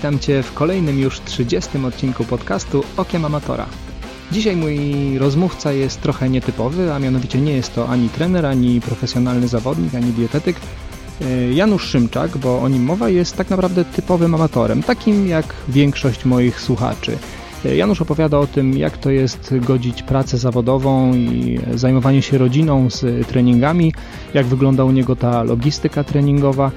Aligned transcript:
witam 0.00 0.18
Cię 0.18 0.42
w 0.42 0.54
kolejnym 0.54 0.98
już 0.98 1.20
30 1.20 1.70
odcinku 1.86 2.24
podcastu 2.24 2.84
Okiem 2.96 3.24
Amatora. 3.24 3.66
Dzisiaj 4.32 4.56
mój 4.56 4.78
rozmówca 5.18 5.72
jest 5.72 6.00
trochę 6.00 6.28
nietypowy, 6.28 6.92
a 6.92 6.98
mianowicie 6.98 7.40
nie 7.40 7.52
jest 7.52 7.74
to 7.74 7.88
ani 7.88 8.08
trener, 8.08 8.46
ani 8.46 8.80
profesjonalny 8.80 9.48
zawodnik, 9.48 9.94
ani 9.94 10.12
dietetyk. 10.12 10.56
E, 11.20 11.52
Janusz 11.52 11.84
Szymczak, 11.84 12.38
bo 12.38 12.60
o 12.60 12.68
nim 12.68 12.82
mowa, 12.82 13.08
jest 13.08 13.36
tak 13.36 13.50
naprawdę 13.50 13.84
typowym 13.84 14.34
amatorem, 14.34 14.82
takim 14.82 15.28
jak 15.28 15.54
większość 15.68 16.24
moich 16.24 16.60
słuchaczy– 16.60 17.18
Janusz 17.64 18.02
opowiada 18.02 18.38
o 18.38 18.46
tym, 18.46 18.78
jak 18.78 18.98
to 18.98 19.10
jest 19.10 19.54
godzić 19.58 20.02
pracę 20.02 20.38
zawodową 20.38 21.14
i 21.14 21.60
zajmowanie 21.74 22.22
się 22.22 22.38
rodziną 22.38 22.90
z 22.90 23.26
treningami, 23.26 23.92
jak 24.34 24.46
wygląda 24.46 24.84
u 24.84 24.90
niego 24.90 25.16
ta 25.16 25.42
logistyka 25.42 26.04
treningowa. 26.04 26.70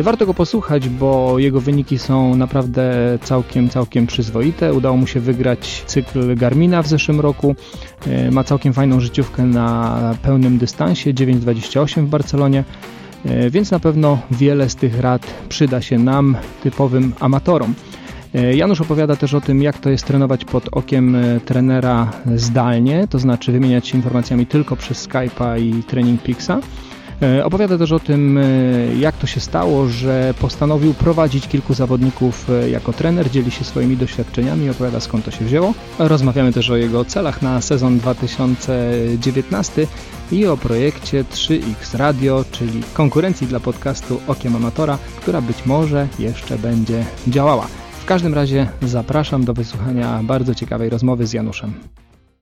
Warto 0.00 0.26
go 0.26 0.34
posłuchać, 0.34 0.88
bo 0.88 1.38
jego 1.38 1.60
wyniki 1.60 1.98
są 1.98 2.36
naprawdę 2.36 2.92
całkiem, 3.22 3.68
całkiem 3.68 4.06
przyzwoite. 4.06 4.74
Udało 4.74 4.96
mu 4.96 5.06
się 5.06 5.20
wygrać 5.20 5.84
cykl 5.86 6.34
Garmina 6.34 6.82
w 6.82 6.86
zeszłym 6.86 7.20
roku. 7.20 7.56
Ma 8.30 8.44
całkiem 8.44 8.72
fajną 8.72 9.00
życiówkę 9.00 9.42
na 9.42 10.14
pełnym 10.22 10.58
dystansie 10.58 11.14
9,28 11.14 12.06
w 12.06 12.08
Barcelonie 12.08 12.64
więc 13.50 13.70
na 13.70 13.80
pewno 13.80 14.18
wiele 14.30 14.68
z 14.68 14.76
tych 14.76 15.00
rad 15.00 15.26
przyda 15.48 15.82
się 15.82 15.98
nam, 15.98 16.36
typowym 16.62 17.12
amatorom. 17.20 17.74
E, 18.34 18.54
Janusz 18.54 18.80
opowiada 18.80 19.16
też 19.16 19.34
o 19.34 19.40
tym, 19.40 19.62
jak 19.62 19.78
to 19.78 19.90
jest 19.90 20.06
trenować 20.06 20.44
pod 20.44 20.68
okiem 20.72 21.16
e, 21.16 21.40
trenera 21.40 22.10
zdalnie, 22.36 23.06
to 23.10 23.18
znaczy 23.18 23.52
wymieniać 23.52 23.88
się 23.88 23.96
informacjami 23.96 24.46
tylko 24.46 24.76
przez 24.76 25.08
Skype'a 25.08 25.60
i 25.60 25.82
Training 25.82 26.22
Pixa. 26.22 26.60
E, 27.22 27.44
opowiada 27.44 27.78
też 27.78 27.92
o 27.92 28.00
tym, 28.00 28.38
jak 28.98 29.16
to 29.16 29.26
się 29.26 29.40
stało, 29.40 29.86
że 29.86 30.34
postanowił 30.40 30.94
prowadzić 30.94 31.48
kilku 31.48 31.74
zawodników 31.74 32.48
jako 32.70 32.92
trener, 32.92 33.30
dzieli 33.30 33.50
się 33.50 33.64
swoimi 33.64 33.96
doświadczeniami 33.96 34.70
opowiada 34.70 35.00
skąd 35.00 35.24
to 35.24 35.30
się 35.30 35.44
wzięło. 35.44 35.74
Rozmawiamy 35.98 36.52
też 36.52 36.70
o 36.70 36.76
jego 36.76 37.04
celach 37.04 37.42
na 37.42 37.60
sezon 37.60 37.98
2019 37.98 39.86
i 40.32 40.46
o 40.46 40.56
projekcie 40.56 41.24
3X 41.24 41.96
Radio, 41.96 42.44
czyli 42.50 42.82
konkurencji 42.94 43.46
dla 43.46 43.60
podcastu 43.60 44.20
Okiem 44.26 44.56
Amatora, 44.56 44.98
która 45.16 45.40
być 45.40 45.66
może 45.66 46.08
jeszcze 46.18 46.58
będzie 46.58 47.04
działała 47.28 47.66
każdym 48.10 48.34
razie 48.34 48.66
zapraszam 48.82 49.44
do 49.44 49.54
wysłuchania 49.54 50.20
bardzo 50.22 50.54
ciekawej 50.54 50.90
rozmowy 50.90 51.26
z 51.26 51.32
Januszem. 51.32 51.74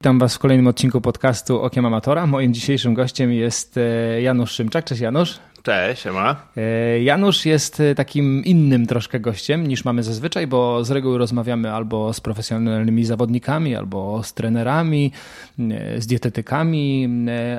Witam 0.01 0.19
Was 0.19 0.35
w 0.35 0.39
kolejnym 0.39 0.67
odcinku 0.67 1.01
podcastu 1.01 1.63
Okiem 1.63 1.87
Amatora. 1.87 2.27
Moim 2.27 2.55
dzisiejszym 2.55 2.95
gościem 2.95 3.33
jest 3.33 3.77
e, 3.77 4.23
Janusz 4.23 4.51
Szymczak. 4.51 4.85
Cześć 4.85 5.01
Janusz. 5.01 5.39
Cześć, 5.63 6.05
ma. 6.05 6.37
E, 6.57 7.03
Janusz 7.03 7.47
jest 7.47 7.81
e, 7.81 7.95
takim 7.95 8.45
innym 8.45 8.87
troszkę 8.87 9.21
gościem 9.21 9.67
niż 9.67 9.85
mamy 9.85 10.03
zazwyczaj, 10.03 10.47
bo 10.47 10.85
z 10.85 10.91
reguły 10.91 11.19
rozmawiamy 11.19 11.73
albo 11.73 12.13
z 12.13 12.21
profesjonalnymi 12.21 13.05
zawodnikami, 13.05 13.77
albo 13.77 14.23
z 14.23 14.35
trenerami, 14.35 15.13
e, 15.59 16.01
z 16.01 16.07
dietetykami, 16.07 17.09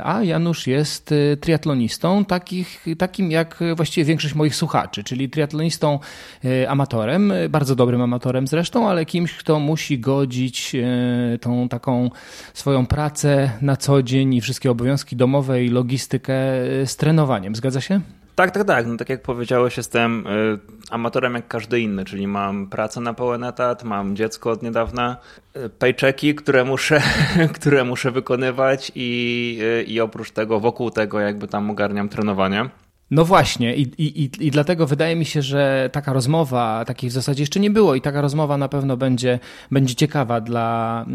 a 0.03 0.23
Janusz 0.23 0.67
jest 0.67 1.14
triatlonistą, 1.42 2.25
takich, 2.25 2.86
takim 2.97 3.31
jak 3.31 3.59
właściwie 3.75 4.05
większość 4.05 4.36
moich 4.36 4.55
słuchaczy, 4.55 5.03
czyli 5.03 5.30
triatlonistą 5.30 5.99
amatorem, 6.67 7.33
bardzo 7.49 7.76
dobrym 7.76 8.02
amatorem 8.02 8.48
zresztą, 8.48 8.89
ale 8.89 9.05
kimś, 9.05 9.33
kto 9.33 9.59
musi 9.59 9.99
godzić 9.99 10.76
tą 11.42 11.70
taką 11.70 12.09
swoją 12.54 12.86
pracę 12.86 13.52
na 13.61 13.77
co 13.77 14.04
dzień 14.04 14.33
i 14.33 14.42
wszystkie 14.42 14.71
obowiązki 14.71 15.15
domowe 15.15 15.64
i 15.64 15.70
logistykę 15.70 16.33
z 16.86 16.95
trenowaniem. 16.95 17.55
Zgadza 17.55 17.82
się? 17.82 17.98
Tak, 18.39 18.52
tak, 18.52 18.64
tak. 18.64 18.88
No, 18.88 18.98
tak 18.98 19.10
jak 19.10 19.22
powiedziałeś, 19.22 19.77
jestem 19.77 20.27
y, 20.27 20.60
amatorem 20.92 21.33
jak 21.33 21.48
każdy 21.48 21.80
inny, 21.80 22.05
czyli 22.05 22.27
mam 22.27 22.67
pracę 22.67 23.02
na 23.02 23.14
pełen 23.14 23.44
etat, 23.44 23.83
mam 23.83 24.16
dziecko 24.16 24.52
od 24.52 24.64
niedawna, 24.64 25.17
y, 25.58 25.70
paychecki, 25.70 26.36
które 26.36 26.64
muszę, 26.64 27.02
które 27.55 27.83
muszę 27.83 28.11
wykonywać 28.11 28.92
i, 28.95 29.60
y, 29.61 29.83
i 29.83 30.02
oprócz 30.02 30.32
tego, 30.32 30.60
wokół 30.60 30.92
tego 30.92 31.20
jakby 31.20 31.48
tam 31.48 31.72
ogarniam 31.72 32.10
trenowanie. 32.10 32.70
No 33.11 33.25
właśnie, 33.25 33.75
i, 33.75 33.81
i, 33.97 34.30
i 34.39 34.52
dlatego 34.52 34.87
wydaje 34.87 35.15
mi 35.15 35.25
się, 35.25 35.42
że 35.42 35.89
taka 35.93 36.14
rozmowa, 36.14 36.86
takiej 36.86 37.09
w 37.09 37.14
zasadzie 37.14 37.43
jeszcze 37.43 37.59
nie 37.59 37.70
było, 37.70 37.95
i 37.95 38.02
taka 38.02 38.21
rozmowa 38.21 38.58
na 38.58 38.70
pewno 38.70 38.97
będzie, 38.97 39.39
będzie 39.71 39.95
ciekawa 39.95 40.42
dla, 40.42 41.05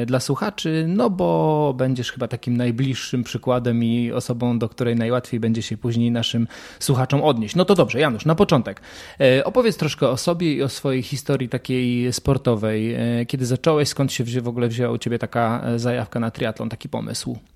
yy, 0.00 0.06
dla 0.06 0.20
słuchaczy, 0.20 0.84
no 0.88 1.10
bo 1.10 1.74
będziesz 1.76 2.12
chyba 2.12 2.28
takim 2.28 2.56
najbliższym 2.56 3.24
przykładem 3.24 3.84
i 3.84 4.12
osobą, 4.12 4.58
do 4.58 4.68
której 4.68 4.96
najłatwiej 4.96 5.40
będzie 5.40 5.62
się 5.62 5.76
później 5.76 6.10
naszym 6.10 6.46
słuchaczom 6.78 7.22
odnieść. 7.22 7.56
No 7.56 7.64
to 7.64 7.74
dobrze, 7.74 8.00
Janusz, 8.00 8.24
na 8.24 8.34
początek. 8.34 8.80
Yy, 9.18 9.44
opowiedz 9.44 9.76
troszkę 9.76 10.08
o 10.08 10.16
sobie 10.16 10.54
i 10.54 10.62
o 10.62 10.68
swojej 10.68 11.02
historii 11.02 11.48
takiej 11.48 12.12
sportowej. 12.12 12.88
Yy, 13.18 13.26
kiedy 13.26 13.46
zacząłeś, 13.46 13.88
skąd 13.88 14.12
się 14.12 14.24
w 14.24 14.48
ogóle 14.48 14.68
wzięła 14.68 14.92
u 14.92 14.98
ciebie 14.98 15.18
taka 15.18 15.62
zajawka 15.76 16.20
na 16.20 16.30
triatlon, 16.30 16.68
taki 16.68 16.88
pomysł? 16.88 17.51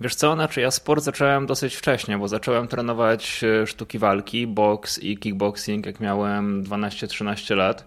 Wiesz 0.00 0.14
co, 0.14 0.34
znaczy 0.34 0.60
ja 0.60 0.70
sport 0.70 1.04
zacząłem 1.04 1.46
dosyć 1.46 1.74
wcześnie, 1.74 2.18
bo 2.18 2.28
zacząłem 2.28 2.68
trenować 2.68 3.44
e, 3.44 3.66
sztuki 3.66 3.98
walki, 3.98 4.46
boks 4.46 4.98
i 4.98 5.18
kickboxing, 5.18 5.86
jak 5.86 6.00
miałem 6.00 6.64
12-13 6.64 7.56
lat. 7.56 7.86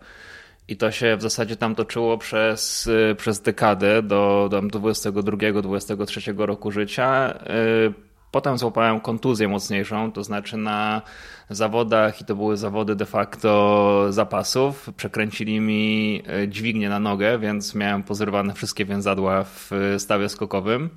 I 0.67 0.77
to 0.77 0.91
się 0.91 1.17
w 1.17 1.21
zasadzie 1.21 1.55
tam 1.55 1.75
toczyło 1.75 2.17
przez, 2.17 2.89
e, 3.11 3.15
przez 3.15 3.41
dekadę 3.41 4.03
do, 4.03 4.47
do 4.51 4.61
22-23 4.61 6.45
roku 6.45 6.71
życia. 6.71 7.33
E, 7.33 7.33
potem 8.31 8.57
złapałem 8.57 8.99
kontuzję 8.99 9.47
mocniejszą, 9.47 10.11
to 10.11 10.23
znaczy 10.23 10.57
na 10.57 11.01
zawodach, 11.49 12.21
i 12.21 12.25
to 12.25 12.35
były 12.35 12.57
zawody 12.57 12.95
de 12.95 13.05
facto 13.05 14.05
zapasów, 14.09 14.89
przekręcili 14.97 15.59
mi 15.59 16.23
dźwignię 16.47 16.89
na 16.89 16.99
nogę, 16.99 17.39
więc 17.39 17.75
miałem 17.75 18.03
pozrywane 18.03 18.53
wszystkie 18.53 18.85
więzadła 18.85 19.43
w 19.43 19.71
stawie 19.97 20.29
skokowym 20.29 20.89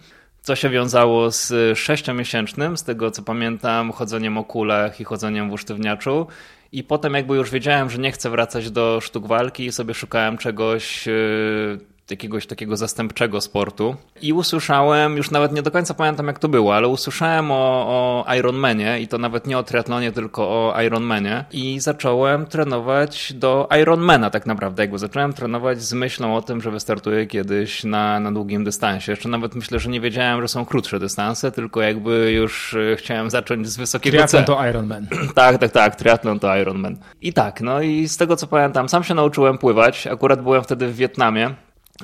co 0.47 0.57
się 0.57 0.71
wiązało 0.71 1.31
z 1.31 1.79
sześciomiesięcznym, 1.79 2.77
z 2.77 2.85
tego 2.85 3.11
co 3.11 3.23
pamiętam, 3.23 3.93
chodzeniem 3.93 4.39
o 4.39 4.45
kulach 4.45 5.01
i 5.01 5.05
chodzeniem 5.05 5.51
w 5.51 5.53
usztywniaczu. 5.53 6.27
I 6.73 6.85
potem 6.85 7.15
jakby 7.15 7.37
już 7.37 7.51
wiedziałem, 7.51 7.91
że 7.91 7.99
nie 7.99 8.13
chcę 8.13 8.31
wracać 8.31 8.71
do 8.71 9.01
sztuk 9.01 9.27
walki 9.27 9.67
i 9.67 9.73
sobie 9.73 9.95
szukałem 9.95 10.39
czegoś 10.39 11.07
yy, 11.07 11.79
jakiegoś 12.11 12.47
takiego 12.47 12.77
zastępczego 12.77 13.41
sportu 13.41 13.97
i 14.23 14.33
usłyszałem, 14.33 15.17
już 15.17 15.31
nawet 15.31 15.53
nie 15.53 15.63
do 15.63 15.71
końca 15.71 15.95
pamiętam 15.95 16.27
jak 16.27 16.39
to 16.39 16.49
było, 16.49 16.77
ale 16.77 16.89
usłyszałem 16.89 17.51
o, 17.51 18.25
o 18.27 18.35
Ironmanie 18.35 19.01
i 19.01 19.09
to 19.09 19.19
nawet 19.19 19.47
nie 19.47 19.59
o 19.59 19.63
triatlonie, 19.63 20.13
tylko 20.13 20.43
o 20.49 20.83
Ironmanie 20.83 21.45
i 21.53 21.81
zacząłem 21.81 22.47
trenować 22.47 23.33
do 23.33 23.69
Ironmana 23.81 24.31
tak 24.31 24.47
naprawdę, 24.47 24.83
jakby 24.83 24.99
zacząłem 24.99 25.33
trenować 25.33 25.83
z 25.83 25.93
myślą 25.93 26.37
o 26.37 26.43
tym, 26.43 26.61
że 26.61 26.71
wystartuję 26.71 27.27
kiedyś 27.27 27.85
na, 27.85 28.21
na 28.21 28.33
długim 28.33 28.65
dystansie. 28.65 29.13
Jeszcze 29.13 29.29
nawet 29.29 29.55
myślę, 29.55 29.79
że 29.79 29.91
nie 29.91 30.01
wiedziałem, 30.01 30.43
że 30.43 30.49
są 30.49 30.65
krótsze 30.65 30.99
dystanse, 30.99 31.53
tylko 31.53 31.83
jakby 31.83 32.33
już 32.33 32.75
e, 32.75 32.97
chciałem 32.97 33.31
zacząć 33.31 33.69
z 33.69 33.77
wysokiego 33.77 34.17
Triathlon 34.17 34.45
to 34.45 34.67
Ironman. 34.69 35.07
tak, 35.35 35.59
tak, 35.59 35.71
tak, 35.71 35.97
triatlon 35.97 36.39
to 36.39 36.57
Ironman. 36.57 36.97
I 37.23 37.33
tak, 37.33 37.61
no 37.61 37.83
i 37.83 38.09
z 38.09 38.17
tego 38.17 38.37
co 38.37 38.47
pamiętam, 38.47 38.89
sam 38.89 39.05
się 39.05 39.15
nauczyłem 39.15 39.59
pływać, 39.59 40.07
akurat 40.07 40.43
byłem 40.43 40.63
wtedy 40.63 40.89
w 40.89 40.97
Wietnamie, 40.97 41.55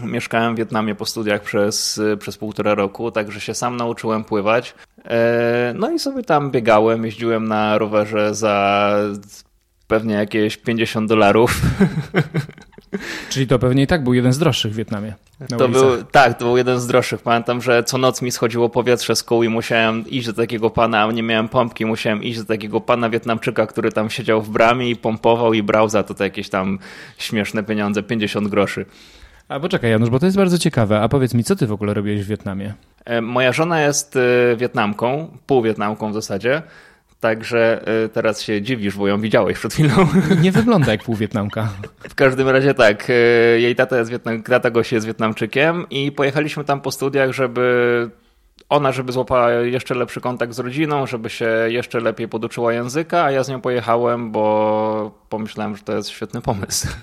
Mieszkałem 0.03 0.55
w 0.55 0.59
Wietnamie 0.59 0.95
po 0.95 1.07
studiach 1.07 1.43
przez, 1.43 2.01
przez 2.19 2.39
półtora 2.39 2.75
roku, 2.75 3.11
także 3.11 3.41
się 3.41 3.55
sam 3.55 3.77
nauczyłem 3.77 4.25
pływać. 4.25 4.75
E, 5.05 5.75
no 5.77 5.91
i 5.91 5.99
sobie 5.99 6.23
tam 6.23 6.51
biegałem, 6.51 7.05
jeździłem 7.05 7.49
na 7.49 7.79
rowerze 7.79 8.35
za 8.35 8.97
pewnie 9.87 10.15
jakieś 10.15 10.57
50 10.57 11.09
dolarów. 11.09 11.61
Czyli 13.31 13.47
to 13.47 13.59
pewnie 13.59 13.83
i 13.83 13.87
tak 13.87 14.05
był 14.05 14.15
jeden 14.15 14.33
z 14.33 14.39
droższych 14.39 14.73
w 14.73 14.77
Wietnamie. 14.77 15.15
To 15.59 15.69
był, 15.69 16.05
tak, 16.05 16.39
to 16.39 16.45
był 16.45 16.57
jeden 16.57 16.81
z 16.81 16.87
droższych. 16.87 17.23
Pamiętam, 17.23 17.63
że 17.63 17.85
co 17.85 17.99
noc 17.99 18.23
mi 18.23 18.31
schodziło 18.31 18.69
powietrze 18.69 19.17
z 19.17 19.23
kół 19.23 19.43
i 19.43 19.49
musiałem 19.49 20.11
iść 20.11 20.27
do 20.27 20.33
takiego 20.33 20.71
pana, 20.71 21.03
a 21.03 21.13
nie 21.13 21.23
miałem 21.23 21.49
pompki, 21.49 21.87
musiałem 21.87 22.23
iść 22.23 22.39
do 22.39 22.45
takiego 22.45 22.81
pana 22.81 23.11
Wietnamczyka, 23.11 23.67
który 23.67 23.93
tam 23.93 24.11
siedział 24.11 24.43
w 24.43 24.51
bramie 24.51 24.91
i 24.91 24.97
pompował 24.97 25.55
i 25.55 25.63
brał 25.63 25.89
za 25.89 26.03
to 26.03 26.15
te 26.15 26.25
jakieś 26.25 26.49
tam 26.49 26.79
śmieszne 27.19 27.63
pieniądze, 27.63 28.03
50 28.03 28.49
groszy. 28.49 28.87
A 29.49 29.61
poczekaj 29.61 29.91
Janusz, 29.91 30.11
bo 30.11 30.19
to 30.19 30.27
jest 30.27 30.37
bardzo 30.37 30.59
ciekawe. 30.59 31.01
A 31.01 31.09
powiedz 31.09 31.35
mi, 31.35 31.45
co 31.45 31.57
ty 31.57 31.67
w 31.67 31.73
ogóle 31.73 31.95
robiłeś 31.95 32.23
w 32.23 32.27
Wietnamie? 32.27 32.75
E, 33.05 33.21
moja 33.21 33.53
żona 33.53 33.83
jest 33.83 34.17
e, 34.17 34.57
Wietnamką, 34.57 35.39
pół-Wietnamką 35.47 36.11
w 36.11 36.15
zasadzie. 36.15 36.63
Także 37.21 37.83
e, 38.05 38.09
teraz 38.09 38.43
się 38.43 38.63
dziwisz, 38.63 38.97
bo 38.97 39.09
ją 39.09 39.21
widziałeś 39.21 39.59
przed 39.59 39.73
chwilą. 39.73 40.09
Nie 40.41 40.53
wygląda 40.63 40.93
jak 40.93 41.03
pół-Wietnamka. 41.03 41.69
W 42.09 42.15
każdym 42.15 42.49
razie 42.49 42.75
tak. 42.75 43.09
Jej 43.57 43.77
tata 43.77 43.99
jest 43.99 44.11
Wietnam, 44.11 44.43
tata 44.43 44.71
gości 44.71 44.95
jest 44.95 45.07
Wietnamczykiem 45.07 45.87
i 45.91 46.13
pojechaliśmy 46.13 46.65
tam 46.65 46.81
po 46.81 46.91
studiach, 46.91 47.33
żeby 47.33 48.11
ona, 48.73 48.93
żeby 48.93 49.13
złapała 49.13 49.51
jeszcze 49.51 49.95
lepszy 49.95 50.21
kontakt 50.21 50.53
z 50.53 50.59
rodziną, 50.59 51.07
żeby 51.07 51.31
się 51.31 51.49
jeszcze 51.69 52.01
lepiej 52.01 52.29
poduczyła 52.29 52.73
języka, 52.73 53.25
a 53.25 53.31
ja 53.31 53.45
z 53.45 53.49
nią 53.49 53.61
pojechałem, 53.61 54.31
bo 54.31 55.11
pomyślałem, 55.29 55.77
że 55.77 55.83
to 55.83 55.93
jest 55.93 56.09
świetny 56.09 56.41
pomysł. 56.41 56.89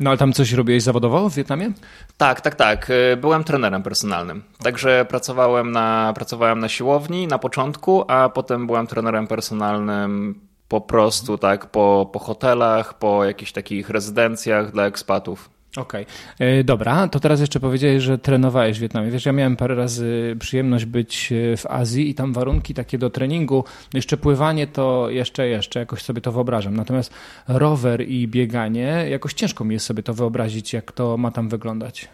No 0.00 0.10
ale 0.10 0.18
tam 0.18 0.32
coś 0.32 0.52
robiłeś 0.52 0.82
zawodowo 0.82 1.30
w 1.30 1.34
Wietnamie? 1.34 1.72
Tak, 2.16 2.40
tak, 2.40 2.54
tak. 2.54 2.92
Byłem 3.20 3.44
trenerem 3.44 3.82
personalnym. 3.82 4.42
Także 4.62 5.06
pracowałem 5.08 5.72
na, 5.72 6.12
pracowałem 6.14 6.58
na 6.58 6.68
siłowni 6.68 7.26
na 7.26 7.38
początku, 7.38 8.04
a 8.08 8.28
potem 8.28 8.66
byłem 8.66 8.86
trenerem 8.86 9.26
personalnym 9.26 10.40
po 10.68 10.80
prostu 10.80 11.38
tak 11.38 11.66
po, 11.66 12.10
po 12.12 12.18
hotelach, 12.18 12.98
po 12.98 13.24
jakichś 13.24 13.52
takich 13.52 13.90
rezydencjach 13.90 14.72
dla 14.72 14.86
ekspatów. 14.86 15.50
Okej, 15.76 16.06
okay. 16.34 16.64
dobra, 16.64 17.08
to 17.08 17.20
teraz 17.20 17.40
jeszcze 17.40 17.60
powiedziałeś, 17.60 18.02
że 18.02 18.18
trenowałeś 18.18 18.78
w 18.78 18.80
Wietnamie. 18.80 19.10
Wiesz, 19.10 19.26
ja 19.26 19.32
miałem 19.32 19.56
parę 19.56 19.74
razy 19.74 20.36
przyjemność 20.38 20.84
być 20.84 21.32
e, 21.32 21.56
w 21.56 21.66
Azji 21.66 22.10
i 22.10 22.14
tam 22.14 22.32
warunki 22.32 22.74
takie 22.74 22.98
do 22.98 23.10
treningu, 23.10 23.64
jeszcze 23.94 24.16
pływanie 24.16 24.66
to 24.66 25.10
jeszcze, 25.10 25.48
jeszcze, 25.48 25.80
jakoś 25.80 26.02
sobie 26.02 26.20
to 26.20 26.32
wyobrażam. 26.32 26.76
Natomiast 26.76 27.12
rower 27.48 28.08
i 28.08 28.28
bieganie, 28.28 29.06
jakoś 29.10 29.34
ciężko 29.34 29.64
mi 29.64 29.74
jest 29.74 29.86
sobie 29.86 30.02
to 30.02 30.14
wyobrazić, 30.14 30.72
jak 30.72 30.92
to 30.92 31.16
ma 31.16 31.30
tam 31.30 31.48
wyglądać. 31.48 32.08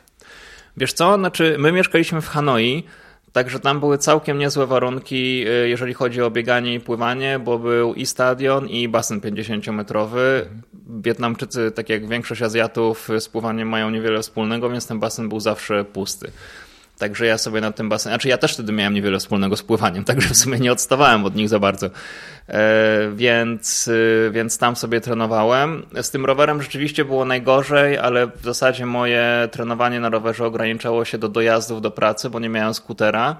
Wiesz 0.76 0.92
co, 0.92 1.16
znaczy 1.16 1.56
my 1.58 1.72
mieszkaliśmy 1.72 2.20
w 2.20 2.28
Hanoi, 2.28 2.84
Także 3.34 3.60
tam 3.60 3.80
były 3.80 3.98
całkiem 3.98 4.38
niezłe 4.38 4.66
warunki, 4.66 5.48
y, 5.48 5.68
jeżeli 5.68 5.94
chodzi 5.94 6.22
o 6.22 6.30
bieganie 6.30 6.74
i 6.74 6.80
pływanie, 6.80 7.38
bo 7.38 7.58
był 7.58 7.94
i 7.94 8.06
stadion, 8.06 8.68
i 8.68 8.88
basen 8.88 9.20
50-metrowy. 9.20 10.44
Wietnamczycy, 10.88 11.72
tak 11.74 11.88
jak 11.88 12.08
większość 12.08 12.42
Azjatów, 12.42 13.08
z 13.18 13.28
pływaniem 13.28 13.68
mają 13.68 13.90
niewiele 13.90 14.22
wspólnego, 14.22 14.70
więc 14.70 14.86
ten 14.86 14.98
basen 14.98 15.28
był 15.28 15.40
zawsze 15.40 15.84
pusty. 15.84 16.30
Także 16.98 17.26
ja 17.26 17.38
sobie 17.38 17.60
na 17.60 17.72
tym 17.72 17.88
basenie, 17.88 18.12
znaczy 18.12 18.28
ja 18.28 18.38
też 18.38 18.54
wtedy 18.54 18.72
miałem 18.72 18.94
niewiele 18.94 19.18
wspólnego 19.18 19.56
z 19.56 19.62
pływaniem, 19.62 20.04
także 20.14 20.28
w 20.28 20.36
sumie 20.36 20.58
nie 20.58 20.72
odstawałem 20.72 21.24
od 21.24 21.36
nich 21.36 21.48
za 21.48 21.58
bardzo. 21.58 21.90
E, 22.48 23.10
więc, 23.14 23.88
y, 23.88 24.30
więc 24.32 24.58
tam 24.58 24.76
sobie 24.76 25.00
trenowałem. 25.00 25.86
Z 26.02 26.10
tym 26.10 26.24
rowerem 26.24 26.62
rzeczywiście 26.62 27.04
było 27.04 27.24
najgorzej, 27.24 27.98
ale 27.98 28.26
w 28.26 28.44
zasadzie 28.44 28.86
moje 28.86 29.48
trenowanie 29.52 30.00
na 30.00 30.08
rowerze 30.08 30.46
ograniczało 30.46 31.04
się 31.04 31.18
do 31.18 31.28
dojazdów 31.28 31.80
do 31.80 31.90
pracy, 31.90 32.30
bo 32.30 32.40
nie 32.40 32.48
miałem 32.48 32.74
skutera 32.74 33.36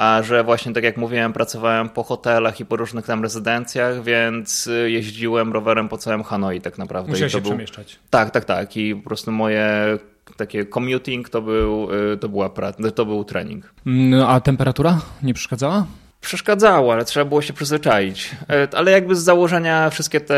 a 0.00 0.22
że 0.22 0.44
właśnie 0.44 0.72
tak 0.72 0.84
jak 0.84 0.96
mówiłem, 0.96 1.32
pracowałem 1.32 1.88
po 1.88 2.02
hotelach 2.02 2.60
i 2.60 2.64
po 2.64 2.76
różnych 2.76 3.06
tam 3.06 3.22
rezydencjach, 3.22 4.02
więc 4.02 4.66
y, 4.66 4.90
jeździłem 4.90 5.52
rowerem 5.52 5.88
po 5.88 5.98
całym 5.98 6.22
Hanoi 6.22 6.60
tak 6.60 6.78
naprawdę. 6.78 7.10
Musiałeś 7.10 7.32
się 7.32 7.40
był... 7.40 7.50
przemieszczać. 7.50 7.98
Tak, 8.10 8.30
tak, 8.30 8.44
tak. 8.44 8.76
I 8.76 8.96
po 8.96 9.08
prostu 9.08 9.32
moje 9.32 9.98
takie 10.40 10.66
commuting 10.66 11.28
to 11.28 11.42
był, 11.42 11.88
y, 12.12 12.16
to 12.16 12.28
była 12.28 12.48
pra... 12.48 12.72
to 12.94 13.06
był 13.06 13.24
trening. 13.24 13.74
No, 13.86 14.28
a 14.28 14.40
temperatura 14.40 15.00
nie 15.22 15.34
przeszkadzała? 15.34 15.86
Przeszkadzało, 16.20 16.92
ale 16.92 17.04
trzeba 17.04 17.24
było 17.24 17.42
się 17.42 17.52
przyzwyczaić. 17.52 18.30
E, 18.50 18.68
ale 18.72 18.90
jakby 18.90 19.16
z 19.16 19.22
założenia 19.22 19.90
wszystkie 19.90 20.20
te 20.20 20.34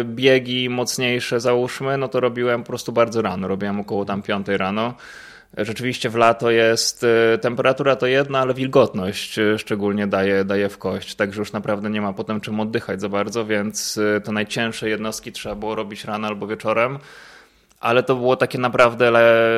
y, 0.00 0.04
biegi 0.04 0.70
mocniejsze, 0.70 1.40
załóżmy, 1.40 1.98
no 1.98 2.08
to 2.08 2.20
robiłem 2.20 2.62
po 2.62 2.66
prostu 2.66 2.92
bardzo 2.92 3.22
rano. 3.22 3.48
Robiłem 3.48 3.80
około 3.80 4.04
tam 4.04 4.22
5 4.22 4.46
rano. 4.48 4.94
Rzeczywiście 5.56 6.10
w 6.10 6.14
lato 6.14 6.50
jest 6.50 7.04
y, 7.04 7.38
temperatura 7.38 7.96
to 7.96 8.06
jedna, 8.06 8.38
ale 8.38 8.54
wilgotność 8.54 9.40
szczególnie 9.58 10.06
daje, 10.06 10.44
daje 10.44 10.68
w 10.68 10.78
kość, 10.78 11.14
także 11.14 11.40
już 11.40 11.52
naprawdę 11.52 11.90
nie 11.90 12.00
ma 12.00 12.12
potem 12.12 12.40
czym 12.40 12.60
oddychać 12.60 13.00
za 13.00 13.08
bardzo, 13.08 13.46
więc 13.46 14.00
te 14.24 14.32
najcięższe 14.32 14.88
jednostki 14.88 15.32
trzeba 15.32 15.54
było 15.54 15.74
robić 15.74 16.04
rano 16.04 16.28
albo 16.28 16.46
wieczorem 16.46 16.98
ale 17.84 18.02
to 18.02 18.16
było 18.16 18.36
takie 18.36 18.58
naprawdę 18.58 19.12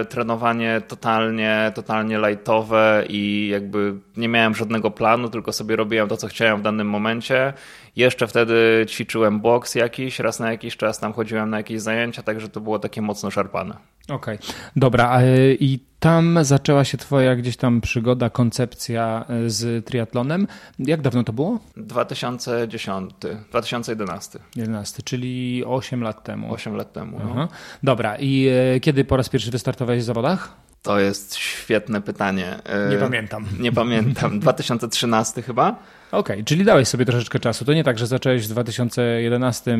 trenowanie 0.08 0.80
totalnie, 0.88 1.72
totalnie 1.74 2.18
lightowe 2.18 3.04
i 3.08 3.48
jakby 3.52 3.94
nie 4.16 4.28
miałem 4.28 4.54
żadnego 4.54 4.90
planu, 4.90 5.28
tylko 5.28 5.52
sobie 5.52 5.76
robiłem 5.76 6.08
to, 6.08 6.16
co 6.16 6.28
chciałem 6.28 6.58
w 6.58 6.62
danym 6.62 6.88
momencie. 6.88 7.52
Jeszcze 7.96 8.26
wtedy 8.26 8.86
ćwiczyłem 8.88 9.40
boks 9.40 9.74
jakiś, 9.74 10.18
raz 10.18 10.40
na 10.40 10.50
jakiś 10.50 10.76
czas 10.76 10.98
tam 10.98 11.12
chodziłem 11.12 11.50
na 11.50 11.56
jakieś 11.56 11.80
zajęcia, 11.80 12.22
także 12.22 12.48
to 12.48 12.60
było 12.60 12.78
takie 12.78 13.02
mocno 13.02 13.30
szarpane. 13.30 13.76
Okej, 14.08 14.36
okay. 14.36 14.48
dobra. 14.76 15.20
I 15.60 15.78
tam 16.00 16.38
zaczęła 16.42 16.84
się 16.84 16.98
twoja 16.98 17.36
gdzieś 17.36 17.56
tam 17.56 17.80
przygoda, 17.80 18.30
koncepcja 18.30 19.24
e, 19.28 19.50
z 19.50 19.86
triatlonem. 19.86 20.46
Jak 20.78 21.00
dawno 21.02 21.24
to 21.24 21.32
było? 21.32 21.58
2010, 21.76 23.10
2011. 23.50 24.38
11, 24.56 25.02
czyli 25.02 25.64
8 25.64 26.02
lat 26.02 26.24
temu. 26.24 26.54
8 26.54 26.76
lat 26.76 26.92
temu. 26.92 27.20
No. 27.34 27.48
Dobra, 27.82 28.16
i 28.16 28.48
e, 28.76 28.80
kiedy 28.80 29.04
po 29.04 29.16
raz 29.16 29.28
pierwszy 29.28 29.50
wystartowałeś 29.50 30.02
w 30.02 30.06
zawodach? 30.06 30.65
To 30.86 31.00
jest 31.00 31.36
świetne 31.36 32.00
pytanie. 32.00 32.58
E, 32.64 32.90
nie 32.90 32.96
pamiętam. 32.96 33.46
Nie 33.58 33.72
pamiętam. 33.72 34.38
2013 34.40 35.42
chyba? 35.42 35.68
Okej, 36.12 36.36
okay, 36.36 36.44
czyli 36.44 36.64
dałeś 36.64 36.88
sobie 36.88 37.04
troszeczkę 37.04 37.38
czasu. 37.38 37.64
To 37.64 37.72
nie 37.72 37.84
tak, 37.84 37.98
że 37.98 38.06
zacząłeś 38.06 38.46
w 38.46 38.48
2011 38.48 39.70
e, 39.70 39.76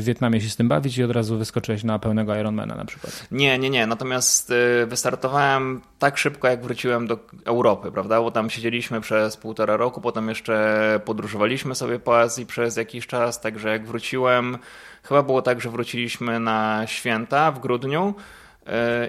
w 0.00 0.04
Wietnamie 0.04 0.40
się 0.40 0.50
z 0.50 0.56
tym 0.56 0.68
bawić 0.68 0.98
i 0.98 1.04
od 1.04 1.10
razu 1.10 1.38
wyskoczyłeś 1.38 1.84
na 1.84 1.98
pełnego 1.98 2.36
Ironmana 2.36 2.74
na 2.74 2.84
przykład. 2.84 3.26
Nie, 3.30 3.58
nie, 3.58 3.70
nie. 3.70 3.86
Natomiast 3.86 4.50
e, 4.82 4.86
wystartowałem 4.86 5.80
tak 5.98 6.18
szybko, 6.18 6.48
jak 6.48 6.62
wróciłem 6.62 7.06
do 7.06 7.18
Europy, 7.44 7.92
prawda? 7.92 8.20
Bo 8.20 8.30
tam 8.30 8.50
siedzieliśmy 8.50 9.00
przez 9.00 9.36
półtora 9.36 9.76
roku, 9.76 10.00
potem 10.00 10.28
jeszcze 10.28 11.00
podróżowaliśmy 11.04 11.74
sobie 11.74 11.98
po 11.98 12.20
Azji 12.20 12.46
przez 12.46 12.76
jakiś 12.76 13.06
czas, 13.06 13.40
także 13.40 13.68
jak 13.68 13.86
wróciłem, 13.86 14.58
chyba 15.02 15.22
było 15.22 15.42
tak, 15.42 15.60
że 15.60 15.70
wróciliśmy 15.70 16.40
na 16.40 16.82
święta 16.86 17.52
w 17.52 17.60
grudniu. 17.60 18.14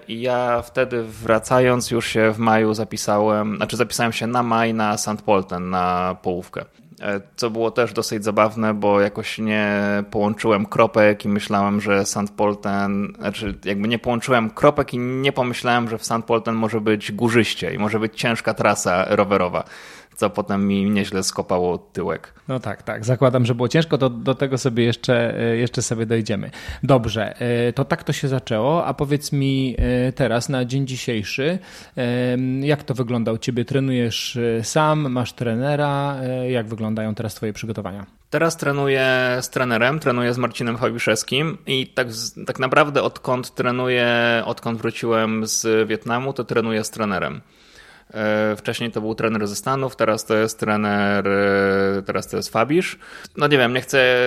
I 0.07 0.21
ja 0.21 0.61
wtedy 0.61 1.03
wracając 1.03 1.91
już 1.91 2.07
się 2.07 2.31
w 2.31 2.37
maju 2.37 2.73
zapisałem, 2.73 3.55
znaczy 3.55 3.77
zapisałem 3.77 4.13
się 4.13 4.27
na 4.27 4.43
maj 4.43 4.73
na 4.73 4.97
St. 4.97 5.21
Polten 5.25 5.69
na 5.69 6.17
połówkę. 6.21 6.65
E, 7.01 7.21
co 7.35 7.49
było 7.49 7.71
też 7.71 7.93
dosyć 7.93 8.23
zabawne, 8.23 8.73
bo 8.73 9.01
jakoś 9.01 9.37
nie 9.37 9.81
połączyłem 10.11 10.65
kropek 10.65 11.25
i 11.25 11.29
myślałem, 11.29 11.81
że 11.81 12.05
St. 12.05 12.31
Polten, 12.37 13.13
znaczy 13.19 13.57
jakby 13.65 13.87
nie 13.87 13.99
połączyłem 13.99 14.49
kropek 14.49 14.93
i 14.93 14.97
nie 14.97 15.31
pomyślałem, 15.31 15.89
że 15.89 15.97
w 15.97 16.05
St. 16.05 16.23
Polten 16.27 16.55
może 16.55 16.81
być 16.81 17.11
górzyście 17.11 17.73
i 17.73 17.77
może 17.77 17.99
być 17.99 18.19
ciężka 18.19 18.53
trasa 18.53 19.05
rowerowa 19.09 19.63
co 20.17 20.29
potem 20.29 20.67
mi 20.67 20.89
nieźle 20.89 21.23
skopało 21.23 21.77
tyłek. 21.77 22.33
No 22.47 22.59
tak, 22.59 22.83
tak. 22.83 23.05
Zakładam, 23.05 23.45
że 23.45 23.55
było 23.55 23.67
ciężko, 23.67 23.97
do, 23.97 24.09
do 24.09 24.35
tego 24.35 24.57
sobie 24.57 24.83
jeszcze, 24.83 25.39
e, 25.39 25.57
jeszcze 25.57 25.81
sobie 25.81 26.05
dojdziemy. 26.05 26.51
Dobrze, 26.83 27.39
e, 27.39 27.73
to 27.73 27.85
tak 27.85 28.03
to 28.03 28.13
się 28.13 28.27
zaczęło, 28.27 28.85
a 28.85 28.93
powiedz 28.93 29.31
mi 29.31 29.75
e, 29.77 30.11
teraz, 30.11 30.49
na 30.49 30.65
dzień 30.65 30.87
dzisiejszy, 30.87 31.59
jak 32.61 32.83
to 32.83 32.93
wygląda 32.93 33.31
u 33.31 33.37
Ciebie? 33.37 33.65
Trenujesz 33.65 34.39
sam, 34.63 35.11
masz 35.11 35.33
trenera? 35.33 36.17
Jak 36.49 36.67
wyglądają 36.67 37.15
teraz 37.15 37.35
Twoje 37.35 37.53
przygotowania? 37.53 38.05
Teraz 38.29 38.57
trenuję 38.57 39.37
z 39.41 39.49
trenerem, 39.49 39.99
trenuję 39.99 40.33
z 40.33 40.37
Marcinem 40.37 40.77
Chawiszewskim 40.77 41.57
i 41.67 41.87
tak, 41.87 42.07
tak 42.47 42.59
naprawdę 42.59 43.03
odkąd 43.03 43.55
trenuję, 43.55 44.07
odkąd 44.45 44.79
wróciłem 44.79 45.47
z 45.47 45.87
Wietnamu, 45.87 46.33
to 46.33 46.43
trenuję 46.43 46.83
z 46.83 46.89
trenerem. 46.89 47.41
E, 48.13 48.55
wcześniej 48.55 48.91
to 48.91 49.01
był 49.01 49.15
trener 49.15 49.47
ze 49.47 49.55
Stanów, 49.55 49.95
teraz 49.95 50.25
to 50.25 50.35
jest 50.37 50.59
trener, 50.59 51.27
e, 51.27 52.01
teraz 52.05 52.27
to 52.27 52.37
jest 52.37 52.49
Fabisz. 52.49 52.99
No 53.37 53.47
nie 53.47 53.57
wiem, 53.57 53.73
nie 53.73 53.81
chcę 53.81 54.17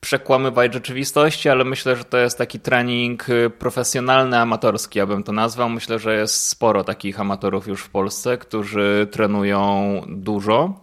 przekłamywać 0.00 0.74
rzeczywistości, 0.74 1.48
ale 1.48 1.64
myślę, 1.64 1.96
że 1.96 2.04
to 2.04 2.18
jest 2.18 2.38
taki 2.38 2.60
trening 2.60 3.26
profesjonalny, 3.58 4.38
amatorski, 4.38 5.00
abym 5.00 5.22
to 5.22 5.32
nazwał. 5.32 5.68
Myślę, 5.68 5.98
że 5.98 6.16
jest 6.16 6.46
sporo 6.46 6.84
takich 6.84 7.20
amatorów 7.20 7.66
już 7.66 7.82
w 7.82 7.90
Polsce, 7.90 8.38
którzy 8.38 9.08
trenują 9.10 10.02
dużo. 10.08 10.80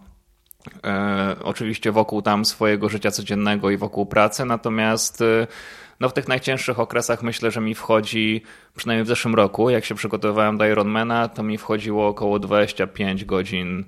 E, 0.84 1.36
oczywiście 1.42 1.92
wokół 1.92 2.22
tam 2.22 2.44
swojego 2.44 2.88
życia 2.88 3.10
codziennego 3.10 3.70
i 3.70 3.76
wokół 3.76 4.06
pracy, 4.06 4.44
natomiast 4.44 5.22
no 6.00 6.08
w 6.08 6.12
tych 6.12 6.28
najcięższych 6.28 6.80
okresach 6.80 7.22
myślę, 7.22 7.50
że 7.50 7.60
mi 7.60 7.74
wchodzi, 7.74 8.42
przynajmniej 8.76 9.04
w 9.04 9.08
zeszłym 9.08 9.34
roku, 9.34 9.70
jak 9.70 9.84
się 9.84 9.94
przygotowywałem 9.94 10.58
do 10.58 10.66
Ironmana, 10.66 11.28
to 11.28 11.42
mi 11.42 11.58
wchodziło 11.58 12.08
około 12.08 12.38
25 12.38 13.24
godzin 13.24 13.84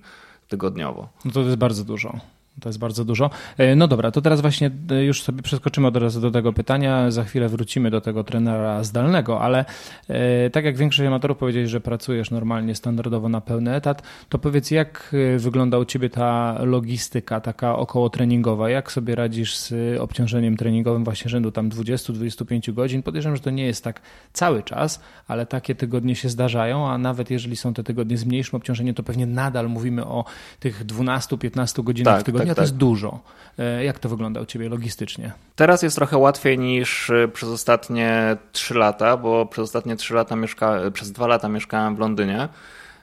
tygodniowo. 0.48 1.08
No 1.24 1.30
to 1.30 1.40
jest 1.40 1.56
bardzo 1.56 1.84
dużo. 1.84 2.20
To 2.60 2.68
jest 2.68 2.78
bardzo 2.78 3.04
dużo. 3.04 3.30
E, 3.58 3.76
no 3.76 3.88
dobra, 3.88 4.10
to 4.10 4.22
teraz 4.22 4.40
właśnie 4.40 4.70
e, 4.90 5.04
już 5.04 5.22
sobie 5.22 5.42
przeskoczymy 5.42 5.86
od 5.86 5.96
razu 5.96 6.20
do 6.20 6.30
tego 6.30 6.52
pytania. 6.52 7.10
Za 7.10 7.24
chwilę 7.24 7.48
wrócimy 7.48 7.90
do 7.90 8.00
tego 8.00 8.24
trenera 8.24 8.84
zdalnego, 8.84 9.40
ale 9.40 9.64
e, 10.08 10.50
tak 10.50 10.64
jak 10.64 10.76
większość 10.76 11.06
amatorów 11.06 11.38
powiedzieli, 11.38 11.68
że 11.68 11.80
pracujesz 11.80 12.30
normalnie, 12.30 12.74
standardowo 12.74 13.28
na 13.28 13.40
pełny 13.40 13.74
etat, 13.74 14.02
to 14.28 14.38
powiedz, 14.38 14.70
jak 14.70 15.14
wygląda 15.38 15.78
u 15.78 15.84
ciebie 15.84 16.10
ta 16.10 16.56
logistyka 16.64 17.40
taka 17.40 17.76
około 17.76 18.10
treningowa? 18.10 18.70
Jak 18.70 18.92
sobie 18.92 19.14
radzisz 19.14 19.56
z 19.56 19.74
obciążeniem 20.00 20.56
treningowym 20.56 21.04
właśnie 21.04 21.28
rzędu 21.28 21.52
tam 21.52 21.70
20-25 21.70 22.72
godzin? 22.72 23.02
Podejrzewam, 23.02 23.36
że 23.36 23.42
to 23.42 23.50
nie 23.50 23.66
jest 23.66 23.84
tak 23.84 24.00
cały 24.32 24.62
czas, 24.62 25.00
ale 25.28 25.46
takie 25.46 25.74
tygodnie 25.74 26.16
się 26.16 26.28
zdarzają, 26.28 26.88
a 26.88 26.98
nawet 26.98 27.30
jeżeli 27.30 27.56
są 27.56 27.74
te 27.74 27.84
tygodnie 27.84 28.18
z 28.18 28.24
mniejszym 28.24 28.56
obciążeniem, 28.56 28.94
to 28.94 29.02
pewnie 29.02 29.26
nadal 29.26 29.68
mówimy 29.68 30.04
o 30.04 30.24
tych 30.60 30.86
12-15 30.86 31.84
godzinach 31.84 32.14
tak, 32.14 32.22
w 32.22 32.24
tygodniu 32.24 32.45
tak, 32.50 32.56
to 32.56 32.62
jest 32.62 32.72
tak. 32.72 32.78
dużo. 32.78 33.20
E, 33.58 33.84
jak 33.84 33.98
to 33.98 34.08
wygląda 34.08 34.40
u 34.40 34.46
Ciebie 34.46 34.68
logistycznie? 34.68 35.32
Teraz 35.56 35.82
jest 35.82 35.96
trochę 35.96 36.18
łatwiej 36.18 36.58
niż 36.58 37.10
e, 37.10 37.28
przez 37.28 37.48
ostatnie 37.48 38.36
3 38.52 38.74
lata, 38.74 39.16
bo 39.16 39.46
przez 39.46 39.64
ostatnie 39.64 39.96
3 39.96 40.14
lata 40.14 40.36
mieszka... 40.36 40.78
przez 40.92 41.12
2 41.12 41.26
lata 41.26 41.48
mieszkałem 41.48 41.96
w 41.96 41.98
Londynie 41.98 42.48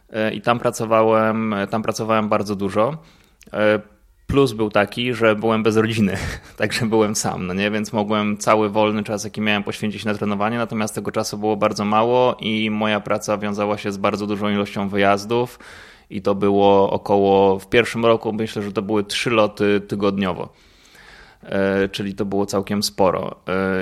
e, 0.10 0.34
i 0.34 0.42
tam 0.42 0.60
pracowałem, 0.60 1.56
tam 1.70 1.84
pracowałem 1.84 2.30
bardzo 2.30 2.56
dużo. 2.56 2.98
Plus 4.28 4.54
był 4.54 4.70
taki, 4.70 5.14
że 5.14 5.36
byłem 5.36 5.64
bez 5.64 5.78
rodziny, 5.78 6.18
także 6.58 6.86
byłem 6.86 7.16
sam, 7.16 7.48
no 7.48 7.54
nie? 7.54 7.72
więc 7.72 7.94
mogłem 7.94 8.38
cały 8.38 8.70
wolny 8.70 9.04
czas, 9.04 9.24
jaki 9.24 9.42
miałem, 9.42 9.64
poświęcić 9.64 10.06
na 10.06 10.14
trenowanie, 10.14 10.58
natomiast 10.58 10.96
tego 10.96 11.12
czasu 11.12 11.38
było 11.38 11.58
bardzo 11.58 11.86
mało 11.86 12.38
i 12.40 12.70
moja 12.70 13.00
praca 13.00 13.38
wiązała 13.38 13.78
się 13.78 13.92
z 13.92 13.98
bardzo 13.98 14.28
dużą 14.28 14.50
ilością 14.50 14.90
wyjazdów 14.90 15.60
i 16.18 16.22
to 16.22 16.36
było 16.36 16.90
około, 16.92 17.60
w 17.60 17.70
pierwszym 17.70 18.06
roku 18.06 18.34
myślę, 18.34 18.62
że 18.62 18.72
to 18.72 18.82
były 18.82 19.04
trzy 19.04 19.30
loty 19.30 19.82
tygodniowo. 19.88 20.50
czyli 21.92 22.16
to 22.16 22.26
było 22.26 22.46
całkiem 22.46 22.84
sporo 22.84 23.36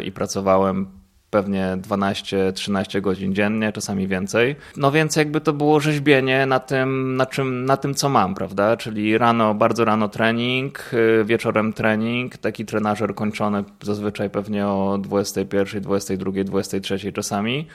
i 0.05 0.11
pracowałem 0.11 1.01
pewnie 1.31 1.77
12-13 1.81 3.01
godzin 3.01 3.35
dziennie, 3.35 3.71
czasami 3.71 4.07
więcej. 4.07 4.55
No 4.77 4.91
więc 4.91 5.15
jakby 5.15 5.41
to 5.41 5.53
było 5.53 5.79
rzeźbienie 5.79 6.45
na 6.45 6.59
tym, 6.59 7.15
na 7.15 7.25
czym, 7.25 7.65
na 7.65 7.77
tym, 7.77 7.93
co 7.93 8.09
mam, 8.09 8.35
prawda? 8.35 8.77
Czyli 8.77 9.17
rano, 9.17 9.53
bardzo 9.53 9.85
rano 9.85 10.09
trening, 10.09 10.93
y, 10.93 11.25
wieczorem 11.25 11.73
trening, 11.73 12.37
taki 12.37 12.65
trenażer 12.65 13.15
kończony 13.15 13.63
zazwyczaj 13.81 14.29
pewnie 14.29 14.67
o 14.67 14.97
21, 14.97 15.81
22, 15.81 16.43
23 16.43 17.13
czasami 17.13 17.67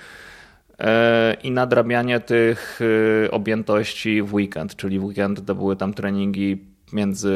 i 1.43 1.51
nadrabianie 1.51 2.21
tych 2.21 2.81
y, 2.81 3.29
objętości 3.31 4.23
w 4.23 4.35
weekend, 4.35 4.77
czyli 4.77 4.99
w 4.99 5.05
weekend 5.05 5.47
to 5.47 5.55
były 5.55 5.77
tam 5.77 5.95
treningi 5.95 6.65
między, 6.93 7.33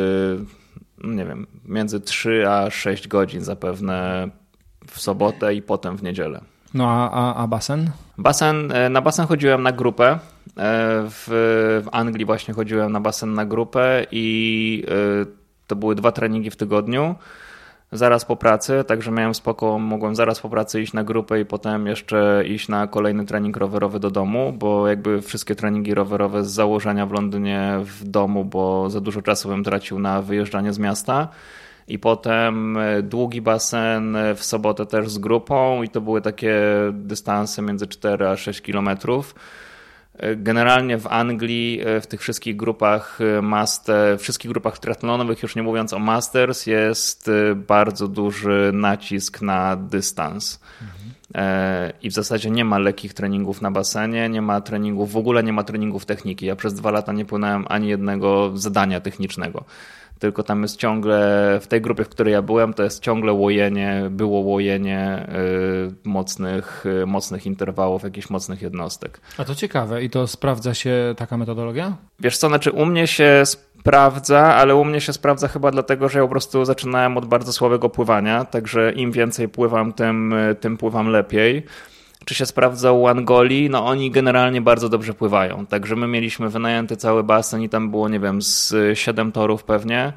nie 1.04 1.24
wiem, 1.24 1.46
między 1.64 2.00
3 2.00 2.48
a 2.48 2.70
6 2.70 3.08
godzin 3.08 3.40
zapewne 3.40 4.28
w 4.86 5.00
sobotę 5.00 5.54
i 5.54 5.62
potem 5.62 5.96
w 5.96 6.02
niedzielę. 6.02 6.40
No 6.74 6.90
a, 6.90 7.10
a, 7.10 7.34
a 7.34 7.46
basen? 7.46 7.90
Basen? 8.18 8.72
E, 8.72 8.88
na 8.88 9.00
basen 9.00 9.26
chodziłem 9.26 9.62
na 9.62 9.72
grupę. 9.72 10.06
E, 10.12 10.18
w, 11.10 11.26
w 11.84 11.88
Anglii 11.92 12.24
właśnie 12.24 12.54
chodziłem 12.54 12.92
na 12.92 13.00
basen 13.00 13.34
na 13.34 13.46
grupę 13.46 14.06
i 14.10 14.84
e, 14.88 15.26
to 15.66 15.76
były 15.76 15.94
dwa 15.94 16.12
treningi 16.12 16.50
w 16.50 16.56
tygodniu 16.56 17.14
zaraz 17.92 18.24
po 18.24 18.36
pracy, 18.36 18.84
także 18.86 19.10
miałem 19.10 19.34
spoko, 19.34 19.78
mogłem 19.78 20.16
zaraz 20.16 20.40
po 20.40 20.48
pracy 20.48 20.82
iść 20.82 20.92
na 20.92 21.04
grupę 21.04 21.40
i 21.40 21.44
potem 21.44 21.86
jeszcze 21.86 22.44
iść 22.46 22.68
na 22.68 22.86
kolejny 22.86 23.26
trening 23.26 23.56
rowerowy 23.56 24.00
do 24.00 24.10
domu, 24.10 24.52
bo 24.58 24.88
jakby 24.88 25.22
wszystkie 25.22 25.54
treningi 25.54 25.94
rowerowe 25.94 26.44
z 26.44 26.50
założenia 26.50 27.06
w 27.06 27.12
Londynie 27.12 27.78
w 27.82 28.04
domu, 28.04 28.44
bo 28.44 28.90
za 28.90 29.00
dużo 29.00 29.22
czasu 29.22 29.48
bym 29.48 29.64
tracił 29.64 29.98
na 29.98 30.22
wyjeżdżanie 30.22 30.72
z 30.72 30.78
miasta 30.78 31.28
i 31.88 31.98
potem 31.98 32.76
e, 32.76 33.02
długi 33.02 33.42
basen 33.42 34.16
e, 34.16 34.34
w 34.34 34.44
sobotę 34.44 34.86
też 34.86 35.08
z 35.08 35.18
grupą 35.18 35.82
i 35.82 35.88
to 35.88 36.00
były 36.00 36.22
takie 36.22 36.60
dystanse 36.92 37.62
między 37.62 37.86
4 37.86 38.28
a 38.28 38.36
6 38.36 38.60
kilometrów. 38.60 39.34
E, 40.20 40.36
generalnie 40.36 40.98
w 40.98 41.06
Anglii 41.06 41.80
w 42.00 42.06
tych 42.06 42.20
wszystkich 42.20 42.56
grupach 42.56 43.18
master, 43.42 44.18
wszystkich 44.18 44.50
grupach 44.50 44.78
triathlonowych, 44.78 45.42
już 45.42 45.56
nie 45.56 45.62
mówiąc 45.62 45.92
o 45.92 45.98
masters, 45.98 46.66
jest 46.66 47.30
bardzo 47.56 48.08
duży 48.08 48.70
nacisk 48.74 49.42
na 49.42 49.76
dystans. 49.76 50.60
I 52.02 52.10
w 52.10 52.12
zasadzie 52.12 52.50
nie 52.50 52.64
ma 52.64 52.78
lekkich 52.78 53.14
treningów 53.14 53.62
na 53.62 53.70
basenie, 53.70 54.28
nie 54.28 54.42
ma 54.42 54.60
treningów, 54.60 55.12
w 55.12 55.16
ogóle 55.16 55.42
nie 55.42 55.52
ma 55.52 55.64
treningów 55.64 56.06
techniki. 56.06 56.46
Ja 56.46 56.56
przez 56.56 56.74
dwa 56.74 56.90
lata 56.90 57.12
nie 57.12 57.24
płynąłem 57.24 57.64
ani 57.68 57.88
jednego 57.88 58.52
zadania 58.54 59.00
technicznego 59.00 59.64
tylko 60.20 60.42
tam 60.42 60.62
jest 60.62 60.76
ciągle, 60.76 61.58
w 61.62 61.66
tej 61.66 61.80
grupie, 61.80 62.04
w 62.04 62.08
której 62.08 62.32
ja 62.32 62.42
byłem, 62.42 62.74
to 62.74 62.82
jest 62.82 63.02
ciągle 63.02 63.32
łojenie, 63.32 64.02
było 64.10 64.40
łojenie 64.40 65.26
y, 65.28 66.08
mocnych, 66.08 66.84
y, 67.02 67.06
mocnych 67.06 67.46
interwałów, 67.46 68.02
jakichś 68.02 68.30
mocnych 68.30 68.62
jednostek. 68.62 69.20
A 69.38 69.44
to 69.44 69.54
ciekawe 69.54 70.02
i 70.02 70.10
to 70.10 70.26
sprawdza 70.26 70.74
się 70.74 71.14
taka 71.16 71.36
metodologia? 71.36 71.96
Wiesz 72.20 72.38
co, 72.38 72.48
znaczy 72.48 72.70
u 72.70 72.86
mnie 72.86 73.06
się 73.06 73.42
sprawdza, 73.44 74.54
ale 74.54 74.74
u 74.74 74.84
mnie 74.84 75.00
się 75.00 75.12
sprawdza 75.12 75.48
chyba 75.48 75.70
dlatego, 75.70 76.08
że 76.08 76.18
ja 76.18 76.24
po 76.24 76.30
prostu 76.30 76.64
zaczynałem 76.64 77.16
od 77.16 77.26
bardzo 77.26 77.52
słabego 77.52 77.88
pływania, 77.88 78.44
także 78.44 78.92
im 78.92 79.12
więcej 79.12 79.48
pływam, 79.48 79.92
tym, 79.92 80.34
tym 80.60 80.76
pływam 80.76 81.08
lepiej 81.08 81.66
czy 82.24 82.34
się 82.34 82.46
sprawdza 82.46 82.92
u 82.92 83.06
Angoli, 83.06 83.70
no 83.70 83.86
oni 83.86 84.10
generalnie 84.10 84.60
bardzo 84.60 84.88
dobrze 84.88 85.14
pływają. 85.14 85.66
Także 85.66 85.96
my 85.96 86.06
mieliśmy 86.06 86.48
wynajęty 86.48 86.96
cały 86.96 87.24
basen 87.24 87.62
i 87.62 87.68
tam 87.68 87.90
było, 87.90 88.08
nie 88.08 88.20
wiem, 88.20 88.42
z 88.42 88.74
7 88.94 89.32
torów 89.32 89.64
pewnie. 89.64 90.12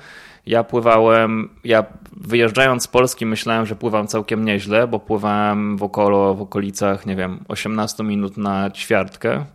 Ja 0.45 0.63
pływałem, 0.63 1.49
ja 1.63 1.85
wyjeżdżając 2.17 2.83
z 2.83 2.87
Polski 2.87 3.25
myślałem, 3.25 3.65
że 3.65 3.75
pływam 3.75 4.07
całkiem 4.07 4.45
nieźle, 4.45 4.87
bo 4.87 4.99
pływałem 4.99 5.77
w, 5.77 5.83
okolo, 5.83 6.33
w 6.33 6.41
okolicach, 6.41 7.05
nie 7.05 7.15
wiem, 7.15 7.39
18 7.47 8.03
minut 8.03 8.37
na 8.37 8.71
ćwiartkę 8.71 9.45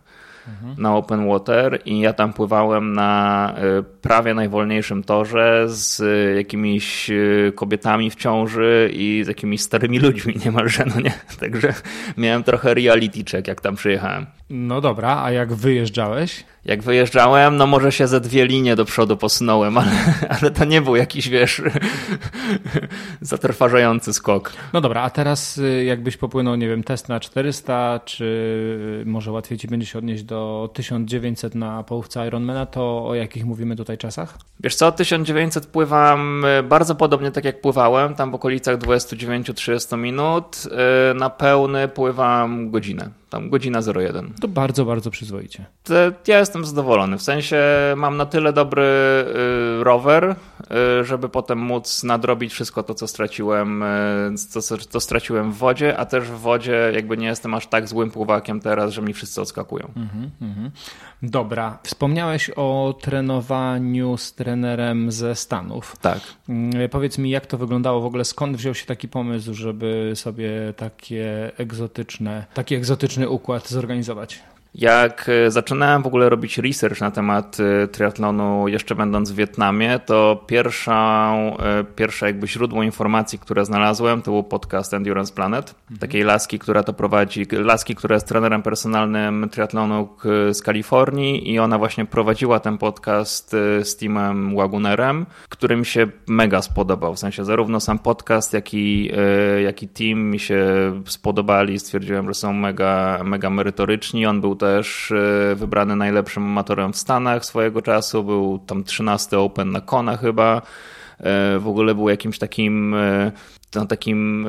na 0.77 0.95
open 0.95 1.27
water 1.27 1.79
i 1.85 1.99
ja 1.99 2.13
tam 2.13 2.33
pływałem 2.33 2.93
na 2.93 3.53
y, 3.79 3.83
prawie 3.83 4.33
najwolniejszym 4.33 5.03
torze 5.03 5.65
z 5.67 5.99
y, 5.99 6.35
jakimiś 6.35 7.09
y, 7.09 7.53
kobietami 7.55 8.09
w 8.09 8.15
ciąży 8.15 8.89
i 8.93 9.21
z 9.25 9.27
jakimiś 9.27 9.61
starymi 9.61 9.99
ludźmi 9.99 10.33
niemalże, 10.45 10.85
no 10.95 11.01
nie? 11.01 11.13
Także 11.39 11.73
miałem 12.17 12.43
trochę 12.43 12.73
reality 12.73 13.23
check, 13.31 13.47
jak 13.47 13.61
tam 13.61 13.75
przyjechałem. 13.75 14.25
No 14.49 14.81
dobra, 14.81 15.23
a 15.23 15.31
jak 15.31 15.53
wyjeżdżałeś? 15.53 16.43
Jak 16.65 16.83
wyjeżdżałem, 16.83 17.57
no 17.57 17.67
może 17.67 17.91
się 17.91 18.07
ze 18.07 18.21
dwie 18.21 18.45
linie 18.45 18.75
do 18.75 18.85
przodu 18.85 19.17
posunąłem, 19.17 19.77
ale, 19.81 19.91
ale 20.29 20.51
to 20.51 20.65
nie 20.65 20.81
był 20.81 20.95
jakiś, 20.95 21.29
wiesz, 21.29 21.61
zatrważający 23.21 24.13
skok. 24.13 24.53
No 24.73 24.81
dobra, 24.81 25.01
a 25.01 25.09
teraz 25.09 25.57
y, 25.57 25.83
jakbyś 25.83 26.17
popłynął, 26.17 26.55
nie 26.55 26.67
wiem, 26.67 26.83
test 26.83 27.09
na 27.09 27.19
400, 27.19 27.99
czy 28.05 29.03
może 29.05 29.31
łatwiej 29.31 29.57
ci 29.57 29.67
będzie 29.67 29.87
się 29.87 29.99
odnieść 29.99 30.23
do 30.23 30.69
1900 30.73 31.55
na 31.55 31.83
połówce 31.83 32.27
Ironmana, 32.27 32.65
to 32.65 33.07
o 33.07 33.15
jakich 33.15 33.45
mówimy 33.45 33.75
tutaj 33.75 33.97
czasach? 33.97 34.37
Wiesz 34.59 34.75
co, 34.75 34.91
1900 34.91 35.65
pływam 35.67 36.45
y, 36.45 36.63
bardzo 36.63 36.95
podobnie 36.95 37.31
tak 37.31 37.45
jak 37.45 37.61
pływałem, 37.61 38.15
tam 38.15 38.31
w 38.31 38.35
okolicach 38.35 38.77
29-30 38.77 39.97
minut. 39.97 40.63
Y, 41.11 41.13
na 41.13 41.29
pełny 41.29 41.87
pływam 41.87 42.71
godzinę 42.71 43.18
tam 43.29 43.49
godzina 43.49 43.79
01. 43.95 44.33
To 44.41 44.47
bardzo, 44.47 44.85
bardzo 44.85 45.11
przyzwoicie. 45.11 45.65
Ja 46.27 46.39
jestem 46.39 46.65
zadowolony. 46.65 47.17
W 47.17 47.21
sensie 47.21 47.63
mam 47.95 48.17
na 48.17 48.25
tyle 48.25 48.53
dobry 48.53 48.83
y, 48.83 49.83
rower, 49.83 50.35
y, 51.01 51.05
żeby 51.05 51.29
potem 51.29 51.59
móc 51.59 52.03
nadrobić 52.03 52.53
wszystko 52.53 52.83
to, 52.83 52.93
co 52.93 53.07
straciłem, 53.07 53.83
y, 53.83 54.37
co, 54.49 54.77
co 54.77 54.99
straciłem 54.99 55.51
w 55.51 55.57
wodzie, 55.57 55.97
a 55.97 56.05
też 56.05 56.23
w 56.23 56.39
wodzie 56.39 56.91
jakby 56.95 57.17
nie 57.17 57.27
jestem 57.27 57.53
aż 57.53 57.67
tak 57.67 57.87
złym 57.87 58.11
pływakiem 58.11 58.59
teraz, 58.59 58.93
że 58.93 59.01
mi 59.01 59.13
wszyscy 59.13 59.41
odskakują. 59.41 59.91
Mhm, 59.95 60.31
mhm. 60.41 60.71
Dobra. 61.23 61.79
Wspomniałeś 61.83 62.51
o 62.55 62.97
trenowaniu 63.01 64.17
z 64.17 64.33
trenerem 64.33 65.11
ze 65.11 65.35
Stanów. 65.35 65.95
Tak. 66.01 66.19
Powiedz 66.91 67.17
mi, 67.17 67.29
jak 67.29 67.45
to 67.45 67.57
wyglądało 67.57 68.01
w 68.01 68.05
ogóle? 68.05 68.25
Skąd 68.25 68.57
wziął 68.57 68.73
się 68.73 68.85
taki 68.85 69.07
pomysł, 69.07 69.53
żeby 69.53 70.11
sobie 70.15 70.49
takie 70.77 71.51
egzotyczne, 71.57 72.45
taki 72.53 72.75
egzotyczny 73.19 73.29
układ 73.29 73.69
zorganizować? 73.69 74.43
Jak 74.75 75.29
e, 75.29 75.51
zaczynałem 75.51 76.03
w 76.03 76.07
ogóle 76.07 76.29
robić 76.29 76.57
research 76.57 77.01
na 77.01 77.11
temat 77.11 77.57
e, 77.59 77.87
triatlonu 77.87 78.67
jeszcze 78.67 78.95
będąc 78.95 79.31
w 79.31 79.35
Wietnamie, 79.35 79.99
to 80.05 80.43
pierwsza, 80.47 81.33
e, 81.59 81.83
pierwsze 81.83 82.25
jakby 82.25 82.47
źródło 82.47 82.83
informacji, 82.83 83.39
które 83.39 83.65
znalazłem, 83.65 84.21
to 84.21 84.31
był 84.31 84.43
podcast 84.43 84.93
Endurance 84.93 85.33
Planet, 85.33 85.75
mhm. 85.81 85.99
takiej 85.99 86.23
laski, 86.23 86.59
która 86.59 86.83
to 86.83 86.93
prowadzi, 86.93 87.45
laski, 87.51 87.95
która 87.95 88.13
jest 88.13 88.27
trenerem 88.27 88.61
personalnym 88.61 89.49
triatlonu 89.51 90.09
z 90.53 90.61
Kalifornii 90.61 91.51
i 91.53 91.59
ona 91.59 91.77
właśnie 91.77 92.05
prowadziła 92.05 92.59
ten 92.59 92.77
podcast 92.77 93.49
z 93.83 93.95
teamem 93.95 94.55
Wagonerem, 94.55 95.25
który 95.49 95.75
mi 95.75 95.85
się 95.85 96.07
mega 96.27 96.61
spodobał, 96.61 97.15
w 97.15 97.19
sensie 97.19 97.45
zarówno 97.45 97.79
sam 97.79 97.99
podcast, 97.99 98.53
jak 98.53 98.73
i, 98.73 99.11
jak 99.63 99.83
i 99.83 99.87
team 99.87 100.19
mi 100.19 100.39
się 100.39 100.65
spodobali, 101.05 101.79
stwierdziłem, 101.79 102.27
że 102.27 102.33
są 102.33 102.53
mega, 102.53 103.21
mega 103.23 103.49
merytoryczni, 103.49 104.25
on 104.25 104.41
był 104.41 104.55
też 104.59 105.11
e, 105.11 105.55
wybrany 105.55 105.95
najlepszym 105.95 106.43
amatorem 106.43 106.93
w 106.93 106.97
Stanach 106.97 107.45
swojego 107.45 107.81
czasu, 107.81 108.23
był 108.23 108.59
tam 108.59 108.83
13 108.83 109.39
Open 109.39 109.71
na 109.71 109.81
Kona 109.81 110.17
chyba. 110.17 110.61
E, 111.19 111.59
w 111.59 111.67
ogóle 111.67 111.95
był 111.95 112.09
jakimś 112.09 112.39
takim 112.39 112.93
e, 112.93 113.31
no, 113.75 113.85
takim, 113.85 114.47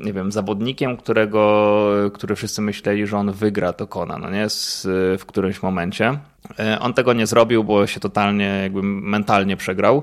nie 0.00 0.12
wiem, 0.12 0.32
zawodnikiem, 0.32 0.96
którego, 0.96 1.90
który 2.14 2.36
wszyscy 2.36 2.62
myśleli, 2.62 3.06
że 3.06 3.16
on 3.16 3.32
wygra 3.32 3.72
to 3.72 3.86
Kona, 3.86 4.18
no 4.18 4.30
nie, 4.30 4.46
w 5.18 5.22
którymś 5.26 5.62
momencie. 5.62 6.18
On 6.80 6.94
tego 6.94 7.12
nie 7.12 7.26
zrobił, 7.26 7.64
bo 7.64 7.86
się 7.86 8.00
totalnie 8.00 8.60
jakby 8.62 8.82
mentalnie 8.82 9.56
przegrał 9.56 10.02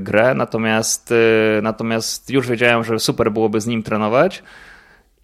grę, 0.00 0.34
natomiast, 0.34 1.14
natomiast 1.62 2.30
już 2.30 2.48
wiedziałem, 2.48 2.84
że 2.84 2.98
super 2.98 3.32
byłoby 3.32 3.60
z 3.60 3.66
nim 3.66 3.82
trenować, 3.82 4.42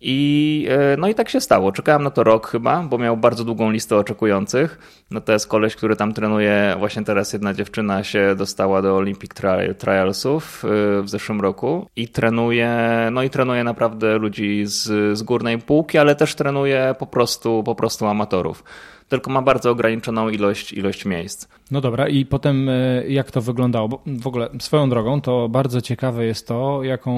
i, 0.02 0.66
e, 0.70 0.96
no 0.96 1.08
i 1.08 1.14
tak 1.14 1.28
się 1.28 1.40
stało. 1.40 1.72
Czekałem 1.72 2.02
na 2.02 2.10
to 2.10 2.24
rok 2.24 2.48
chyba, 2.48 2.82
bo 2.82 2.98
miał 2.98 3.16
bardzo 3.16 3.44
długą 3.44 3.70
listę 3.70 3.96
oczekujących. 3.96 4.78
No 5.10 5.20
to 5.20 5.32
jest 5.32 5.46
koleś, 5.46 5.76
który 5.76 5.96
tam 5.96 6.12
trenuje. 6.12 6.74
Właśnie 6.78 7.04
teraz 7.04 7.32
jedna 7.32 7.54
dziewczyna 7.54 8.04
się 8.04 8.34
dostała 8.36 8.82
do 8.82 8.96
Olympic 8.96 9.30
Trialsów 9.78 10.64
e, 10.64 11.02
w 11.02 11.08
zeszłym 11.08 11.40
roku 11.40 11.86
i 11.96 12.08
trenuje, 12.08 12.78
no 13.12 13.22
i 13.22 13.30
trenuje 13.30 13.64
naprawdę 13.64 14.18
ludzi 14.18 14.62
z, 14.66 15.18
z 15.18 15.22
górnej 15.22 15.58
półki, 15.58 15.98
ale 15.98 16.16
też 16.16 16.34
trenuje 16.34 16.94
po 16.98 17.06
prostu, 17.06 17.62
po 17.62 17.74
prostu 17.74 18.06
amatorów. 18.06 18.64
Tylko 19.12 19.30
ma 19.30 19.42
bardzo 19.42 19.70
ograniczoną 19.70 20.28
ilość, 20.28 20.72
ilość 20.72 21.04
miejsc. 21.04 21.48
No 21.70 21.80
dobra, 21.80 22.08
i 22.08 22.26
potem 22.26 22.68
e, 22.68 22.72
jak 23.08 23.30
to 23.30 23.40
wyglądało? 23.40 23.88
Bo 23.88 24.02
w 24.06 24.26
ogóle 24.26 24.48
swoją 24.60 24.90
drogą 24.90 25.20
to 25.20 25.48
bardzo 25.48 25.80
ciekawe 25.80 26.24
jest 26.24 26.48
to, 26.48 26.82
jaką 26.82 27.12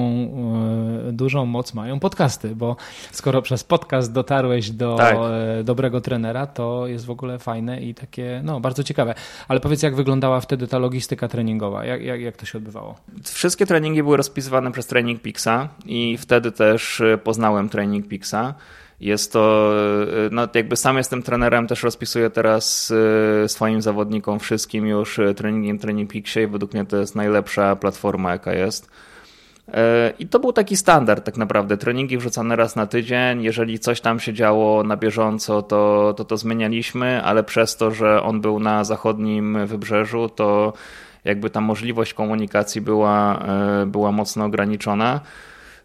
e, 1.07 1.11
dużą 1.11 1.45
moc 1.45 1.73
mają 1.73 1.99
podcasty, 1.99 2.55
bo 2.55 2.75
skoro 3.11 3.41
przez 3.41 3.63
podcast 3.63 4.13
dotarłeś 4.13 4.71
do 4.71 4.95
tak. 4.95 5.17
E, 5.59 5.63
dobrego 5.63 6.01
trenera, 6.01 6.47
to 6.47 6.87
jest 6.87 7.05
w 7.05 7.09
ogóle 7.09 7.39
fajne 7.39 7.81
i 7.81 7.93
takie, 7.93 8.41
no 8.43 8.59
bardzo 8.59 8.83
ciekawe. 8.83 9.15
Ale 9.47 9.59
powiedz, 9.59 9.83
jak 9.83 9.95
wyglądała 9.95 10.41
wtedy 10.41 10.67
ta 10.67 10.77
logistyka 10.77 11.27
treningowa? 11.27 11.85
Jak, 11.85 12.01
jak, 12.01 12.21
jak 12.21 12.37
to 12.37 12.45
się 12.45 12.57
odbywało? 12.57 12.95
Wszystkie 13.23 13.65
treningi 13.65 14.03
były 14.03 14.17
rozpisywane 14.17 14.71
przez 14.71 14.87
Training 14.87 15.21
Pixa 15.21 15.69
i 15.85 16.17
wtedy 16.17 16.51
też 16.51 17.01
poznałem 17.23 17.69
Training 17.69 18.07
Pixa. 18.07 18.53
Jest 18.99 19.33
to, 19.33 19.73
e, 20.27 20.29
no 20.31 20.47
jakby 20.55 20.75
sam 20.75 20.97
jestem 20.97 21.23
trenerem, 21.23 21.67
też 21.67 21.83
rozpisuję 21.83 22.29
teraz 22.29 22.93
e, 23.43 23.49
swoim 23.49 23.81
zawodnikom 23.81 24.39
wszystkim 24.39 24.87
już 24.87 25.19
e, 25.19 25.33
treningiem 25.33 25.79
Training 25.79 26.11
Peaksie 26.11 26.39
i 26.39 26.47
według 26.47 26.73
mnie 26.73 26.85
to 26.85 26.97
jest 26.97 27.15
najlepsza 27.15 27.75
platforma 27.75 28.31
jaka 28.31 28.53
jest. 28.53 28.89
I 30.19 30.27
to 30.27 30.39
był 30.39 30.53
taki 30.53 30.77
standard 30.77 31.25
tak 31.25 31.37
naprawdę. 31.37 31.77
Treningi 31.77 32.17
wrzucane 32.17 32.55
raz 32.55 32.75
na 32.75 32.87
tydzień. 32.87 33.43
Jeżeli 33.43 33.79
coś 33.79 34.01
tam 34.01 34.19
się 34.19 34.33
działo 34.33 34.83
na 34.83 34.97
bieżąco, 34.97 35.61
to 35.61 36.13
to, 36.17 36.25
to 36.25 36.37
zmienialiśmy, 36.37 37.23
ale 37.23 37.43
przez 37.43 37.77
to, 37.77 37.91
że 37.91 38.23
on 38.23 38.41
był 38.41 38.59
na 38.59 38.83
zachodnim 38.83 39.67
wybrzeżu, 39.67 40.29
to 40.29 40.73
jakby 41.23 41.49
ta 41.49 41.61
możliwość 41.61 42.13
komunikacji 42.13 42.81
była, 42.81 43.45
była 43.85 44.11
mocno 44.11 44.45
ograniczona. 44.45 45.21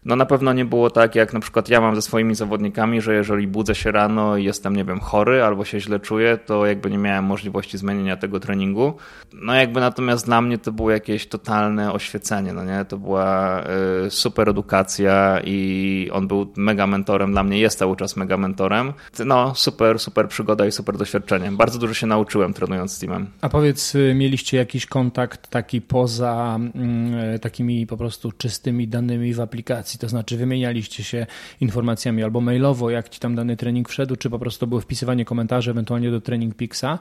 No 0.05 0.15
na 0.15 0.25
pewno 0.25 0.53
nie 0.53 0.65
było 0.65 0.89
tak, 0.89 1.15
jak 1.15 1.33
na 1.33 1.39
przykład 1.39 1.69
ja 1.69 1.81
mam 1.81 1.95
ze 1.95 2.01
swoimi 2.01 2.35
zawodnikami, 2.35 3.01
że 3.01 3.13
jeżeli 3.13 3.47
budzę 3.47 3.75
się 3.75 3.91
rano 3.91 4.37
i 4.37 4.43
jestem, 4.43 4.75
nie 4.75 4.85
wiem, 4.85 4.99
chory 4.99 5.43
albo 5.43 5.65
się 5.65 5.79
źle 5.79 5.99
czuję, 5.99 6.37
to 6.45 6.65
jakby 6.65 6.89
nie 6.89 6.97
miałem 6.97 7.25
możliwości 7.25 7.77
zmienienia 7.77 8.17
tego 8.17 8.39
treningu. 8.39 8.93
No 9.33 9.55
jakby 9.55 9.79
natomiast 9.79 10.25
dla 10.25 10.41
mnie 10.41 10.57
to 10.57 10.71
było 10.71 10.91
jakieś 10.91 11.27
totalne 11.27 11.93
oświecenie, 11.93 12.53
no 12.53 12.65
nie? 12.65 12.85
To 12.85 12.97
była 12.97 13.61
y, 14.05 14.09
super 14.09 14.49
edukacja 14.49 15.41
i 15.43 16.09
on 16.13 16.27
był 16.27 16.53
mega 16.55 16.87
mentorem 16.87 17.31
dla 17.31 17.43
mnie, 17.43 17.59
jest 17.59 17.79
cały 17.79 17.95
czas 17.95 18.15
mega 18.15 18.37
mentorem. 18.37 18.93
No 19.25 19.55
super, 19.55 19.99
super 19.99 20.27
przygoda 20.27 20.67
i 20.67 20.71
super 20.71 20.97
doświadczenie. 20.97 21.51
Bardzo 21.51 21.79
dużo 21.79 21.93
się 21.93 22.07
nauczyłem 22.07 22.53
trenując 22.53 22.91
z 22.91 22.99
teamem. 22.99 23.27
A 23.41 23.49
powiedz, 23.49 23.95
y, 23.95 24.13
mieliście 24.15 24.57
jakiś 24.57 24.85
kontakt 24.85 25.47
taki 25.47 25.81
poza 25.81 26.59
mm, 26.75 27.39
takimi 27.39 27.87
po 27.87 27.97
prostu 27.97 28.31
czystymi 28.31 28.87
danymi 28.87 29.33
w 29.33 29.41
aplikacji? 29.41 29.90
To 29.97 30.09
znaczy 30.09 30.37
wymienialiście 30.37 31.03
się 31.03 31.25
informacjami 31.61 32.23
albo 32.23 32.41
mailowo, 32.41 32.89
jak 32.89 33.09
ci 33.09 33.19
tam 33.19 33.35
dany 33.35 33.57
trening 33.57 33.89
wszedł, 33.89 34.15
czy 34.15 34.29
po 34.29 34.39
prostu 34.39 34.67
było 34.67 34.81
wpisywanie 34.81 35.25
komentarzy 35.25 35.71
ewentualnie 35.71 36.11
do 36.11 36.21
Training 36.21 36.55
Pixa. 36.55 36.99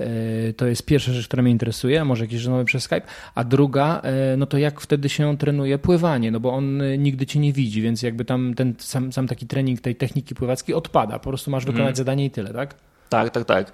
E, 0.00 0.52
to 0.52 0.66
jest 0.66 0.86
pierwsza 0.86 1.12
rzecz, 1.12 1.26
która 1.26 1.42
mnie 1.42 1.52
interesuje, 1.52 2.04
może 2.04 2.24
jakieś 2.24 2.44
rozmowy 2.44 2.64
przez 2.64 2.82
Skype. 2.82 3.06
A 3.34 3.44
druga, 3.44 4.00
e, 4.04 4.36
no 4.36 4.46
to 4.46 4.58
jak 4.58 4.80
wtedy 4.80 5.08
się 5.08 5.38
trenuje 5.38 5.78
pływanie, 5.78 6.30
no 6.30 6.40
bo 6.40 6.52
on 6.52 6.82
e, 6.82 6.98
nigdy 6.98 7.26
cię 7.26 7.40
nie 7.40 7.52
widzi, 7.52 7.82
więc 7.82 8.02
jakby 8.02 8.24
tam 8.24 8.54
ten 8.54 8.74
sam, 8.78 9.12
sam 9.12 9.26
taki 9.26 9.46
trening 9.46 9.80
tej 9.80 9.96
techniki 9.96 10.34
pływackiej 10.34 10.74
odpada. 10.74 11.18
Po 11.18 11.28
prostu 11.28 11.50
masz 11.50 11.64
wykonać 11.64 11.88
mhm. 11.88 11.96
zadanie 11.96 12.24
i 12.24 12.30
tyle, 12.30 12.52
tak? 12.52 12.74
Tak, 13.08 13.30
tak, 13.30 13.44
tak. 13.44 13.72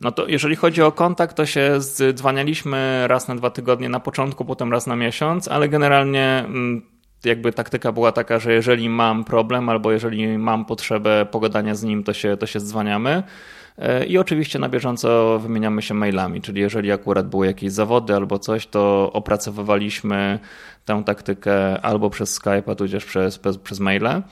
No 0.00 0.12
to 0.12 0.26
jeżeli 0.26 0.56
chodzi 0.56 0.82
o 0.82 0.92
kontakt, 0.92 1.36
to 1.36 1.46
się 1.46 1.78
dzwanialiśmy 2.14 3.04
raz 3.08 3.28
na 3.28 3.34
dwa 3.34 3.50
tygodnie 3.50 3.88
na 3.88 4.00
początku, 4.00 4.44
potem 4.44 4.72
raz 4.72 4.86
na 4.86 4.96
miesiąc, 4.96 5.48
ale 5.48 5.68
generalnie 5.68 6.44
mm, 6.46 6.82
jakby 7.24 7.52
taktyka 7.52 7.92
była 7.92 8.12
taka, 8.12 8.38
że 8.38 8.52
jeżeli 8.52 8.88
mam 8.88 9.24
problem 9.24 9.68
albo 9.68 9.92
jeżeli 9.92 10.38
mam 10.38 10.64
potrzebę 10.64 11.26
pogadania 11.30 11.74
z 11.74 11.82
nim, 11.82 12.04
to 12.04 12.12
się, 12.12 12.36
to 12.36 12.46
się 12.46 12.60
dzwaniamy. 12.60 13.22
E, 13.78 14.04
I 14.04 14.18
oczywiście 14.18 14.58
na 14.58 14.68
bieżąco 14.68 15.38
wymieniamy 15.38 15.82
się 15.82 15.94
mailami, 15.94 16.42
czyli 16.42 16.60
jeżeli 16.60 16.92
akurat 16.92 17.28
były 17.28 17.46
jakieś 17.46 17.72
zawody 17.72 18.14
albo 18.14 18.38
coś, 18.38 18.66
to 18.66 19.12
opracowywaliśmy 19.12 20.38
tę 20.84 21.02
taktykę 21.06 21.80
albo 21.80 22.10
przez 22.10 22.40
Skype'a, 22.40 22.76
tudzież 22.76 23.04
przez, 23.04 23.38
przez, 23.38 23.58
przez 23.58 23.80
maile. 23.80 24.22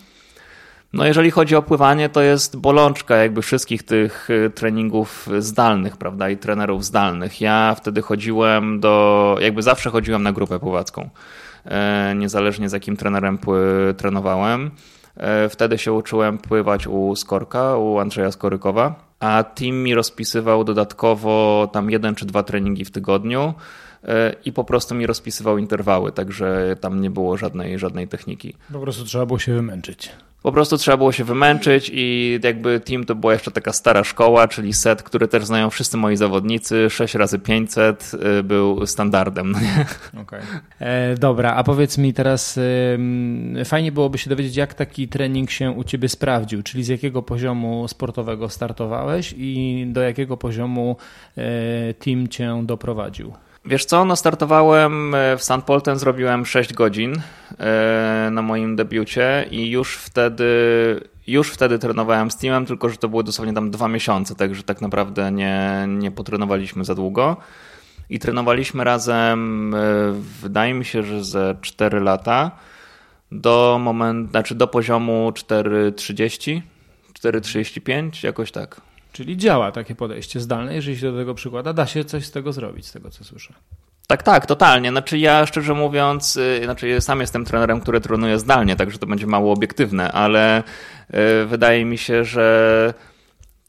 No 0.92 1.06
jeżeli 1.06 1.30
chodzi 1.30 1.56
o 1.56 1.62
pływanie, 1.62 2.08
to 2.08 2.22
jest 2.22 2.56
bolączka 2.56 3.16
jakby 3.16 3.42
wszystkich 3.42 3.82
tych 3.82 4.28
e, 4.30 4.50
treningów 4.50 5.28
zdalnych, 5.38 5.96
prawda, 5.96 6.30
i 6.30 6.36
trenerów 6.36 6.84
zdalnych. 6.84 7.40
Ja 7.40 7.74
wtedy 7.78 8.02
chodziłem 8.02 8.80
do, 8.80 9.36
jakby 9.40 9.62
zawsze 9.62 9.90
chodziłem 9.90 10.22
na 10.22 10.32
grupę 10.32 10.58
pływacką. 10.58 11.10
E, 11.66 12.14
niezależnie 12.16 12.68
z 12.68 12.72
jakim 12.72 12.96
trenerem 12.96 13.38
trenowałem. 13.96 14.70
E, 15.16 15.48
wtedy 15.48 15.78
się 15.78 15.92
uczyłem 15.92 16.38
pływać 16.38 16.86
u 16.86 17.16
Skorka, 17.16 17.76
u 17.76 17.98
Andrzeja 17.98 18.32
Skorykowa, 18.32 18.94
a 19.20 19.44
team 19.44 19.76
mi 19.76 19.94
rozpisywał 19.94 20.64
dodatkowo 20.64 21.68
tam 21.72 21.90
jeden 21.90 22.14
czy 22.14 22.26
dwa 22.26 22.42
treningi 22.42 22.84
w 22.84 22.90
tygodniu 22.90 23.54
i 24.44 24.52
po 24.52 24.64
prostu 24.64 24.94
mi 24.94 25.06
rozpisywał 25.06 25.58
interwały, 25.58 26.12
także 26.12 26.76
tam 26.80 27.00
nie 27.00 27.10
było 27.10 27.36
żadnej, 27.36 27.78
żadnej 27.78 28.08
techniki. 28.08 28.54
Po 28.72 28.80
prostu 28.80 29.04
trzeba 29.04 29.26
było 29.26 29.38
się 29.38 29.54
wymęczyć. 29.54 30.10
Po 30.46 30.52
prostu 30.52 30.76
trzeba 30.76 30.96
było 30.96 31.12
się 31.12 31.24
wymęczyć 31.24 31.90
i 31.94 32.38
jakby 32.42 32.80
team 32.80 33.04
to 33.04 33.14
była 33.14 33.32
jeszcze 33.32 33.50
taka 33.50 33.72
stara 33.72 34.04
szkoła, 34.04 34.48
czyli 34.48 34.72
set, 34.72 35.02
który 35.02 35.28
też 35.28 35.44
znają 35.44 35.70
wszyscy 35.70 35.96
moi 35.96 36.16
zawodnicy. 36.16 36.90
6 36.90 37.14
razy 37.14 37.38
500 37.38 38.12
y, 38.38 38.42
był 38.42 38.86
standardem. 38.86 39.52
No? 39.52 40.20
Okay. 40.22 40.40
E, 40.78 41.14
dobra, 41.14 41.54
a 41.54 41.64
powiedz 41.64 41.98
mi 41.98 42.14
teraz, 42.14 42.56
y, 42.56 43.64
fajnie 43.64 43.92
byłoby 43.92 44.18
się 44.18 44.30
dowiedzieć, 44.30 44.56
jak 44.56 44.74
taki 44.74 45.08
trening 45.08 45.50
się 45.50 45.70
u 45.70 45.84
ciebie 45.84 46.08
sprawdził, 46.08 46.62
czyli 46.62 46.84
z 46.84 46.88
jakiego 46.88 47.22
poziomu 47.22 47.88
sportowego 47.88 48.48
startowałeś 48.48 49.34
i 49.38 49.84
do 49.88 50.00
jakiego 50.00 50.36
poziomu 50.36 50.96
y, 51.38 51.94
team 51.94 52.28
cię 52.28 52.62
doprowadził? 52.64 53.32
Wiesz 53.66 53.84
co, 53.84 54.04
no 54.04 54.16
startowałem 54.16 55.14
e, 55.14 55.36
w 55.36 55.42
St. 55.42 55.62
Polten, 55.66 55.98
zrobiłem 55.98 56.46
6 56.46 56.72
godzin 56.72 57.22
e, 57.58 58.28
na 58.32 58.42
moim 58.42 58.76
debiucie 58.76 59.46
i 59.50 59.70
już 59.70 59.96
wtedy, 59.96 60.44
już 61.26 61.50
wtedy 61.50 61.78
trenowałem 61.78 62.30
z 62.30 62.36
teamem, 62.36 62.66
tylko 62.66 62.88
że 62.88 62.96
to 62.96 63.08
były 63.08 63.24
dosłownie 63.24 63.54
tam 63.54 63.70
dwa 63.70 63.88
miesiące, 63.88 64.34
także 64.34 64.62
tak 64.62 64.80
naprawdę 64.80 65.32
nie, 65.32 65.84
nie 65.88 66.10
potrenowaliśmy 66.10 66.84
za 66.84 66.94
długo. 66.94 67.36
I 68.10 68.18
trenowaliśmy 68.18 68.84
razem, 68.84 69.74
e, 69.74 69.78
wydaje 70.42 70.74
mi 70.74 70.84
się, 70.84 71.02
że 71.02 71.24
ze 71.24 71.56
4 71.60 72.00
lata 72.00 72.50
do 73.32 73.78
momentu, 73.80 74.30
znaczy 74.30 74.54
do 74.54 74.66
poziomu 74.66 75.30
4,30, 75.34 76.60
4,35, 77.22 78.24
jakoś 78.24 78.52
tak. 78.52 78.80
Czyli 79.12 79.36
działa 79.36 79.72
takie 79.72 79.94
podejście 79.94 80.40
zdalne, 80.40 80.74
jeżeli 80.74 80.98
się 80.98 81.12
do 81.12 81.18
tego 81.18 81.34
przykłada, 81.34 81.72
da 81.72 81.86
się 81.86 82.04
coś 82.04 82.26
z 82.26 82.30
tego 82.30 82.52
zrobić, 82.52 82.86
z 82.86 82.92
tego 82.92 83.10
co 83.10 83.24
słyszę. 83.24 83.54
Tak, 84.06 84.22
tak, 84.22 84.46
totalnie. 84.46 84.90
Znaczy 84.90 85.18
ja 85.18 85.46
szczerze 85.46 85.74
mówiąc, 85.74 86.36
y, 86.36 86.60
znaczy 86.64 87.00
sam 87.00 87.20
jestem 87.20 87.44
trenerem, 87.44 87.80
który 87.80 88.00
trenuje 88.00 88.38
zdalnie, 88.38 88.76
także 88.76 88.98
to 88.98 89.06
będzie 89.06 89.26
mało 89.26 89.52
obiektywne, 89.52 90.12
ale 90.12 90.62
y, 90.62 91.46
wydaje 91.46 91.84
mi 91.84 91.98
się, 91.98 92.24
że 92.24 92.94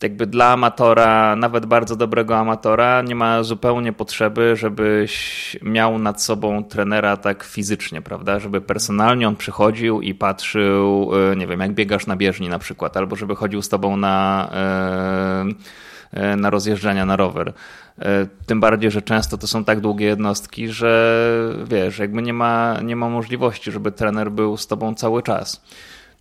jakby 0.03 0.27
dla 0.27 0.51
amatora, 0.51 1.35
nawet 1.35 1.65
bardzo 1.65 1.95
dobrego 1.95 2.37
amatora, 2.37 3.01
nie 3.01 3.15
ma 3.15 3.43
zupełnie 3.43 3.93
potrzeby, 3.93 4.55
żebyś 4.55 5.57
miał 5.61 5.99
nad 5.99 6.23
sobą 6.23 6.63
trenera 6.63 7.17
tak 7.17 7.43
fizycznie, 7.43 8.01
prawda? 8.01 8.39
Żeby 8.39 8.61
personalnie 8.61 9.27
on 9.27 9.35
przychodził 9.35 10.01
i 10.01 10.13
patrzył, 10.13 11.11
e, 11.31 11.35
nie 11.35 11.47
wiem, 11.47 11.59
jak 11.59 11.73
biegasz 11.73 12.07
na 12.07 12.15
bieżni 12.15 12.49
na 12.49 12.59
przykład, 12.59 12.97
albo 12.97 13.15
żeby 13.15 13.35
chodził 13.35 13.61
z 13.61 13.69
tobą 13.69 13.97
na, 13.97 14.49
e, 14.53 16.21
e, 16.21 16.35
na 16.35 16.49
rozjeżdżania 16.49 17.05
na 17.05 17.15
rower. 17.15 17.53
Tym 18.45 18.59
bardziej, 18.59 18.91
że 18.91 19.01
często 19.01 19.37
to 19.37 19.47
są 19.47 19.63
tak 19.63 19.79
długie 19.79 20.05
jednostki, 20.05 20.69
że 20.69 21.23
wiesz, 21.65 21.99
jakby 21.99 22.21
nie 22.21 22.33
ma, 22.33 22.77
nie 22.83 22.95
ma 22.95 23.09
możliwości, 23.09 23.71
żeby 23.71 23.91
trener 23.91 24.31
był 24.31 24.57
z 24.57 24.67
tobą 24.67 24.95
cały 24.95 25.23
czas. 25.23 25.61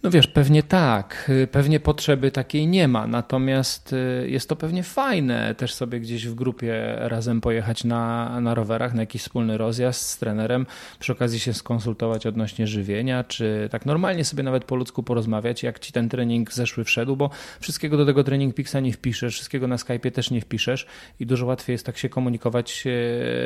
No 0.03 0.11
wiesz, 0.11 0.27
pewnie 0.27 0.63
tak, 0.63 1.31
pewnie 1.51 1.81
potrzeby 1.81 2.31
takiej 2.31 2.67
nie 2.67 2.89
ma, 2.89 3.07
natomiast 3.07 3.93
y, 3.93 4.27
jest 4.31 4.49
to 4.49 4.57
pewnie 4.57 4.83
fajne 4.83 5.55
też 5.55 5.75
sobie 5.75 6.01
gdzieś 6.01 6.27
w 6.27 6.35
grupie 6.35 6.95
razem 6.99 7.41
pojechać 7.41 7.85
na, 7.85 8.41
na 8.41 8.55
rowerach, 8.55 8.95
na 8.95 9.03
jakiś 9.03 9.23
wspólny 9.23 9.59
rozjazd 9.59 10.09
z 10.09 10.19
trenerem, 10.19 10.67
przy 10.99 11.13
okazji 11.13 11.41
się 11.41 11.55
skonsultować 11.55 12.27
odnośnie 12.27 12.67
żywienia, 12.67 13.25
czy 13.25 13.69
tak 13.71 13.87
normalnie 13.87 14.25
sobie 14.25 14.43
nawet 14.43 14.65
po 14.65 14.77
ludzku 14.77 15.03
porozmawiać, 15.03 15.63
jak 15.63 15.79
ci 15.79 15.93
ten 15.93 16.09
trening 16.09 16.53
zeszły 16.53 16.85
wszedł, 16.85 17.17
bo 17.17 17.31
wszystkiego 17.61 17.97
do 17.97 18.07
tego 18.07 18.25
trening 18.25 18.55
Pixa 18.55 18.81
nie 18.83 18.93
wpiszesz, 18.93 19.35
wszystkiego 19.35 19.69
na 19.69 19.77
Skype'ie 19.77 20.11
też 20.11 20.31
nie 20.31 20.41
wpiszesz 20.41 20.87
i 21.21 21.27
dużo 21.27 21.47
łatwiej 21.47 21.75
jest 21.75 21.87
tak 21.87 21.99
się 21.99 22.09
komunikować 22.09 22.85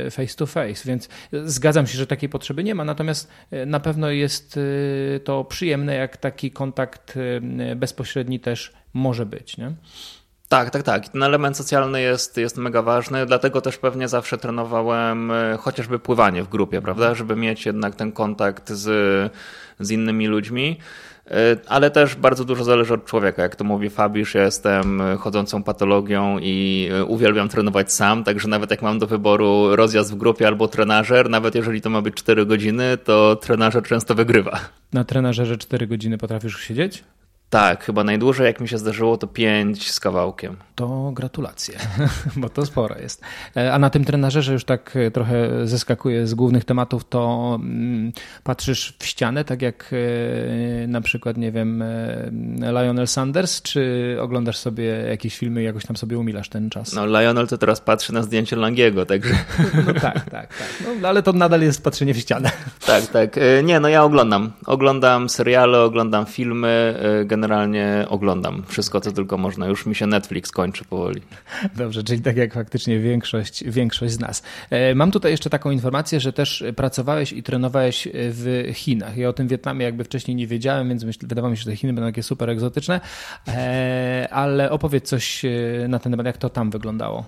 e, 0.07 0.11
face 0.11 0.37
to 0.37 0.47
face, 0.47 0.83
więc 0.87 1.09
zgadzam 1.33 1.87
się, 1.87 1.99
że 1.99 2.07
takiej 2.07 2.29
potrzeby 2.29 2.65
nie 2.65 2.75
ma, 2.75 2.85
natomiast 2.85 3.29
e, 3.51 3.67
na 3.67 3.81
pewno 3.81 4.11
jest 4.11 4.61
to 5.25 5.45
przyjemne, 5.45 5.95
jak 5.95 6.17
taki 6.17 6.50
kontakt 6.51 7.17
y, 7.17 7.77
bezpośredni 7.77 8.41
też 8.41 8.73
może 8.95 9.27
być. 9.27 9.57
Nie? 9.57 9.73
Tak, 10.51 10.71
tak, 10.71 10.83
tak. 10.83 11.09
Ten 11.09 11.23
element 11.23 11.57
socjalny 11.57 12.01
jest, 12.01 12.37
jest 12.37 12.57
mega 12.57 12.83
ważny, 12.83 13.27
dlatego 13.27 13.61
też 13.61 13.79
pewnie 13.79 14.09
zawsze 14.09 14.39
trenowałem 14.39 15.31
e, 15.31 15.57
chociażby 15.61 15.99
pływanie 15.99 16.43
w 16.43 16.49
grupie, 16.49 16.83
prawda, 16.83 17.15
żeby 17.15 17.37
mieć 17.37 17.67
jednak 17.67 17.95
ten 17.95 18.13
kontakt 18.13 18.71
z, 18.71 19.33
z 19.81 19.91
innymi 19.91 20.27
ludźmi. 20.27 20.79
E, 21.31 21.57
ale 21.67 21.91
też 21.91 22.15
bardzo 22.15 22.45
dużo 22.45 22.65
zależy 22.65 22.95
od 22.95 23.05
człowieka. 23.05 23.43
Jak 23.43 23.57
to 23.57 23.65
mówi 23.65 23.91
Fabisz, 23.91 24.35
ja 24.35 24.45
jestem 24.45 25.03
chodzącą 25.19 25.63
patologią 25.63 26.39
i 26.43 26.89
e, 26.93 27.05
uwielbiam 27.05 27.49
trenować 27.49 27.93
sam, 27.93 28.25
także 28.25 28.49
nawet 28.49 28.71
jak 28.71 28.83
mam 28.83 28.99
do 28.99 29.07
wyboru 29.07 29.77
rozjazd 29.77 30.13
w 30.13 30.17
grupie 30.17 30.47
albo 30.47 30.69
trenażer, 30.69 31.31
nawet 31.31 31.55
jeżeli 31.55 31.81
to 31.81 31.91
ma 31.91 32.03
być 32.03 32.15
4 32.15 32.47
godziny, 32.47 32.99
to 33.05 33.37
trenażer 33.37 33.83
często 33.83 34.15
wygrywa. 34.15 34.61
Na 34.93 35.05
trenażerze 35.05 35.57
4 35.59 35.87
godziny 35.87 36.19
potrafisz 36.19 36.61
siedzieć? 36.61 37.05
Tak, 37.51 37.85
chyba 37.85 38.05
najdłużej 38.05 38.47
jak 38.47 38.61
mi 38.61 38.69
się 38.69 38.79
zdarzyło 38.79 39.17
to 39.17 39.27
5 39.27 39.91
z 39.91 40.01
kawałkiem. 40.01 40.57
To 40.75 41.11
gratulacje, 41.15 41.79
bo 42.37 42.49
to 42.49 42.67
sporo 42.67 42.99
jest. 42.99 43.23
E, 43.57 43.73
a 43.73 43.79
na 43.79 43.91
tym 43.91 44.05
trenażerze 44.05 44.53
już 44.53 44.65
tak 44.65 44.97
e, 44.97 45.11
trochę 45.11 45.67
zeskakuje 45.67 46.27
z 46.27 46.35
głównych 46.35 46.65
tematów, 46.65 47.05
to 47.09 47.59
mm, 47.63 48.13
patrzysz 48.45 48.95
w 48.99 49.07
ścianę, 49.07 49.45
tak 49.45 49.63
jak 49.63 49.91
e, 49.93 50.87
na 50.87 51.01
przykład, 51.01 51.37
nie 51.37 51.53
wiem, 51.53 51.85
Lionel 52.61 53.09
Sanders, 53.09 53.63
czy 53.63 54.17
oglądasz 54.21 54.57
sobie 54.57 54.85
jakieś 54.85 55.39
filmy 55.39 55.63
i 55.63 55.65
jakoś 55.65 55.87
tam 55.87 55.97
sobie 55.97 56.19
umilasz 56.19 56.49
ten 56.49 56.71
czas? 56.71 56.93
No 56.93 57.07
Lionel 57.07 57.49
to 57.49 57.59
teraz 57.59 57.81
patrzy 57.81 58.13
na 58.13 58.23
zdjęcie 58.23 58.57
Langiego, 58.57 59.07
także... 59.07 59.35
No 59.87 59.93
tak, 59.93 60.31
tak, 60.31 60.31
tak. 60.31 60.49
No, 61.01 61.09
ale 61.09 61.23
to 61.23 61.33
nadal 61.33 61.63
jest 61.63 61.85
patrzenie 61.85 62.15
w 62.15 62.19
ścianę. 62.19 62.51
Tak, 62.87 63.07
tak. 63.07 63.41
Nie, 63.65 63.81
no 63.81 63.89
ja 63.89 64.05
oglądam. 64.05 64.53
Oglądam 64.67 65.29
seriale, 65.29 65.81
oglądam 65.81 66.27
filmy, 66.27 66.95
generalnie 67.25 67.40
oglądam 68.09 68.63
wszystko, 68.67 69.01
co 69.01 69.13
tylko 69.13 69.39
można. 69.39 69.67
Już 69.67 69.87
mi 69.87 69.95
się 69.95 70.07
Netflix 70.07 70.51
kończy 70.51 70.85
powoli. 70.85 71.21
Dobrze, 71.77 72.05
czyli 72.05 72.23
tak 72.23 72.37
jak 72.37 72.55
faktycznie 72.55 72.99
większość, 72.99 73.65
większość 73.65 74.13
z 74.13 74.21
nas. 74.21 74.43
E, 74.71 74.95
mam 74.95 75.11
tutaj 75.11 75.31
jeszcze 75.31 75.51
taką 75.51 75.71
informację, 75.71 76.21
że 76.21 76.33
też 76.33 76.65
pracowałeś 76.77 77.33
i 77.33 77.43
trenowałeś 77.43 78.09
w 78.15 78.71
Chinach. 78.75 79.17
Ja 79.17 79.29
o 79.29 79.33
tym 79.33 79.49
Wietnamie 79.49 79.85
jakby 79.85 80.05
wcześniej 80.05 80.35
nie 80.35 80.47
wiedziałem, 80.47 80.89
więc 80.89 81.05
myśl, 81.05 81.19
wydawało 81.23 81.51
mi 81.51 81.57
się, 81.57 81.63
że 81.63 81.71
te 81.71 81.77
Chiny 81.77 81.93
będą 81.93 82.09
takie 82.09 82.23
super 82.23 82.51
egzotyczne, 82.51 83.01
e, 83.49 84.29
ale 84.31 84.71
opowiedz 84.71 85.09
coś 85.09 85.45
e, 85.45 85.49
na 85.89 85.99
ten 85.99 86.13
temat, 86.13 86.27
jak 86.27 86.37
to 86.37 86.51
tam 86.51 86.71
wyglądało. 86.71 87.25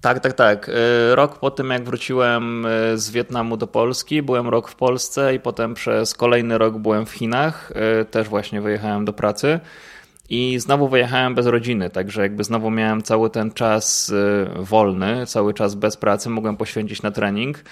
Tak, 0.00 0.20
tak, 0.20 0.32
tak. 0.32 0.70
Rok 1.14 1.38
po 1.38 1.50
tym, 1.50 1.70
jak 1.70 1.84
wróciłem 1.84 2.66
z 2.94 3.10
Wietnamu 3.10 3.56
do 3.56 3.66
Polski, 3.66 4.22
byłem 4.22 4.48
rok 4.48 4.68
w 4.68 4.74
Polsce 4.74 5.34
i 5.34 5.40
potem 5.40 5.74
przez 5.74 6.14
kolejny 6.14 6.58
rok 6.58 6.78
byłem 6.78 7.06
w 7.06 7.10
Chinach. 7.10 7.72
Też 8.10 8.28
właśnie 8.28 8.60
wyjechałem 8.60 9.04
do 9.04 9.12
pracy. 9.12 9.60
I 10.30 10.58
znowu 10.58 10.88
wyjechałem 10.88 11.34
bez 11.34 11.46
rodziny, 11.46 11.90
także 11.90 12.22
jakby 12.22 12.44
znowu 12.44 12.70
miałem 12.70 13.02
cały 13.02 13.30
ten 13.30 13.50
czas 13.50 14.12
wolny, 14.56 15.26
cały 15.26 15.54
czas 15.54 15.74
bez 15.74 15.96
pracy, 15.96 16.30
mogłem 16.30 16.56
poświęcić 16.56 17.02
na 17.02 17.10
trening. 17.10 17.64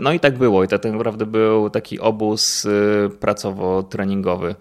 No 0.00 0.12
i 0.12 0.20
tak 0.20 0.38
było, 0.38 0.64
i 0.64 0.68
to 0.68 0.78
tak 0.78 0.92
naprawdę 0.92 1.26
był 1.26 1.70
taki 1.70 2.00
obóz 2.00 2.66
pracowo-treningowy. 3.20 4.54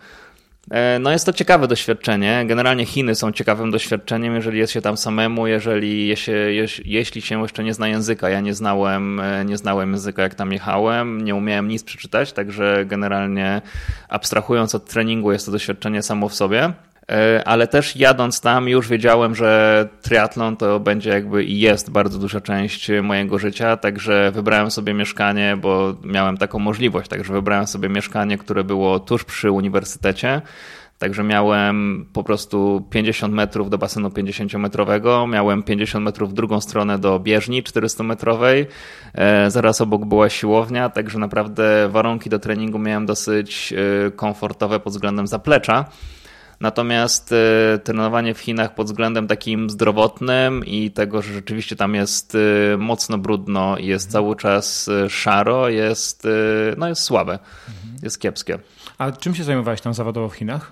E, 0.72 1.00
no 1.00 1.12
jest 1.12 1.26
to 1.26 1.34
ciekawe 1.34 1.68
doświadczenie. 1.68 2.44
Generalnie 2.48 2.86
Chiny 2.86 3.16
są 3.16 3.32
ciekawym 3.32 3.72
doświadczeniem, 3.72 4.36
jeżeli 4.36 4.60
jest 4.60 4.74
się 4.74 4.82
tam 4.82 4.98
samemu, 4.98 5.48
jeżeli 5.48 6.18
się, 6.18 6.32
jeśli 6.86 7.22
się 7.22 7.42
jeszcze 7.42 7.64
nie 7.64 7.74
zna 7.74 7.88
języka. 7.88 8.30
Ja 8.30 8.40
nie 8.40 8.54
znałem, 8.54 9.20
e, 9.20 9.46
nie 9.46 9.58
znałem 9.58 9.92
języka 9.92 10.22
jak 10.22 10.36
tam 10.36 10.52
jechałem, 10.52 11.22
nie 11.22 11.36
umiałem 11.36 11.68
nic 11.68 11.84
przeczytać, 11.84 12.34
także 12.34 12.86
generalnie 12.86 13.62
abstrahując 14.10 14.76
od 14.76 14.86
treningu 14.86 15.32
jest 15.32 15.46
to 15.46 15.52
doświadczenie 15.52 16.02
samo 16.02 16.30
w 16.30 16.36
sobie. 16.36 16.74
E, 17.10 17.48
ale 17.48 17.68
też 17.68 17.96
jadąc 17.96 18.42
tam 18.42 18.70
już 18.70 18.88
wiedziałem, 18.88 19.36
że 19.36 19.88
triatlon 20.02 20.58
to 20.58 20.80
będzie 20.80 21.10
jakby 21.10 21.44
i 21.44 21.60
jest 21.60 21.92
bardzo 21.92 22.20
duża 22.20 22.42
część 22.42 22.92
mojego 23.04 23.40
życia, 23.40 23.78
także 23.78 24.32
wybrałem 24.32 24.72
sobie 24.72 24.94
mieszkanie, 24.94 25.58
bo 25.62 25.96
miałem 26.04 26.38
taką 26.38 26.60
możliwość, 26.60 27.10
także 27.10 27.34
wybrałem 27.34 27.68
sobie 27.68 27.90
mieszkanie, 27.90 28.38
które 28.38 28.64
było 28.64 29.00
tuż 29.00 29.24
przy 29.24 29.52
uniwersytecie. 29.52 30.42
Także 31.00 31.24
miałem 31.24 32.06
po 32.14 32.24
prostu 32.24 32.88
50 32.90 33.34
metrów 33.34 33.70
do 33.70 33.78
basenu 33.78 34.10
50-metrowego, 34.10 35.30
miałem 35.30 35.64
50 35.64 36.06
metrów 36.06 36.30
w 36.30 36.34
drugą 36.34 36.62
stronę 36.62 37.00
do 37.00 37.20
bieżni 37.20 37.64
400-metrowej, 37.64 38.66
e, 39.14 39.52
zaraz 39.52 39.82
obok 39.82 40.06
była 40.06 40.30
siłownia, 40.30 40.90
także 40.90 41.20
naprawdę 41.20 41.90
warunki 41.90 42.30
do 42.30 42.40
treningu 42.40 42.80
miałem 42.80 43.06
dosyć 43.06 43.74
e, 43.74 44.12
komfortowe 44.12 44.80
pod 44.80 44.94
względem 44.94 45.28
zaplecza. 45.28 45.86
Natomiast 46.60 47.32
y, 47.32 47.80
trenowanie 47.84 48.34
w 48.34 48.40
Chinach 48.40 48.76
pod 48.76 48.88
względem 48.88 49.28
takim 49.28 49.70
zdrowotnym 49.70 50.66
i 50.66 50.92
tego, 50.92 51.22
że 51.22 51.34
rzeczywiście 51.34 51.76
tam 51.76 51.96
jest 51.96 52.36
y, 52.36 52.76
mocno 52.78 53.18
brudno 53.18 53.78
i 53.78 53.86
jest 53.86 54.12
cały 54.12 54.36
czas 54.36 54.88
y, 54.88 55.10
szaro, 55.10 55.70
jest, 55.70 56.28
no 56.78 56.88
jest 56.88 57.02
słabe, 57.02 57.34
mhm. 57.34 57.98
jest 58.04 58.20
kiepskie. 58.20 58.60
A 58.98 59.12
czym 59.12 59.36
się 59.36 59.44
zajmowałeś 59.44 59.82
tam 59.82 59.94
zawodowo 59.94 60.30
w 60.30 60.36
Chinach? 60.36 60.72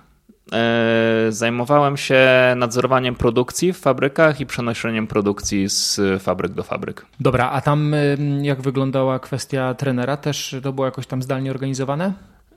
E, 0.52 1.26
zajmowałem 1.28 1.96
się 1.96 2.26
nadzorowaniem 2.56 3.14
produkcji 3.14 3.72
w 3.72 3.78
fabrykach 3.78 4.40
i 4.40 4.46
przenoszeniem 4.46 5.06
produkcji 5.06 5.68
z 5.68 6.00
fabryk 6.22 6.52
do 6.52 6.62
fabryk. 6.62 7.06
Dobra, 7.20 7.50
a 7.50 7.60
tam 7.60 7.94
jak 8.42 8.60
wyglądała 8.60 9.18
kwestia 9.18 9.74
trenera? 9.74 10.16
Też 10.16 10.56
to 10.62 10.72
było 10.72 10.86
jakoś 10.86 11.06
tam 11.06 11.22
zdalnie 11.22 11.50
organizowane? 11.50 12.12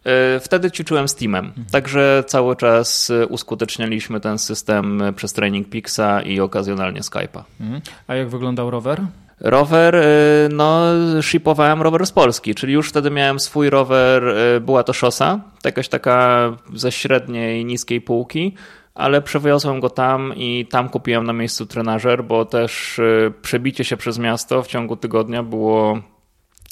E, 0.06 0.40
wtedy 0.40 0.72
ćwiczyłem 0.72 1.08
z 1.08 1.16
teamem, 1.16 1.46
mhm. 1.46 1.66
także 1.72 2.24
cały 2.28 2.56
czas 2.56 3.10
e, 3.10 3.28
uskutecznialiśmy 3.28 4.20
ten 4.20 4.38
system 4.38 5.02
e, 5.02 5.14
przez 5.14 5.34
Training 5.34 5.70
Pixa 5.70 6.22
i 6.26 6.40
okazjonalnie 6.40 7.02
Skype'a. 7.02 7.44
Mhm. 7.62 7.82
A 8.08 8.16
jak 8.16 8.30
wyglądał 8.30 8.72
rower? 8.72 9.02
Rower, 9.40 10.06
no, 10.50 10.84
shipowałem 11.22 11.82
rower 11.82 12.06
z 12.06 12.12
Polski, 12.12 12.56
czyli 12.56 12.74
już 12.74 12.90
wtedy 12.90 13.12
miałem 13.12 13.40
swój 13.40 13.70
rower, 13.70 14.24
była 14.62 14.84
to 14.84 14.94
szosa, 14.94 15.40
jakaś 15.66 15.88
taka 15.88 16.50
ze 16.74 16.92
średniej, 16.92 17.66
niskiej 17.66 18.02
półki, 18.02 18.56
ale 18.96 19.22
przewiozłem 19.22 19.80
go 19.80 19.90
tam 19.90 20.34
i 20.36 20.68
tam 20.72 20.90
kupiłem 20.90 21.24
na 21.24 21.34
miejscu 21.34 21.66
trenażer, 21.66 22.24
bo 22.24 22.46
też 22.46 23.02
przebicie 23.42 23.84
się 23.84 23.98
przez 23.98 24.20
miasto 24.20 24.64
w 24.64 24.68
ciągu 24.68 24.96
tygodnia 24.96 25.44
było 25.44 26.02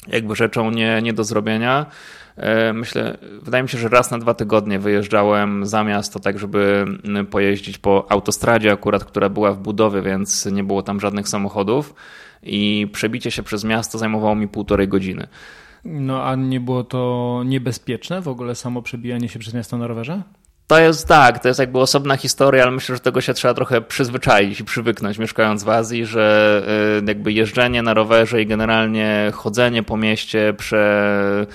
jakby 0.08 0.36
rzeczą 0.36 0.70
nie, 0.70 1.02
nie 1.02 1.12
do 1.12 1.24
zrobienia. 1.24 1.86
E, 2.36 2.72
myślę, 2.72 3.18
wydaje 3.42 3.62
mi 3.62 3.68
się, 3.68 3.78
że 3.78 3.88
raz 3.88 4.10
na 4.10 4.18
dwa 4.18 4.34
tygodnie 4.34 4.78
wyjeżdżałem 4.78 5.66
za 5.66 5.84
miasto, 5.84 6.20
tak 6.20 6.38
żeby 6.38 6.84
pojeździć 7.30 7.78
po 7.78 8.06
autostradzie 8.08 8.72
akurat, 8.72 9.04
która 9.04 9.28
była 9.28 9.52
w 9.52 9.58
budowie, 9.58 10.02
więc 10.02 10.46
nie 10.46 10.64
było 10.64 10.82
tam 10.82 11.00
żadnych 11.00 11.28
samochodów 11.28 11.94
i 12.42 12.88
przebicie 12.92 13.30
się 13.30 13.42
przez 13.42 13.64
miasto 13.64 13.98
zajmowało 13.98 14.34
mi 14.34 14.48
półtorej 14.48 14.88
godziny. 14.88 15.26
No 15.84 16.24
a 16.24 16.34
nie 16.34 16.60
było 16.60 16.84
to 16.84 17.42
niebezpieczne 17.46 18.20
w 18.20 18.28
ogóle 18.28 18.54
samo 18.54 18.82
przebijanie 18.82 19.28
się 19.28 19.38
przez 19.38 19.54
miasto 19.54 19.78
na 19.78 19.86
rowerze? 19.86 20.22
To 20.66 20.78
jest 20.78 21.08
tak, 21.08 21.38
to 21.38 21.48
jest 21.48 21.60
jakby 21.60 21.78
osobna 21.78 22.16
historia, 22.16 22.62
ale 22.62 22.72
myślę, 22.72 22.94
że 22.94 23.00
tego 23.00 23.20
się 23.20 23.34
trzeba 23.34 23.54
trochę 23.54 23.80
przyzwyczaić 23.80 24.60
i 24.60 24.64
przywyknąć 24.64 25.18
mieszkając 25.18 25.64
w 25.64 25.68
Azji, 25.68 26.06
że 26.06 26.62
y, 27.02 27.06
jakby 27.06 27.32
jeżdżenie 27.32 27.82
na 27.82 27.94
rowerze 27.94 28.42
i 28.42 28.46
generalnie 28.46 29.32
chodzenie 29.34 29.82
po 29.82 29.96
mieście 29.96 30.54
prze 30.58 31.46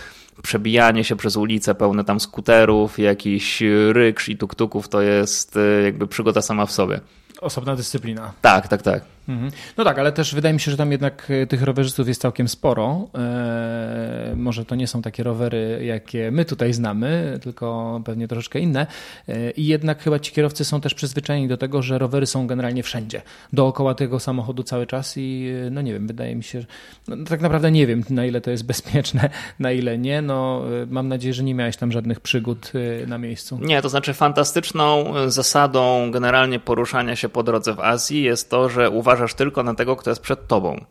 przebijanie 0.43 1.03
się 1.03 1.15
przez 1.15 1.37
ulice 1.37 1.75
pełne 1.75 2.03
tam 2.03 2.19
skuterów, 2.19 2.99
jakiś 2.99 3.63
ryksz 3.91 4.29
i 4.29 4.37
tuktuków 4.37 4.89
to 4.89 5.01
jest 5.01 5.57
y, 5.57 5.81
jakby 5.83 6.07
przygoda 6.07 6.41
sama 6.41 6.65
w 6.65 6.71
sobie. 6.71 6.99
Osobna 7.41 7.75
dyscyplina. 7.75 8.33
Tak, 8.41 8.67
tak, 8.67 8.81
tak. 8.81 9.14
Mhm. 9.27 9.51
No 9.77 9.83
tak, 9.83 9.99
ale 9.99 10.11
też 10.11 10.35
wydaje 10.35 10.53
mi 10.53 10.59
się, 10.59 10.71
że 10.71 10.77
tam 10.77 10.91
jednak 10.91 11.27
e, 11.29 11.47
tych 11.47 11.63
rowerzystów 11.63 12.07
jest 12.07 12.21
całkiem 12.21 12.47
sporo. 12.47 13.07
Eee, 13.13 14.35
może 14.35 14.65
to 14.65 14.75
nie 14.75 14.87
są 14.87 15.01
takie 15.01 15.23
rowery, 15.23 15.81
jakie 15.85 16.31
my 16.31 16.45
tutaj 16.45 16.73
znamy, 16.73 17.39
tylko 17.41 18.01
pewnie 18.05 18.27
troszeczkę 18.27 18.59
inne. 18.59 18.87
Eee, 19.27 19.61
I 19.61 19.67
jednak 19.67 20.03
chyba 20.03 20.19
ci 20.19 20.31
kierowcy 20.31 20.65
są 20.65 20.81
też 20.81 20.93
przyzwyczajeni 20.93 21.47
do 21.47 21.57
tego, 21.57 21.81
że 21.81 21.97
rowery 21.97 22.25
są 22.25 22.47
generalnie 22.47 22.83
wszędzie, 22.83 23.21
dookoła 23.53 23.95
tego 23.95 24.19
samochodu 24.19 24.63
cały 24.63 24.87
czas 24.87 25.13
i 25.17 25.51
e, 25.67 25.69
no 25.69 25.81
nie 25.81 25.93
wiem, 25.93 26.07
wydaje 26.07 26.35
mi 26.35 26.43
się, 26.43 26.61
że 26.61 26.67
no, 27.07 27.15
tak 27.29 27.41
naprawdę 27.41 27.71
nie 27.71 27.87
wiem, 27.87 28.03
na 28.09 28.25
ile 28.25 28.41
to 28.41 28.51
jest 28.51 28.65
bezpieczne, 28.65 29.29
na 29.59 29.71
ile 29.71 29.97
nie. 29.97 30.21
No, 30.21 30.61
e, 30.83 30.85
mam 30.85 31.07
nadzieję, 31.07 31.33
że 31.33 31.43
nie 31.43 31.55
miałeś 31.55 31.77
tam 31.77 31.91
żadnych 31.91 32.19
przygód 32.19 32.71
na 33.07 33.17
miejscu. 33.17 33.59
Nie, 33.61 33.81
to 33.81 33.89
znaczy 33.89 34.13
fantastyczną 34.13 35.13
zasadą 35.27 36.11
generalnie 36.11 36.59
poruszania 36.59 37.15
się 37.15 37.29
po 37.29 37.43
drodze 37.43 37.73
w 37.73 37.79
Azji 37.79 38.23
jest 38.23 38.49
to, 38.49 38.69
że 38.69 38.89
uważam, 38.89 39.14
uważasz 39.15 39.33
tylko 39.33 39.63
na 39.63 39.75
tego, 39.75 39.95
kto 39.95 40.11
jest 40.11 40.21
przed 40.21 40.47
tobą. 40.47 40.85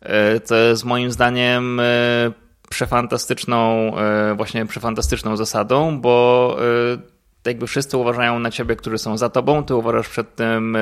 E, 0.00 0.40
to 0.40 0.56
jest 0.56 0.84
moim 0.84 1.10
zdaniem 1.10 1.80
e, 1.80 1.84
przefantastyczną, 2.70 3.92
e, 3.96 4.34
właśnie 4.34 4.66
przefantastyczną 4.66 5.36
zasadą, 5.36 6.00
bo 6.00 6.56
jakby 7.44 7.66
wszyscy 7.66 7.96
uważają 7.96 8.38
na 8.38 8.50
ciebie, 8.50 8.76
którzy 8.76 8.98
są 8.98 9.18
za 9.18 9.28
tobą, 9.28 9.64
ty 9.64 9.74
uważasz 9.74 10.08
przed 10.08 10.34
tym 10.34 10.76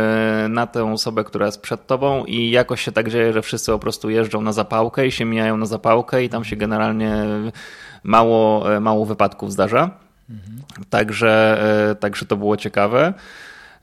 na 0.48 0.66
tę 0.66 0.92
osobę, 0.92 1.24
która 1.24 1.46
jest 1.46 1.60
przed 1.60 1.86
tobą 1.86 2.24
i 2.24 2.50
jakoś 2.50 2.80
się 2.80 2.92
tak 2.92 3.10
dzieje, 3.10 3.32
że 3.32 3.42
wszyscy 3.42 3.72
po 3.72 3.78
prostu 3.78 4.10
jeżdżą 4.10 4.40
na 4.40 4.52
zapałkę 4.52 5.06
i 5.06 5.12
się 5.12 5.24
mijają 5.24 5.56
na 5.56 5.66
zapałkę 5.66 6.24
i 6.24 6.28
tam 6.28 6.44
się 6.44 6.56
generalnie 6.56 7.24
mało, 8.02 8.64
mało 8.80 9.06
wypadków 9.06 9.52
zdarza. 9.52 9.90
Mhm. 10.30 10.62
Także, 10.90 11.58
także 12.00 12.26
to 12.26 12.36
było 12.36 12.56
ciekawe. 12.56 13.14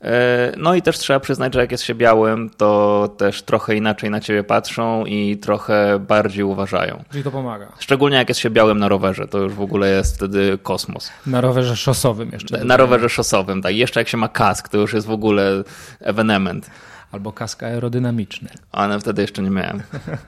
E, 0.02 0.52
no 0.56 0.74
i 0.74 0.82
też 0.82 0.98
trzeba 0.98 1.20
przyznać, 1.20 1.54
że 1.54 1.60
jak 1.60 1.72
jest 1.72 1.84
się 1.84 1.94
białym, 1.94 2.50
to 2.56 3.08
też 3.16 3.42
trochę 3.42 3.76
inaczej 3.76 4.10
na 4.10 4.20
ciebie 4.20 4.44
patrzą 4.44 5.04
i 5.06 5.36
trochę 5.36 5.98
bardziej 5.98 6.44
uważają. 6.44 7.04
Czyli 7.10 7.24
to 7.24 7.30
pomaga. 7.30 7.72
Szczególnie 7.78 8.16
jak 8.16 8.28
jest 8.28 8.40
się 8.40 8.50
białym 8.50 8.78
na 8.78 8.88
rowerze, 8.88 9.28
to 9.28 9.38
już 9.38 9.52
w 9.52 9.60
ogóle 9.60 9.90
jest 9.90 10.16
wtedy 10.16 10.58
kosmos. 10.62 11.10
Na 11.26 11.40
rowerze 11.40 11.76
szosowym 11.76 12.30
jeszcze. 12.32 12.64
Na 12.64 12.76
rowerze 12.76 13.08
szosowym, 13.08 13.62
tak. 13.62 13.74
Jeszcze 13.74 14.00
jak 14.00 14.08
się 14.08 14.16
ma 14.16 14.28
kask, 14.28 14.68
to 14.68 14.78
już 14.78 14.92
jest 14.92 15.06
w 15.06 15.10
ogóle 15.10 15.64
ewenement. 16.00 16.70
Albo 17.12 17.32
kask 17.32 17.62
aerodynamiczny. 17.62 18.48
Ale 18.72 19.00
wtedy 19.00 19.22
jeszcze 19.22 19.42
nie 19.42 19.50
miałem. 19.50 19.82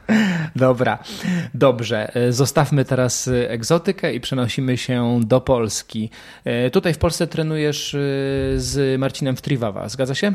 Dobra, 0.56 0.98
dobrze. 1.54 2.14
E, 2.14 2.32
zostawmy 2.32 2.84
teraz 2.84 3.28
e, 3.28 3.50
egzotykę 3.50 4.14
i 4.14 4.20
przenosimy 4.20 4.78
się 4.78 5.20
do 5.24 5.40
Polski. 5.40 6.10
E, 6.44 6.70
tutaj 6.70 6.94
w 6.94 6.98
Polsce 6.98 7.26
trenujesz 7.26 7.96
z 8.56 9.00
Marcinem 9.00 9.36
w 9.36 9.42
Triwawa, 9.42 9.88
zgadza 9.88 10.14
się? 10.14 10.32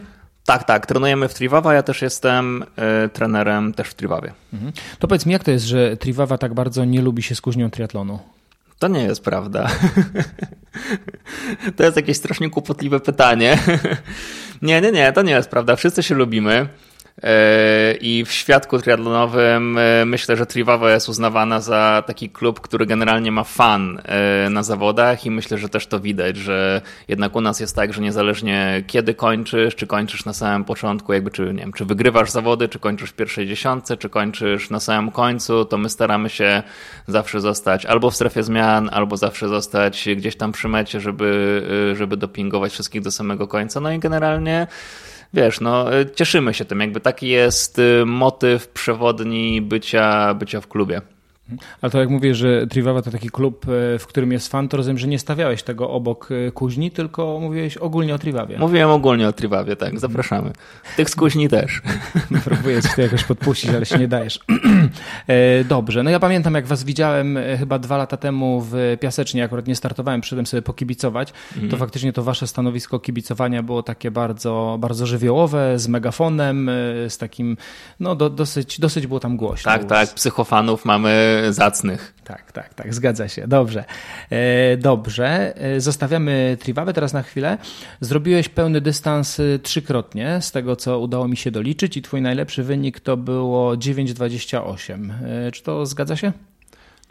Tak, 0.47 0.63
tak. 0.63 0.85
Trenujemy 0.85 1.27
w 1.27 1.33
Triwawa. 1.33 1.73
Ja 1.73 1.83
też 1.83 2.01
jestem 2.01 2.63
y, 3.05 3.09
trenerem 3.09 3.73
też 3.73 3.87
w 3.87 3.93
Triwawie. 3.93 4.33
Mhm. 4.53 4.71
To 4.99 5.07
powiedz 5.07 5.25
mi, 5.25 5.33
jak 5.33 5.43
to 5.43 5.51
jest, 5.51 5.65
że 5.65 5.97
Triwawa 5.97 6.37
tak 6.37 6.53
bardzo 6.53 6.85
nie 6.85 7.01
lubi 7.01 7.23
się 7.23 7.35
z 7.35 7.41
kuźnią 7.41 7.69
triatlonu? 7.69 8.19
To 8.79 8.87
nie 8.87 9.03
jest 9.03 9.23
prawda. 9.23 9.69
to 11.75 11.83
jest 11.83 11.97
jakieś 11.97 12.17
strasznie 12.17 12.49
kłopotliwe 12.49 12.99
pytanie. 12.99 13.57
nie, 14.61 14.81
nie, 14.81 14.91
nie, 14.91 15.11
to 15.11 15.21
nie 15.21 15.31
jest 15.31 15.49
prawda. 15.49 15.75
Wszyscy 15.75 16.03
się 16.03 16.15
lubimy. 16.15 16.69
E, 17.23 17.93
I 18.01 18.25
w 18.25 18.31
świadku 18.31 18.79
triatlonowym 18.79 19.77
e, 19.77 20.05
myślę, 20.05 20.37
że 20.37 20.45
Trivago 20.45 20.89
jest 20.89 21.09
uznawana 21.09 21.61
za 21.61 22.03
taki 22.07 22.29
klub, 22.29 22.59
który 22.59 22.85
generalnie 22.85 23.31
ma 23.31 23.43
fan 23.43 24.01
e, 24.05 24.49
na 24.49 24.63
zawodach 24.63 25.25
i 25.25 25.31
myślę, 25.31 25.57
że 25.57 25.69
też 25.69 25.87
to 25.87 25.99
widać, 25.99 26.37
że 26.37 26.81
jednak 27.07 27.35
u 27.35 27.41
nas 27.41 27.59
jest 27.59 27.75
tak, 27.75 27.93
że 27.93 28.01
niezależnie 28.01 28.83
kiedy 28.87 29.13
kończysz, 29.13 29.75
czy 29.75 29.87
kończysz 29.87 30.25
na 30.25 30.33
samym 30.33 30.63
początku, 30.65 31.13
jakby 31.13 31.31
czy, 31.31 31.53
nie 31.53 31.59
wiem, 31.59 31.73
czy 31.73 31.85
wygrywasz 31.85 32.31
zawody, 32.31 32.69
czy 32.69 32.79
kończysz 32.79 33.09
w 33.09 33.13
pierwszej 33.13 33.47
dziesiątce, 33.47 33.97
czy 33.97 34.09
kończysz 34.09 34.69
na 34.69 34.79
samym 34.79 35.11
końcu, 35.11 35.65
to 35.65 35.77
my 35.77 35.89
staramy 35.89 36.29
się 36.29 36.63
zawsze 37.07 37.41
zostać 37.41 37.85
albo 37.85 38.11
w 38.11 38.15
strefie 38.15 38.43
zmian, 38.43 38.89
albo 38.93 39.17
zawsze 39.17 39.47
zostać 39.47 40.09
gdzieś 40.17 40.35
tam 40.35 40.51
przy 40.51 40.67
mecie, 40.67 40.99
żeby, 40.99 41.93
żeby 41.97 42.17
dopingować 42.17 42.73
wszystkich 42.73 43.01
do 43.01 43.11
samego 43.11 43.47
końca. 43.47 43.79
No 43.79 43.91
i 43.91 43.99
generalnie 43.99 44.67
wiesz, 45.33 45.61
no 45.61 45.99
e, 45.99 46.11
cieszymy 46.11 46.53
się 46.53 46.65
tym, 46.65 46.79
jakby 46.79 46.99
taki 46.99 47.27
jest 47.27 47.79
e, 47.79 48.05
motyw 48.05 48.67
przewodni 48.67 49.61
bycia, 49.61 50.33
bycia 50.33 50.61
w 50.61 50.67
klubie. 50.67 51.01
Ale 51.81 51.91
to 51.91 51.99
jak 51.99 52.09
mówię, 52.09 52.35
że 52.35 52.67
Trivawa 52.67 53.01
to 53.01 53.11
taki 53.11 53.29
klub, 53.29 53.65
e, 53.65 53.99
w 53.99 54.07
którym 54.07 54.31
jest 54.31 54.47
fan, 54.47 54.69
to 54.69 54.77
rozumiem, 54.77 54.97
że 54.97 55.07
nie 55.07 55.19
stawiałeś 55.19 55.63
tego 55.63 55.89
obok 55.89 56.29
e, 56.47 56.51
kuźni, 56.51 56.91
tylko 56.91 57.39
mówiłeś 57.39 57.77
ogólnie 57.77 58.15
o 58.15 58.19
Trivawie. 58.19 58.57
Mówiłem 58.59 58.89
ogólnie 58.89 59.27
o 59.27 59.33
Trivawie, 59.33 59.75
tak, 59.75 59.99
zapraszamy. 59.99 60.51
Tych 60.97 61.09
z 61.09 61.15
kuźni 61.15 61.49
też. 61.49 61.81
Próbuję 62.45 62.81
cię 62.81 63.01
jakoś 63.01 63.23
podpuścić, 63.23 63.69
ale 63.69 63.85
się 63.85 63.97
nie 63.97 64.07
dajesz. 64.07 64.39
E, 65.27 65.63
dobrze, 65.63 66.03
no 66.03 66.09
ja 66.09 66.19
pamiętam 66.19 66.53
jak 66.53 66.67
was 66.67 66.83
widziałem 66.83 67.39
chyba 67.59 67.79
dwa 67.79 67.97
lata 67.97 68.17
temu 68.17 68.61
w 68.61 68.97
Piasecznie, 68.99 69.43
akurat 69.43 69.67
nie 69.67 69.75
startowałem, 69.75 70.21
przyszedłem 70.21 70.45
sobie 70.45 70.61
pokibicować, 70.61 71.33
mhm. 71.53 71.71
to 71.71 71.77
faktycznie 71.77 72.13
to 72.13 72.23
wasze 72.23 72.47
stanowisko 72.47 72.99
kibicowania 72.99 73.63
było 73.63 73.83
takie 73.83 74.11
bardzo, 74.11 74.77
bardzo 74.79 75.05
żywiołowe, 75.05 75.79
z 75.79 75.87
megafonem, 75.87 76.71
z 77.09 77.17
takim, 77.17 77.57
no 77.99 78.15
do, 78.15 78.29
dosyć, 78.29 78.79
dosyć 78.79 79.07
było 79.07 79.19
tam 79.19 79.37
głośno. 79.37 79.71
Tak, 79.71 79.85
tak, 79.85 80.09
psychofanów 80.09 80.85
mamy 80.85 81.36
zacnych. 81.49 82.13
Tak, 82.23 82.51
tak, 82.51 82.73
tak, 82.73 82.93
zgadza 82.93 83.27
się. 83.27 83.47
Dobrze. 83.47 83.83
E, 84.29 84.77
dobrze. 84.77 85.57
E, 85.57 85.81
zostawiamy 85.81 86.57
Triwawę 86.59 86.93
teraz 86.93 87.13
na 87.13 87.23
chwilę. 87.23 87.57
Zrobiłeś 88.01 88.49
pełny 88.49 88.81
dystans 88.81 89.39
e, 89.39 89.59
trzykrotnie, 89.59 90.41
z 90.41 90.51
tego 90.51 90.75
co 90.75 90.99
udało 90.99 91.27
mi 91.27 91.37
się 91.37 91.51
doliczyć 91.51 91.97
i 91.97 92.01
twój 92.01 92.21
najlepszy 92.21 92.63
wynik 92.63 92.99
to 92.99 93.17
było 93.17 93.75
9,28. 93.75 95.13
Czy 95.53 95.63
to 95.63 95.85
zgadza 95.85 96.15
się? 96.15 96.31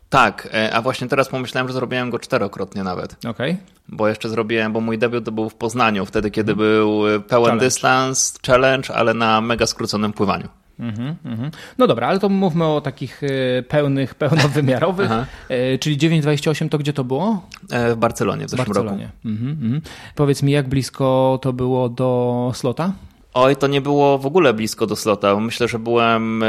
Tak, 0.08 0.48
a 0.72 0.82
właśnie 0.82 1.08
teraz 1.08 1.28
pomyślałem, 1.28 1.68
że 1.68 1.74
zrobiłem 1.74 2.10
go 2.10 2.18
czterokrotnie 2.18 2.82
nawet. 2.82 3.26
Okay. 3.26 3.56
Bo 3.88 4.08
jeszcze 4.08 4.28
zrobiłem, 4.28 4.72
bo 4.72 4.80
mój 4.80 4.98
debiut 4.98 5.24
to 5.24 5.32
był 5.32 5.50
w 5.50 5.54
Poznaniu, 5.54 6.06
wtedy 6.06 6.30
kiedy 6.30 6.56
był 6.56 7.00
pełen 7.28 7.44
challenge. 7.44 7.64
dystans, 7.64 8.38
challenge, 8.46 8.94
ale 8.94 9.14
na 9.14 9.40
mega 9.40 9.66
skróconym 9.66 10.12
pływaniu. 10.12 10.48
Mm 10.78 10.94
-hmm. 10.94 11.50
No 11.78 11.86
dobra, 11.86 12.06
ale 12.06 12.18
to 12.18 12.28
mówmy 12.28 12.64
o 12.64 12.80
takich 12.80 13.22
e, 13.22 13.62
pełnych, 13.62 14.14
pełnowymiarowych. 14.24 15.10
E, 15.48 15.78
czyli 15.78 15.98
9,28 15.98 16.68
to 16.68 16.78
gdzie 16.78 16.92
to 16.92 17.04
było? 17.04 17.42
E, 17.70 17.94
w 17.94 17.96
Barcelonie 17.96 18.46
w 18.46 18.50
zeszłym 18.50 18.66
Barcelonie. 18.66 19.04
roku. 19.04 19.16
Mm 19.24 19.56
-hmm. 19.56 19.80
Powiedz 20.14 20.42
mi, 20.42 20.52
jak 20.52 20.68
blisko 20.68 21.38
to 21.42 21.52
było 21.52 21.88
do 21.88 22.50
slota? 22.54 22.92
Oj, 23.34 23.56
to 23.56 23.66
nie 23.66 23.80
było 23.80 24.18
w 24.18 24.26
ogóle 24.26 24.54
blisko 24.54 24.86
do 24.86 24.96
slota. 24.96 25.40
Myślę, 25.40 25.68
że 25.68 25.78
byłem 25.78 26.44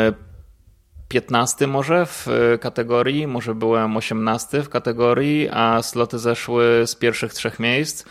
15 1.08 1.68
może 1.68 2.06
w 2.06 2.28
kategorii, 2.62 3.28
może 3.28 3.56
byłem 3.56 3.98
18 3.98 4.64
w 4.64 4.70
kategorii, 4.70 5.50
a 5.52 5.82
sloty 5.82 6.20
zeszły 6.20 6.84
z 6.86 6.96
pierwszych 6.96 7.34
trzech 7.34 7.60
miejsc 7.60 8.06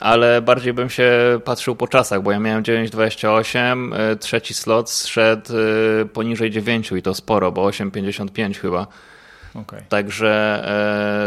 ale 0.00 0.42
bardziej 0.42 0.72
bym 0.72 0.90
się 0.90 1.10
patrzył 1.44 1.76
po 1.76 1.88
czasach, 1.88 2.22
bo 2.22 2.32
ja 2.32 2.38
miałem 2.38 2.62
9,28, 2.62 3.94
e, 3.94 4.16
trzeci 4.16 4.54
slot 4.54 4.90
zszedł 4.90 5.52
e, 6.02 6.04
poniżej 6.04 6.50
9 6.50 6.92
i 6.92 7.02
to 7.02 7.14
sporo, 7.14 7.52
bo 7.52 7.66
8,55 7.68 8.60
chyba. 8.60 8.86
Okay. 9.54 9.82
Także, 9.88 10.62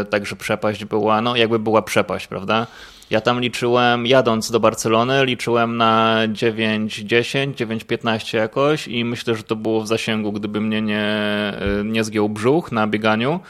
e, 0.00 0.04
także 0.04 0.36
przepaść 0.36 0.84
była, 0.84 1.20
no 1.20 1.36
jakby 1.36 1.58
była 1.58 1.82
przepaść, 1.82 2.26
prawda? 2.26 2.66
Ja 3.10 3.20
tam 3.20 3.40
liczyłem, 3.40 4.06
jadąc 4.06 4.50
do 4.50 4.60
Barcelony, 4.60 5.24
liczyłem 5.26 5.76
na 5.76 6.18
9,10, 6.28 7.54
9,15 7.54 8.36
jakoś 8.36 8.88
i 8.88 9.04
myślę, 9.04 9.34
że 9.34 9.42
to 9.42 9.56
było 9.56 9.80
w 9.80 9.86
zasięgu, 9.86 10.32
gdyby 10.32 10.60
mnie 10.60 10.82
nie, 10.82 11.12
nie 11.84 12.04
zgiął 12.04 12.28
brzuch 12.28 12.72
na 12.72 12.86
bieganiu 12.86 13.40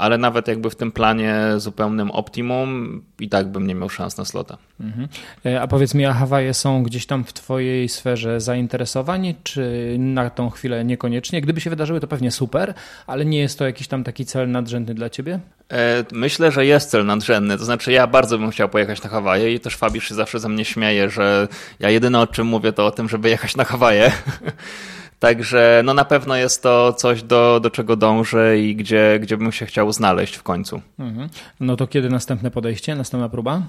ale 0.00 0.18
nawet 0.18 0.48
jakby 0.48 0.70
w 0.70 0.76
tym 0.76 0.92
planie 0.92 1.36
zupełnym 1.56 2.10
optimum 2.10 3.02
i 3.18 3.28
tak 3.28 3.48
bym 3.48 3.66
nie 3.66 3.74
miał 3.74 3.88
szans 3.88 4.16
na 4.16 4.24
slota. 4.24 4.58
Mhm. 4.80 5.08
E, 5.46 5.60
a 5.60 5.66
powiedz 5.66 5.94
mi, 5.94 6.04
a 6.04 6.12
Hawaje 6.12 6.54
są 6.54 6.82
gdzieś 6.82 7.06
tam 7.06 7.24
w 7.24 7.32
twojej 7.32 7.88
sferze 7.88 8.40
zainteresowań, 8.40 9.34
czy 9.42 9.96
na 9.98 10.30
tą 10.30 10.50
chwilę 10.50 10.84
niekoniecznie? 10.84 11.40
Gdyby 11.40 11.60
się 11.60 11.70
wydarzyły, 11.70 12.00
to 12.00 12.06
pewnie 12.06 12.30
super, 12.30 12.74
ale 13.06 13.24
nie 13.24 13.38
jest 13.38 13.58
to 13.58 13.66
jakiś 13.66 13.88
tam 13.88 14.04
taki 14.04 14.24
cel 14.24 14.50
nadrzędny 14.50 14.94
dla 14.94 15.10
ciebie? 15.10 15.40
E, 15.72 16.04
myślę, 16.12 16.52
że 16.52 16.66
jest 16.66 16.90
cel 16.90 17.06
nadrzędny. 17.06 17.58
To 17.58 17.64
znaczy, 17.64 17.92
ja 17.92 18.06
bardzo 18.06 18.38
bym 18.38 18.50
chciał 18.50 18.68
pojechać 18.68 19.02
na 19.02 19.10
Hawaje 19.10 19.54
i 19.54 19.60
też 19.60 19.76
Fabisz 19.76 20.08
się 20.08 20.14
zawsze 20.14 20.40
ze 20.40 20.48
mnie 20.48 20.64
śmieje, 20.64 21.10
że 21.10 21.48
ja 21.80 21.90
jedyne 21.90 22.20
o 22.20 22.26
czym 22.26 22.46
mówię 22.46 22.72
to 22.72 22.86
o 22.86 22.90
tym, 22.90 23.08
żeby 23.08 23.28
jechać 23.28 23.56
na 23.56 23.64
Hawaje. 23.64 24.12
Także 25.20 25.82
no 25.84 25.94
na 25.94 26.04
pewno 26.04 26.36
jest 26.36 26.62
to 26.62 26.92
coś, 26.92 27.22
do, 27.22 27.60
do 27.60 27.70
czego 27.70 27.96
dążę 27.96 28.58
i 28.58 28.76
gdzie, 28.76 29.18
gdzie 29.22 29.36
bym 29.36 29.52
się 29.52 29.66
chciał 29.66 29.92
znaleźć 29.92 30.36
w 30.36 30.42
końcu. 30.42 30.80
Mhm. 30.98 31.28
No 31.60 31.76
to 31.76 31.86
kiedy 31.86 32.08
następne 32.08 32.50
podejście, 32.50 32.94
następna 32.94 33.28
próba? 33.28 33.62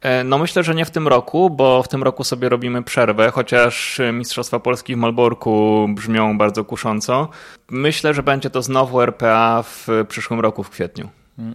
E, 0.00 0.24
no 0.24 0.38
myślę, 0.38 0.62
że 0.62 0.74
nie 0.74 0.84
w 0.84 0.90
tym 0.90 1.08
roku, 1.08 1.50
bo 1.50 1.82
w 1.82 1.88
tym 1.88 2.02
roku 2.02 2.24
sobie 2.24 2.48
robimy 2.48 2.82
przerwę, 2.82 3.30
chociaż 3.30 4.00
Mistrzostwa 4.12 4.60
Polski 4.60 4.94
w 4.94 4.98
Malborku 4.98 5.86
brzmią 5.94 6.38
bardzo 6.38 6.64
kusząco. 6.64 7.28
Myślę, 7.70 8.14
że 8.14 8.22
będzie 8.22 8.50
to 8.50 8.62
znowu 8.62 9.00
RPA 9.00 9.62
w 9.62 9.88
przyszłym 10.08 10.40
roku 10.40 10.62
w 10.62 10.70
kwietniu. 10.70 11.08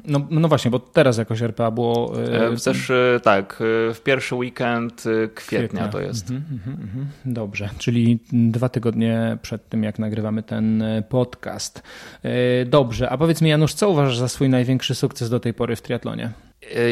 No, 0.05 0.27
no 0.29 0.47
właśnie, 0.47 0.71
bo 0.71 0.79
teraz 0.79 1.17
jakoś 1.17 1.41
RPA 1.41 1.71
było. 1.71 2.13
E, 2.23 2.51
w 2.51 2.59
zeszły, 2.59 3.19
tak, 3.23 3.55
w 3.93 4.01
pierwszy 4.03 4.35
weekend 4.35 5.03
kwietnia, 5.35 5.67
kwietnia. 5.67 5.87
to 5.87 6.01
jest. 6.01 6.31
Mhm, 6.31 6.53
mhm, 6.53 6.77
mhm. 6.81 7.07
Dobrze, 7.25 7.69
czyli 7.77 8.19
dwa 8.31 8.69
tygodnie 8.69 9.37
przed 9.41 9.69
tym, 9.69 9.83
jak 9.83 9.99
nagrywamy 9.99 10.43
ten 10.43 10.81
e, 10.81 11.01
podcast. 11.01 11.83
E, 12.23 12.65
dobrze, 12.65 13.09
a 13.09 13.17
powiedz 13.17 13.41
mi, 13.41 13.49
Janusz, 13.49 13.73
co 13.73 13.89
uważasz 13.89 14.17
za 14.17 14.27
swój 14.27 14.49
największy 14.49 14.95
sukces 14.95 15.29
do 15.29 15.39
tej 15.39 15.53
pory 15.53 15.75
w 15.75 15.81
triatlonie? 15.81 16.31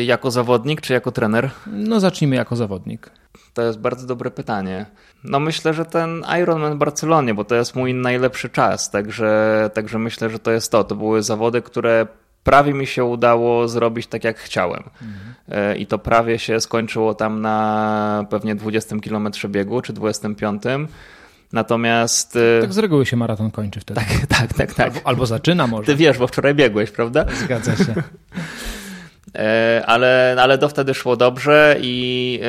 Jako 0.05 0.31
zawodnik 0.31 0.81
czy 0.81 0.93
jako 0.93 1.11
trener? 1.11 1.49
No, 1.67 1.99
zacznijmy 1.99 2.35
jako 2.35 2.55
zawodnik. 2.55 3.11
To 3.53 3.61
jest 3.61 3.79
bardzo 3.79 4.07
dobre 4.07 4.31
pytanie. 4.31 4.85
No 5.23 5.39
myślę, 5.39 5.73
że 5.73 5.85
ten 5.85 6.23
Ironman 6.41 6.75
w 6.75 6.77
Barcelonie, 6.77 7.33
bo 7.33 7.43
to 7.43 7.55
jest 7.55 7.75
mój 7.75 7.93
najlepszy 7.93 8.49
czas, 8.49 8.91
także, 8.91 9.69
także 9.73 9.99
myślę, 9.99 10.29
że 10.29 10.39
to 10.39 10.51
jest 10.51 10.71
to. 10.71 10.83
To 10.83 10.95
były 10.95 11.23
zawody, 11.23 11.61
które 11.61 12.07
prawie 12.43 12.73
mi 12.73 12.87
się 12.87 13.03
udało 13.05 13.67
zrobić 13.67 14.07
tak, 14.07 14.23
jak 14.23 14.39
chciałem. 14.39 14.83
Mhm. 15.01 15.77
I 15.77 15.87
to 15.87 15.99
prawie 15.99 16.39
się 16.39 16.61
skończyło 16.61 17.13
tam 17.13 17.41
na 17.41 18.25
pewnie 18.29 18.55
20 18.55 18.95
km 18.99 19.29
biegu, 19.49 19.81
czy 19.81 19.93
25. 19.93 20.63
Natomiast. 21.53 22.35
E, 22.35 22.61
tak 22.61 22.73
z 22.73 22.77
reguły 22.77 23.05
się 23.05 23.17
maraton 23.17 23.51
kończy 23.51 23.79
wtedy. 23.79 24.01
Tak, 24.01 24.27
tak, 24.27 24.53
tak. 24.53 24.73
tak. 24.73 24.87
Albo, 24.87 24.99
albo 25.07 25.25
zaczyna 25.25 25.67
może. 25.67 25.85
Ty 25.85 25.95
wiesz, 25.95 26.17
bo 26.17 26.27
wczoraj 26.27 26.55
biegłeś, 26.55 26.91
prawda? 26.91 27.25
Zgadza 27.43 27.75
się. 27.75 27.93
E, 29.35 29.83
ale, 29.85 30.35
ale 30.39 30.57
do 30.57 30.69
wtedy 30.69 30.93
szło 30.93 31.15
dobrze 31.15 31.75
i 31.81 32.39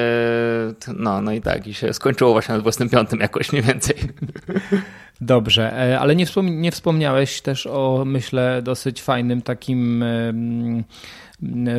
no, 0.97 1.21
no 1.21 1.33
i 1.33 1.41
tak, 1.41 1.67
i 1.67 1.75
się 1.75 1.93
skończyło 1.93 2.33
właśnie 2.33 2.55
na 2.55 2.61
25 2.61 3.09
jakoś 3.21 3.53
mniej 3.53 3.65
więcej. 3.65 3.97
Dobrze, 5.21 5.91
e, 5.91 6.01
ale 6.01 6.17
nie, 6.17 6.27
wspom 6.27 6.61
nie 6.61 6.73
wspomniałeś 6.73 7.41
też 7.41 7.67
o, 7.67 8.03
myślę, 8.07 8.63
dosyć 8.63 9.03
fajnym 9.03 9.43
takim 9.43 10.05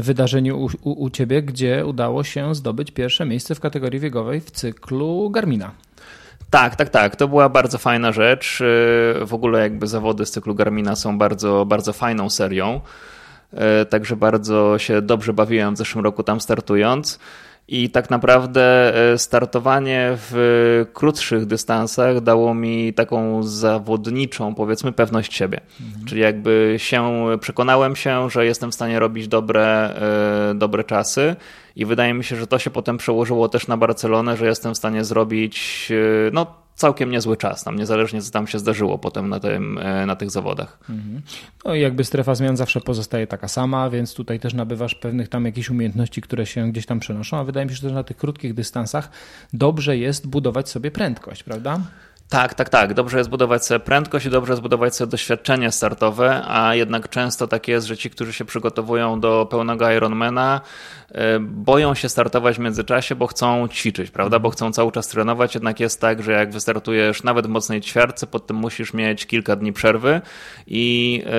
wydarzeniu 0.02 0.60
u, 0.60 0.70
u, 0.90 1.04
u 1.04 1.10
ciebie, 1.10 1.42
gdzie 1.42 1.86
udało 1.86 2.24
się 2.24 2.56
zdobyć 2.56 2.92
pierwsze 2.92 3.26
miejsce 3.26 3.56
w 3.56 3.60
kategorii 3.60 4.00
wiekowej 4.00 4.42
w 4.42 4.52
cyklu 4.52 5.30
Garmina. 5.30 5.72
Tak, 6.50 6.76
tak, 6.76 6.90
tak. 6.90 7.16
To 7.16 7.28
była 7.28 7.50
bardzo 7.50 7.78
fajna 7.78 8.12
rzecz. 8.12 8.58
W 9.26 9.30
ogóle 9.32 9.60
jakby 9.60 9.88
zawody 9.88 10.26
z 10.26 10.32
cyklu 10.32 10.56
Garmina 10.56 10.96
są 10.96 11.18
bardzo, 11.18 11.66
bardzo 11.66 11.94
fajną 11.94 12.30
serią. 12.30 12.82
Także 13.90 14.16
bardzo 14.16 14.78
się 14.78 15.02
dobrze 15.02 15.34
bawiłem 15.34 15.76
w 15.76 15.78
zeszłym 15.78 16.04
roku 16.04 16.24
tam 16.24 16.42
startując. 16.42 17.20
I 17.68 17.90
tak 17.90 18.10
naprawdę 18.10 18.96
e, 19.14 19.18
startowanie 19.18 20.12
w 20.16 20.86
krótszych 20.94 21.46
dystansach 21.46 22.22
dało 22.22 22.54
mi 22.54 22.94
taką 22.94 23.44
zawodniczą, 23.44 24.56
powiedzmy, 24.56 24.92
pewność 24.92 25.34
siebie. 25.34 25.62
Mhm. 25.82 26.06
Czyli 26.06 26.22
jakby 26.22 26.76
się 26.78 27.26
przekonałem 27.40 27.96
się, 27.96 28.30
że 28.30 28.46
jestem 28.46 28.72
w 28.72 28.74
stanie 28.74 29.00
robić 29.00 29.28
dobre, 29.28 29.96
e, 30.52 30.56
dobre 30.56 30.84
czasy. 30.84 31.36
I 31.76 31.86
wydaje 31.86 32.14
mi 32.14 32.24
się, 32.24 32.36
że 32.36 32.48
to 32.48 32.60
się 32.60 32.70
potem 32.70 32.98
przełożyło 32.98 33.50
też 33.50 33.68
na 33.68 33.78
Barcelonę, 33.78 34.38
że 34.38 34.46
jestem 34.46 34.74
w 34.74 34.78
stanie 34.78 35.04
zrobić 35.04 35.88
e, 35.92 36.32
no, 36.34 36.63
całkiem 36.76 37.12
niezły 37.12 37.38
czas, 37.38 37.64
tam 37.64 37.76
niezależnie 37.76 38.22
co 38.22 38.32
tam 38.32 38.48
się 38.48 38.60
zdarzyło 38.60 38.98
potem 38.98 39.30
na, 39.30 39.40
tym, 39.40 39.78
e, 39.78 40.06
na 40.06 40.16
tych 40.16 40.32
zawodach. 40.32 40.80
Mhm. 40.90 41.22
No 41.66 41.76
i 41.76 41.82
jakby 41.82 42.04
strefa 42.04 42.36
zmian 42.36 42.58
zawsze 42.58 42.82
pozostaje 42.82 43.28
taka 43.28 43.48
sama, 43.48 43.90
więc 43.90 44.14
tutaj 44.14 44.40
też 44.40 44.54
nabywasz 44.54 44.96
pewnych 44.96 45.30
tam 45.30 45.46
jakichś 45.46 45.70
umiejętności, 45.70 46.22
które 46.22 46.46
się 46.46 46.72
gdzieś 46.72 46.86
tam 46.86 47.00
przenoszą, 47.00 47.38
a 47.38 47.44
wydaje 47.44 47.66
mi 47.66 47.72
się, 47.72 47.90
że 47.90 47.96
na 47.96 48.04
tych 48.04 48.18
krótkich 48.18 48.54
dystansach 48.54 49.10
dobrze 49.54 49.98
jest 49.98 50.28
budować 50.28 50.70
sobie 50.70 50.92
prędkość, 50.92 51.44
prawda? 51.44 51.80
Tak, 52.30 52.54
tak, 52.54 52.70
tak. 52.70 52.94
Dobrze 52.94 53.18
jest 53.18 53.30
budować 53.30 53.66
sobie 53.66 53.80
prędkość 53.80 54.26
i 54.26 54.30
dobrze 54.30 54.54
jest 54.54 54.62
budować 54.62 54.96
sobie 54.96 55.12
doświadczenie 55.12 55.72
startowe, 55.72 56.42
a 56.48 56.76
jednak 56.76 57.10
często 57.10 57.48
tak 57.48 57.68
jest, 57.68 57.88
że 57.88 57.98
ci, 57.98 58.10
którzy 58.10 58.34
się 58.34 58.46
przygotowują 58.46 59.20
do 59.20 59.48
pełnego 59.52 59.92
Ironmana, 59.92 60.62
e, 61.12 61.40
boją 61.40 61.96
się 61.96 62.10
startować 62.10 62.56
w 62.56 62.60
międzyczasie, 62.60 63.16
bo 63.16 63.28
chcą 63.28 63.68
ćwiczyć, 63.68 64.12
prawda? 64.12 64.40
Bo 64.40 64.50
chcą 64.50 64.72
cały 64.72 64.92
czas 64.92 65.08
trenować. 65.08 65.56
Jednak 65.56 65.80
jest 65.80 66.02
tak, 66.02 66.24
że 66.24 66.32
jak 66.32 66.52
wystartujesz 66.52 67.24
nawet 67.24 67.48
w 67.48 67.50
mocnej 67.50 67.82
ćwiarce, 67.82 68.28
potem 68.28 68.58
musisz 68.58 68.94
mieć 68.94 69.26
kilka 69.26 69.56
dni 69.56 69.74
przerwy 69.74 70.22
i 70.68 71.24
e, 71.26 71.30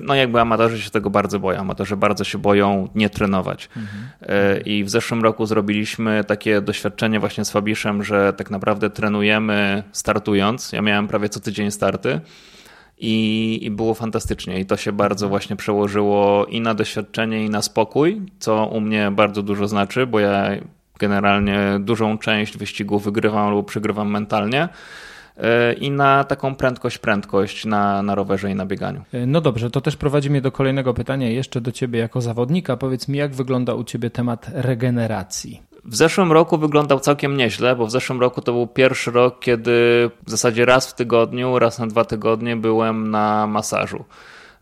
no 0.00 0.14
jakby 0.14 0.40
amatorzy 0.40 0.82
się 0.82 0.90
tego 0.90 1.10
bardzo 1.10 1.38
boją. 1.38 1.60
Amatorzy 1.60 1.96
bardzo 1.96 2.24
się 2.24 2.38
boją 2.38 2.88
nie 2.94 3.10
trenować. 3.10 3.68
Mhm. 3.76 4.08
E, 4.22 4.60
I 4.60 4.84
w 4.84 4.90
zeszłym 4.90 5.22
roku 5.22 5.46
zrobiliśmy 5.46 6.24
takie 6.24 6.60
doświadczenie 6.60 7.20
właśnie 7.20 7.44
z 7.44 7.50
Fabiszem, 7.50 8.04
że 8.04 8.32
tak 8.32 8.50
naprawdę 8.50 8.90
trenujemy 8.90 9.82
startując 10.32 10.72
ja 10.72 10.82
miałem 10.82 11.08
prawie 11.08 11.28
co 11.28 11.40
tydzień 11.40 11.70
starty. 11.70 12.20
I, 12.98 13.58
I, 13.62 13.70
było 13.70 13.94
fantastycznie. 13.94 14.60
I 14.60 14.66
to 14.66 14.76
się 14.76 14.92
bardzo 14.92 15.28
właśnie 15.28 15.56
przełożyło 15.56 16.46
i 16.46 16.60
na 16.60 16.74
doświadczenie, 16.74 17.44
i 17.44 17.50
na 17.50 17.62
spokój, 17.62 18.22
co 18.38 18.66
u 18.66 18.80
mnie 18.80 19.10
bardzo 19.10 19.42
dużo 19.42 19.68
znaczy, 19.68 20.06
bo 20.06 20.20
ja 20.20 20.50
generalnie 20.98 21.58
dużą 21.80 22.18
część 22.18 22.56
wyścigu 22.56 22.98
wygrywam 22.98 23.50
lub 23.50 23.68
przegrywam 23.68 24.10
mentalnie 24.10 24.68
e, 25.36 25.72
i 25.72 25.90
na 25.90 26.24
taką 26.24 26.54
prędkość, 26.54 26.98
prędkość 26.98 27.64
na, 27.64 28.02
na 28.02 28.14
rowerze 28.14 28.50
i 28.50 28.54
na 28.54 28.66
bieganiu. 28.66 29.02
E, 29.12 29.26
no 29.26 29.40
dobrze, 29.40 29.70
to 29.70 29.80
też 29.80 29.96
prowadzi 29.96 30.30
mnie 30.30 30.40
do 30.40 30.52
kolejnego 30.52 30.94
pytania 30.94 31.28
jeszcze 31.28 31.60
do 31.60 31.72
ciebie 31.72 31.98
jako 31.98 32.20
zawodnika. 32.20 32.76
Powiedz 32.76 33.08
mi, 33.08 33.18
jak 33.18 33.34
wygląda 33.34 33.74
u 33.74 33.84
ciebie 33.84 34.10
temat 34.10 34.50
regeneracji? 34.52 35.71
W 35.84 35.96
zeszłym 35.96 36.32
roku 36.32 36.58
wyglądał 36.58 37.00
całkiem 37.00 37.36
nieźle, 37.36 37.76
bo 37.76 37.86
w 37.86 37.90
zeszłym 37.90 38.20
roku 38.20 38.40
to 38.40 38.52
był 38.52 38.66
pierwszy 38.66 39.10
rok, 39.10 39.40
kiedy 39.40 40.10
w 40.26 40.30
zasadzie 40.30 40.64
raz 40.64 40.90
w 40.90 40.94
tygodniu, 40.94 41.58
raz 41.58 41.78
na 41.78 41.86
dwa 41.86 42.04
tygodnie 42.04 42.56
byłem 42.56 43.10
na 43.10 43.46
masażu. 43.46 44.04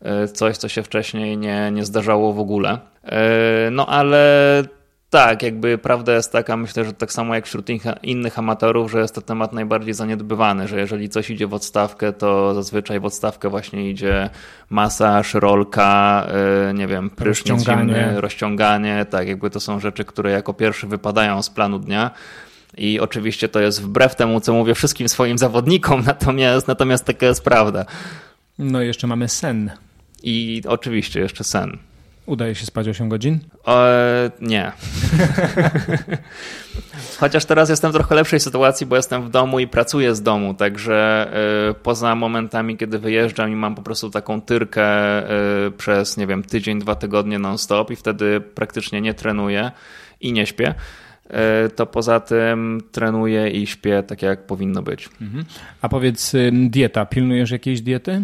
E, 0.02 0.28
coś, 0.28 0.56
co 0.56 0.68
się 0.68 0.82
wcześniej 0.82 1.36
nie, 1.36 1.70
nie 1.70 1.84
zdarzało 1.84 2.32
w 2.32 2.38
ogóle. 2.38 2.78
E, 3.04 3.68
no 3.70 3.86
ale 3.86 4.62
tak, 5.10 5.42
jakby 5.42 5.78
prawda 5.78 6.14
jest 6.14 6.32
taka, 6.32 6.56
myślę, 6.56 6.84
że 6.84 6.92
tak 6.92 7.12
samo 7.12 7.34
jak 7.34 7.46
wśród 7.46 7.66
innych 8.02 8.38
amatorów, 8.38 8.90
że 8.90 9.00
jest 9.00 9.14
to 9.14 9.20
temat 9.20 9.52
najbardziej 9.52 9.94
zaniedbywany, 9.94 10.68
że 10.68 10.80
jeżeli 10.80 11.08
coś 11.08 11.30
idzie 11.30 11.46
w 11.46 11.54
odstawkę, 11.54 12.12
to 12.12 12.54
zazwyczaj 12.54 13.00
w 13.00 13.04
odstawkę 13.04 13.48
właśnie 13.48 13.90
idzie 13.90 14.30
masaż, 14.70 15.34
rolka, 15.34 16.26
e, 16.68 16.74
nie 16.74 16.86
wiem, 16.86 17.10
prysznic 17.10 17.50
rozciąganie. 17.50 17.94
Zimny, 17.94 18.20
rozciąganie, 18.20 19.06
tak, 19.10 19.28
jakby 19.28 19.50
to 19.50 19.60
są 19.60 19.80
rzeczy, 19.80 20.04
które 20.04 20.30
jako 20.30 20.54
pierwsze 20.54 20.86
wypadają 20.86 21.42
z 21.42 21.50
planu 21.50 21.78
dnia. 21.78 22.10
I 22.76 23.00
oczywiście 23.00 23.48
to 23.48 23.60
jest 23.60 23.82
wbrew 23.82 24.14
temu, 24.14 24.40
co 24.40 24.52
mówię 24.52 24.74
wszystkim 24.74 25.08
swoim 25.08 25.38
zawodnikom, 25.38 26.02
natomiast, 26.06 26.68
natomiast 26.68 27.04
taka 27.04 27.26
jest 27.26 27.44
prawda. 27.44 27.84
No 28.58 28.82
i 28.82 28.86
jeszcze 28.86 29.06
mamy 29.06 29.28
sen. 29.28 29.70
I 30.22 30.62
oczywiście 30.66 31.20
jeszcze 31.20 31.44
sen. 31.44 31.78
Udaje 32.30 32.54
się 32.54 32.66
spać 32.66 32.88
8 32.88 33.08
godzin? 33.08 33.38
E, 33.66 34.30
nie. 34.40 34.72
Chociaż 37.20 37.44
teraz 37.44 37.70
jestem 37.70 37.90
w 37.90 37.94
trochę 37.94 38.14
lepszej 38.14 38.40
sytuacji, 38.40 38.86
bo 38.86 38.96
jestem 38.96 39.22
w 39.22 39.30
domu 39.30 39.60
i 39.60 39.68
pracuję 39.68 40.14
z 40.14 40.22
domu, 40.22 40.54
także 40.54 41.30
e, 41.70 41.74
poza 41.74 42.14
momentami, 42.14 42.76
kiedy 42.76 42.98
wyjeżdżam 42.98 43.52
i 43.52 43.54
mam 43.54 43.74
po 43.74 43.82
prostu 43.82 44.10
taką 44.10 44.40
tyrkę 44.40 44.84
e, 44.84 45.70
przez, 45.70 46.16
nie 46.16 46.26
wiem, 46.26 46.42
tydzień, 46.42 46.78
dwa 46.78 46.94
tygodnie 46.94 47.38
non-stop 47.38 47.90
i 47.90 47.96
wtedy 47.96 48.40
praktycznie 48.40 49.00
nie 49.00 49.14
trenuję 49.14 49.70
i 50.20 50.32
nie 50.32 50.46
śpię 50.46 50.74
e, 51.30 51.68
to 51.68 51.86
poza 51.86 52.20
tym 52.20 52.80
trenuję 52.92 53.50
i 53.50 53.66
śpię 53.66 54.02
tak, 54.02 54.22
jak 54.22 54.46
powinno 54.46 54.82
być. 54.82 55.08
Mhm. 55.20 55.44
A 55.82 55.88
powiedz, 55.88 56.32
dieta, 56.52 57.06
pilnujesz 57.06 57.50
jakiejś 57.50 57.80
diety? 57.80 58.22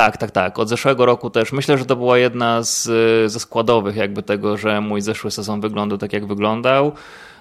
Tak, 0.00 0.16
tak, 0.16 0.30
tak. 0.30 0.58
Od 0.58 0.68
zeszłego 0.68 1.06
roku 1.06 1.30
też. 1.30 1.52
Myślę, 1.52 1.78
że 1.78 1.84
to 1.84 1.96
była 1.96 2.18
jedna 2.18 2.62
z, 2.62 2.82
ze 3.32 3.40
składowych 3.40 3.96
jakby 3.96 4.22
tego, 4.22 4.56
że 4.56 4.80
mój 4.80 5.00
zeszły 5.00 5.30
sezon 5.30 5.60
wyglądał 5.60 5.98
tak, 5.98 6.12
jak 6.12 6.26
wyglądał. 6.26 6.92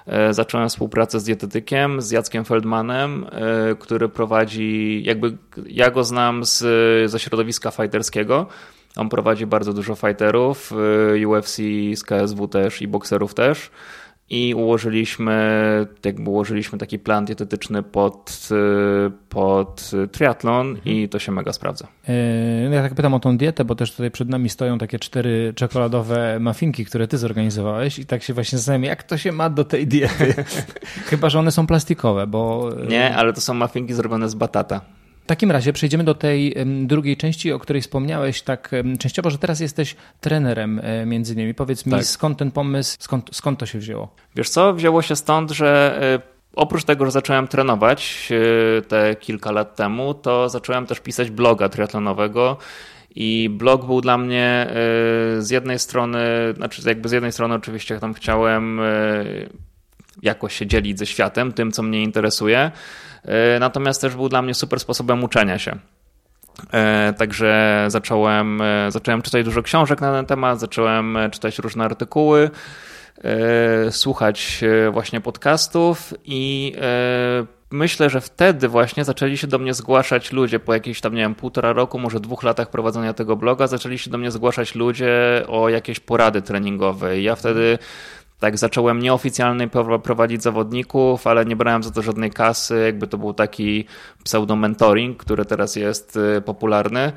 E, 0.05 0.33
zacząłem 0.33 0.69
współpracę 0.69 1.19
z 1.19 1.23
dietetykiem, 1.23 2.01
z 2.01 2.11
Jackiem 2.11 2.45
Feldmanem, 2.45 3.25
e, 3.31 3.75
który 3.75 4.09
prowadzi, 4.09 5.01
jakby 5.05 5.37
ja 5.67 5.91
go 5.91 6.03
znam 6.03 6.45
z, 6.45 6.57
ze 7.11 7.19
środowiska 7.19 7.71
fighterskiego. 7.71 8.45
On 8.95 9.09
prowadzi 9.09 9.45
bardzo 9.45 9.73
dużo 9.73 9.95
fighterów, 9.95 10.71
e, 11.23 11.27
UFC, 11.27 11.57
z 11.95 12.03
KSW 12.03 12.47
też 12.47 12.81
i 12.81 12.87
bokserów 12.87 13.33
też 13.33 13.71
i 14.29 14.53
ułożyliśmy, 14.53 15.37
jakby 16.05 16.29
ułożyliśmy 16.29 16.77
taki 16.79 16.99
plan 16.99 17.25
dietetyczny 17.25 17.83
pod, 17.83 18.49
pod 19.29 19.91
triatlon 20.11 20.69
mhm. 20.69 20.95
i 20.95 21.09
to 21.09 21.19
się 21.19 21.31
mega 21.31 21.53
sprawdza. 21.53 21.87
E, 22.07 22.13
no 22.69 22.75
ja 22.75 22.81
tak 22.81 22.95
pytam 22.95 23.13
o 23.13 23.19
tą 23.19 23.37
dietę, 23.37 23.65
bo 23.65 23.75
też 23.75 23.91
tutaj 23.91 24.11
przed 24.11 24.29
nami 24.29 24.49
stoją 24.49 24.77
takie 24.77 24.99
cztery 24.99 25.53
czekoladowe 25.55 26.39
muffinki, 26.39 26.85
które 26.85 27.07
ty 27.07 27.17
zorganizowałeś 27.17 27.99
i 27.99 28.05
tak 28.05 28.23
się 28.23 28.33
właśnie 28.33 28.57
zastanawiam, 28.57 28.83
jak 28.83 29.03
to 29.03 29.17
się 29.17 29.31
ma 29.31 29.49
do 29.49 29.63
tej 29.63 29.87
diety. 29.87 30.33
Chyba, 31.09 31.29
że 31.29 31.39
one 31.39 31.51
są 31.51 31.67
plastikowe, 31.67 32.27
bo... 32.27 32.69
Nie, 32.89 33.15
ale 33.15 33.33
to 33.33 33.41
są 33.41 33.53
muffinki 33.53 33.93
zrobione 33.93 34.29
z 34.29 34.35
batata. 34.35 34.81
W 35.29 35.31
takim 35.31 35.51
razie 35.51 35.73
przejdziemy 35.73 36.03
do 36.03 36.15
tej 36.15 36.55
drugiej 36.83 37.17
części, 37.17 37.51
o 37.51 37.59
której 37.59 37.81
wspomniałeś 37.81 38.41
tak 38.41 38.71
częściowo, 38.99 39.29
że 39.29 39.37
teraz 39.37 39.59
jesteś 39.59 39.95
trenerem 40.21 40.81
e, 40.83 41.05
między 41.05 41.33
innymi. 41.33 41.53
Powiedz 41.53 41.85
mi, 41.85 41.91
tak. 41.91 42.05
skąd 42.05 42.37
ten 42.37 42.51
pomysł, 42.51 42.97
skąd, 42.99 43.29
skąd 43.31 43.59
to 43.59 43.65
się 43.65 43.79
wzięło? 43.79 44.15
Wiesz 44.35 44.49
co, 44.49 44.73
wzięło 44.73 45.01
się 45.01 45.15
stąd, 45.15 45.51
że 45.51 45.99
e, 46.25 46.39
Oprócz 46.55 46.83
tego, 46.83 47.05
że 47.05 47.11
zacząłem 47.11 47.47
trenować 47.47 48.29
e, 48.31 48.81
te 48.81 49.15
kilka 49.15 49.51
lat 49.51 49.75
temu, 49.75 50.13
to 50.13 50.49
zacząłem 50.49 50.85
też 50.85 50.99
pisać 50.99 51.31
bloga 51.31 51.69
triatlonowego 51.69 52.57
i 53.15 53.49
blog 53.49 53.85
był 53.85 54.01
dla 54.01 54.17
mnie 54.17 54.67
z 55.39 55.49
jednej 55.49 55.79
strony, 55.79 56.19
znaczy 56.55 56.81
jakby 56.85 57.09
z 57.09 57.11
jednej 57.11 57.31
strony 57.31 57.55
oczywiście 57.55 57.99
tam 57.99 58.13
chciałem 58.13 58.81
jakoś 60.21 60.55
się 60.55 60.67
dzielić 60.67 60.99
ze 60.99 61.05
światem, 61.05 61.51
tym 61.53 61.71
co 61.71 61.83
mnie 61.83 62.03
interesuje, 62.03 62.71
natomiast 63.59 64.01
też 64.01 64.15
był 64.15 64.29
dla 64.29 64.41
mnie 64.41 64.53
super 64.53 64.79
sposobem 64.79 65.23
uczenia 65.23 65.59
się. 65.59 65.79
E, 66.71 67.13
także 67.17 67.85
zacząłem, 67.87 68.61
e, 68.61 68.91
zacząłem 68.91 69.21
czytać 69.21 69.45
dużo 69.45 69.63
książek 69.63 70.01
na 70.01 70.11
ten 70.11 70.25
temat, 70.25 70.59
zacząłem 70.59 71.17
czytać 71.31 71.59
różne 71.59 71.85
artykuły, 71.85 72.49
słuchać 73.89 74.61
właśnie 74.91 75.21
podcastów 75.21 76.13
i 76.25 76.73
myślę, 77.71 78.09
że 78.09 78.21
wtedy 78.21 78.67
właśnie 78.67 79.05
zaczęli 79.05 79.37
się 79.37 79.47
do 79.47 79.59
mnie 79.59 79.73
zgłaszać 79.73 80.31
ludzie 80.31 80.59
po 80.59 80.73
jakieś 80.73 81.01
tam, 81.01 81.13
nie 81.13 81.21
wiem, 81.21 81.35
półtora 81.35 81.73
roku, 81.73 81.99
może 81.99 82.19
dwóch 82.19 82.43
latach 82.43 82.69
prowadzenia 82.69 83.13
tego 83.13 83.35
bloga, 83.35 83.67
zaczęli 83.67 83.97
się 83.97 84.09
do 84.09 84.17
mnie 84.17 84.31
zgłaszać 84.31 84.75
ludzie 84.75 85.43
o 85.47 85.69
jakieś 85.69 85.99
porady 85.99 86.41
treningowe. 86.41 87.19
I 87.19 87.23
ja 87.23 87.35
wtedy 87.35 87.77
tak, 88.39 88.57
zacząłem 88.57 88.99
nieoficjalnie 88.99 89.67
prowadzić 90.03 90.43
zawodników, 90.43 91.27
ale 91.27 91.45
nie 91.45 91.55
brałem 91.55 91.83
za 91.83 91.91
to 91.91 92.01
żadnej 92.01 92.31
kasy. 92.31 92.81
Jakby 92.85 93.07
to 93.07 93.17
był 93.17 93.33
taki 93.33 93.85
pseudo-mentoring, 94.23 95.17
który 95.17 95.45
teraz 95.45 95.75
jest 95.75 96.17
y, 96.37 96.41
popularny. 96.41 97.11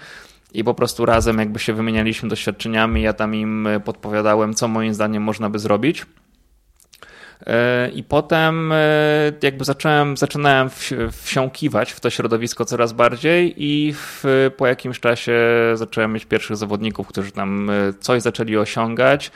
I 0.55 0.65
po 0.65 0.75
prostu 0.75 1.07
razem 1.07 1.39
jakby 1.39 1.59
się 1.59 1.73
wymienialiśmy 1.73 2.29
doświadczeniami, 2.29 3.03
ja 3.03 3.13
tam 3.13 3.35
im 3.35 3.69
podpowiadałem, 3.85 4.55
co 4.55 4.69
moim 4.69 4.95
zdaniem 4.95 5.23
można 5.23 5.51
by 5.51 5.59
zrobić. 5.59 6.07
Y, 7.43 7.91
I 7.91 8.05
potem 8.05 8.73
y, 8.73 8.77
jakby 9.43 9.65
zacząłem, 9.65 10.17
zaczynałem 10.17 10.71
wsiąkiwać 11.13 11.93
w 11.93 12.01
to 12.01 12.11
środowisko 12.11 12.65
coraz 12.65 12.93
bardziej 12.93 13.55
i 13.57 13.95
w, 13.95 14.25
po 14.57 14.67
jakimś 14.67 15.01
czasie 15.01 15.41
zacząłem 15.75 16.13
mieć 16.13 16.25
pierwszych 16.25 16.57
zawodników, 16.57 17.07
którzy 17.07 17.33
tam 17.33 17.71
coś 18.01 18.23
zaczęli 18.23 18.57
osiągać. 18.57 19.31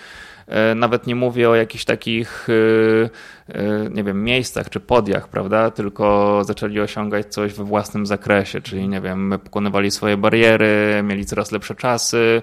E, 0.47 0.75
nawet 0.75 1.07
nie 1.07 1.15
mówię 1.15 1.51
o 1.51 1.55
jakichś 1.55 1.85
takich, 1.85 2.49
e, 2.49 3.55
e, 3.55 3.91
nie 3.91 4.05
wiem, 4.05 4.25
miejscach 4.25 4.71
czy 4.71 4.81
podiach, 4.81 5.29
prawda? 5.29 5.71
Tylko 5.71 6.41
zaczęli 6.45 6.81
osiągać 6.81 7.27
coś 7.27 7.53
we 7.55 7.65
własnym 7.65 8.07
zakresie, 8.07 8.61
czyli 8.61 8.89
nie 8.89 9.01
wiem, 9.01 9.35
pokonywali 9.45 9.91
swoje 9.91 10.17
bariery, 10.17 11.03
mieli 11.05 11.27
coraz 11.27 11.53
lepsze 11.53 11.75
czasy, 11.75 12.43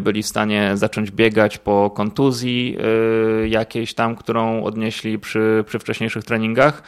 byli 0.00 0.22
w 0.22 0.26
stanie 0.26 0.70
zacząć 0.74 1.10
biegać 1.10 1.58
po 1.58 1.90
kontuzji 1.90 2.76
jakiejś 3.48 3.94
tam, 3.94 4.16
którą 4.16 4.64
odnieśli 4.64 5.18
przy, 5.18 5.64
przy 5.66 5.78
wcześniejszych 5.78 6.24
treningach 6.24 6.82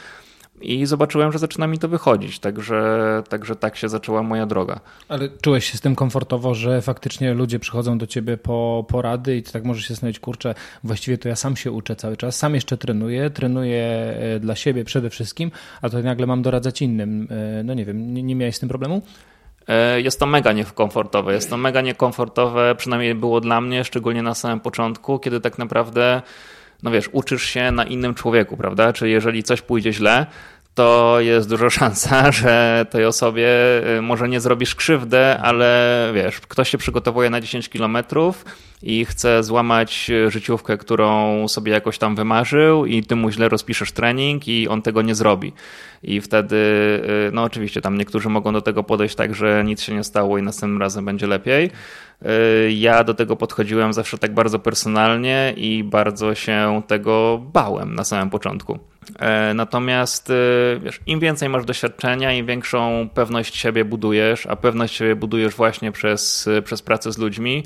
i 0.61 0.87
zobaczyłem, 0.87 1.33
że 1.33 1.39
zaczyna 1.39 1.67
mi 1.67 1.79
to 1.79 1.89
wychodzić, 1.89 2.39
także, 2.39 3.23
także 3.29 3.57
tak 3.57 3.77
się 3.77 3.89
zaczęła 3.89 4.23
moja 4.23 4.47
droga. 4.47 4.81
Ale 5.09 5.29
czułeś 5.29 5.71
się 5.71 5.79
z 5.79 5.81
tym 5.81 5.95
komfortowo, 5.95 6.55
że 6.55 6.83
faktycznie 6.83 7.35
ludzie 7.35 7.59
przychodzą 7.59 7.99
do 7.99 8.07
ciebie 8.07 8.37
po 8.37 8.85
porady 8.89 9.37
i 9.37 9.43
ty 9.43 9.53
tak 9.53 9.65
możesz 9.65 9.85
się 9.85 9.95
zastanowić, 9.95 10.19
kurczę, 10.19 10.55
właściwie 10.85 11.19
to 11.19 11.29
ja 11.29 11.37
sam 11.37 11.57
się 11.57 11.73
uczę 11.73 11.97
cały 11.97 12.17
czas, 12.17 12.37
sam 12.37 12.55
jeszcze 12.55 12.77
trenuję, 12.77 13.31
trenuję 13.31 13.85
e, 13.85 14.41
dla 14.41 14.55
siebie 14.55 14.85
przede 14.85 15.11
wszystkim, 15.11 15.51
a 15.83 15.91
to 15.91 16.03
nagle 16.03 16.27
mam 16.27 16.43
doradzać 16.43 16.83
innym. 16.83 17.29
E, 17.31 17.63
no 17.63 17.75
nie 17.75 17.85
wiem, 17.85 18.15
nie, 18.15 18.23
nie 18.23 18.35
miałeś 18.35 18.57
z 18.57 18.61
tym 18.61 18.69
problemu? 18.69 19.03
E, 19.69 20.01
jest 20.01 20.21
to 20.21 20.27
mega 20.27 20.53
niekomfortowe. 20.53 21.35
Jest 21.35 21.51
to 21.51 21.57
mega 21.57 21.81
niekomfortowe, 21.81 22.75
przynajmniej 22.75 23.15
było 23.15 23.41
dla 23.41 23.61
mnie, 23.61 23.85
szczególnie 23.85 24.23
na 24.23 24.35
samym 24.35 24.61
początku, 24.61 25.19
kiedy 25.19 25.41
tak 25.41 25.59
naprawdę 25.59 26.23
no 26.83 26.91
wiesz, 26.91 27.09
uczysz 27.13 27.43
się 27.43 27.71
na 27.71 27.85
innym 27.85 28.15
człowieku, 28.15 28.57
prawda? 28.57 28.93
Czyli 28.93 29.13
jeżeli 29.13 29.43
coś 29.43 29.63
pójdzie 29.63 29.93
źle, 29.93 30.27
to 30.75 31.17
jest 31.21 31.49
duża 31.49 31.71
szansa, 31.81 32.33
że 32.33 32.87
tej 32.91 33.05
osobie 33.05 33.49
y, 33.99 34.03
może 34.03 34.29
nie 34.29 34.41
zrobisz 34.41 34.75
krzywdę, 34.75 35.39
ale 35.43 36.11
wiesz, 36.15 36.41
ktoś 36.41 36.69
się 36.69 36.79
przygotowuje 36.79 37.31
na 37.31 37.41
10 37.41 37.69
kilometrów 37.69 38.45
i 38.83 39.05
chce 39.05 39.43
złamać 39.43 40.11
życiówkę, 40.29 40.79
którą 40.79 41.49
sobie 41.49 41.73
jakoś 41.73 41.99
tam 41.99 42.17
wymarzył 42.17 42.87
i 42.87 43.03
ty 43.03 43.17
mu 43.17 43.31
źle 43.31 43.49
rozpiszesz 43.49 43.93
trening 43.93 44.49
i 44.49 44.69
on 44.69 44.83
tego 44.83 45.03
nie 45.03 45.15
zrobi. 45.15 45.53
I 46.05 46.21
wtedy, 46.21 46.57
y, 47.29 47.31
no 47.33 47.43
oczywiście 47.43 47.81
tam 47.81 47.99
niektórzy 47.99 48.29
mogą 48.29 48.53
do 48.53 48.61
tego 48.61 48.83
podejść 48.83 49.15
tak, 49.15 49.35
że 49.35 49.65
nic 49.65 49.83
się 49.83 49.95
nie 49.95 50.05
stało 50.05 50.39
i 50.39 50.43
następnym 50.43 50.81
razem 50.81 51.05
będzie 51.05 51.27
lepiej. 51.27 51.71
Y, 52.23 52.73
ja 52.73 53.05
do 53.05 53.15
tego 53.15 53.37
podchodziłem 53.37 53.93
zawsze 53.93 54.19
tak 54.19 54.35
bardzo 54.35 54.59
personalnie 54.59 55.55
i 55.57 55.85
bardzo 55.85 56.35
się 56.35 56.83
tego 56.87 57.43
bałem 57.53 57.95
na 57.95 58.05
samym 58.05 58.31
początku. 58.31 58.79
E, 59.19 59.55
natomiast 59.55 60.31
y, 60.31 60.81
wiesz, 60.85 61.01
im 61.07 61.21
więcej 61.21 61.49
masz 61.49 61.65
doświadczenia, 61.65 62.33
im 62.33 62.47
większą 62.47 63.09
pewność 63.15 63.57
siebie 63.57 63.85
budujesz, 63.85 64.47
a 64.47 64.57
pewność 64.57 64.95
siebie 64.95 65.17
budujesz 65.17 65.55
właśnie 65.55 65.93
przez, 65.93 66.49
przez 66.65 66.83
pracę 66.83 67.13
z 67.13 67.19
ludźmi, 67.19 67.65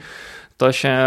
to 0.59 0.73
się, 0.73 0.99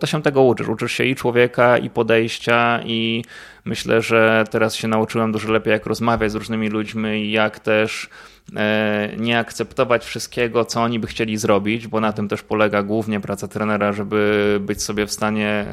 to 0.00 0.06
się 0.06 0.22
tego 0.22 0.42
uczysz. 0.42 0.68
Uczysz 0.68 0.92
się 0.92 1.04
i 1.04 1.14
człowieka, 1.14 1.78
i 1.78 1.90
podejścia, 1.90 2.80
i 2.84 3.24
myślę, 3.66 4.02
że 4.02 4.44
teraz 4.50 4.74
się 4.74 4.88
nauczyłem 4.88 5.32
dużo 5.32 5.52
lepiej, 5.52 5.70
jak 5.70 5.86
rozmawiać 5.86 6.32
z 6.32 6.34
różnymi 6.34 6.68
ludźmi, 6.68 7.30
jak 7.30 7.60
też 7.60 8.10
E, 8.56 9.10
nie 9.18 9.38
akceptować 9.38 10.04
wszystkiego, 10.04 10.64
co 10.64 10.82
oni 10.82 10.98
by 10.98 11.06
chcieli 11.06 11.36
zrobić, 11.36 11.86
bo 11.86 12.00
na 12.00 12.12
tym 12.12 12.28
też 12.28 12.42
polega 12.42 12.82
głównie 12.82 13.20
praca 13.20 13.48
trenera, 13.48 13.92
żeby 13.92 14.58
być 14.60 14.82
sobie 14.82 15.06
w 15.06 15.12
stanie 15.12 15.48
e, 15.48 15.66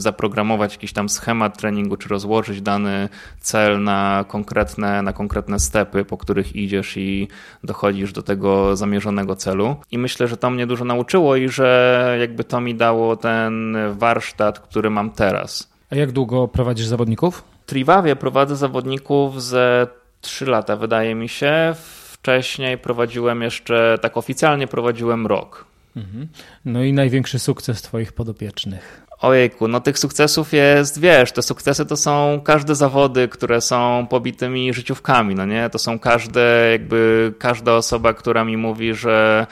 zaprogramować 0.00 0.72
jakiś 0.72 0.92
tam 0.92 1.08
schemat 1.08 1.58
treningu, 1.58 1.96
czy 1.96 2.08
rozłożyć 2.08 2.62
dany 2.62 3.08
cel 3.40 3.82
na 3.82 4.24
konkretne, 4.28 5.02
na 5.02 5.12
konkretne 5.12 5.58
stepy, 5.58 6.04
po 6.04 6.18
których 6.18 6.56
idziesz 6.56 6.96
i 6.96 7.28
dochodzisz 7.64 8.12
do 8.12 8.22
tego 8.22 8.76
zamierzonego 8.76 9.36
celu. 9.36 9.76
I 9.90 9.98
myślę, 9.98 10.28
że 10.28 10.36
to 10.36 10.50
mnie 10.50 10.66
dużo 10.66 10.84
nauczyło 10.84 11.36
i 11.36 11.48
że 11.48 12.16
jakby 12.20 12.44
to 12.44 12.60
mi 12.60 12.74
dało 12.74 13.16
ten 13.16 13.76
warsztat, 13.92 14.60
który 14.60 14.90
mam 14.90 15.10
teraz. 15.10 15.69
A 15.90 15.96
jak 15.96 16.12
długo 16.12 16.48
prowadzisz 16.48 16.86
zawodników? 16.86 17.44
W 17.62 17.66
Triwawie 17.66 18.16
prowadzę 18.16 18.56
zawodników 18.56 19.42
ze 19.42 19.86
3 20.20 20.46
lata, 20.46 20.76
wydaje 20.76 21.14
mi 21.14 21.28
się 21.28 21.74
wcześniej 22.12 22.78
prowadziłem 22.78 23.42
jeszcze, 23.42 23.98
tak 24.02 24.16
oficjalnie 24.16 24.66
prowadziłem 24.66 25.26
rok. 25.26 25.64
Mhm. 25.96 26.28
No 26.64 26.82
i 26.82 26.92
największy 26.92 27.38
sukces 27.38 27.82
Twoich 27.82 28.12
podopiecznych. 28.12 29.06
Ojejku, 29.20 29.68
no 29.68 29.80
tych 29.80 29.98
sukcesów 29.98 30.52
jest, 30.52 31.00
wiesz, 31.00 31.32
te 31.32 31.42
sukcesy 31.42 31.86
to 31.86 31.96
są 31.96 32.40
każde 32.44 32.74
zawody, 32.74 33.28
które 33.28 33.60
są 33.60 34.06
pobitymi 34.10 34.74
życiówkami, 34.74 35.34
no 35.34 35.46
nie? 35.46 35.70
To 35.70 35.78
są 35.78 35.98
każde, 35.98 36.68
jakby 36.72 37.32
każda 37.38 37.74
osoba, 37.74 38.14
która 38.14 38.44
mi 38.44 38.56
mówi, 38.56 38.94
że 38.94 39.46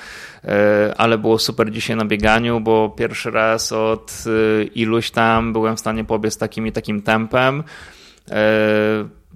e, 0.45 0.95
ale 0.97 1.19
było 1.19 1.39
super 1.39 1.71
dzisiaj 1.71 1.97
na 1.97 2.05
bieganiu, 2.05 2.61
bo 2.61 2.89
pierwszy 2.89 3.31
raz 3.31 3.73
od 3.73 4.25
e, 4.27 4.65
iluś 4.65 5.11
tam 5.11 5.53
byłem 5.53 5.77
w 5.77 5.81
stanie 5.81 6.05
pobiec 6.05 6.39
takim 6.39 6.67
i 6.67 6.73
takim 6.73 7.03
tempem. 7.03 7.65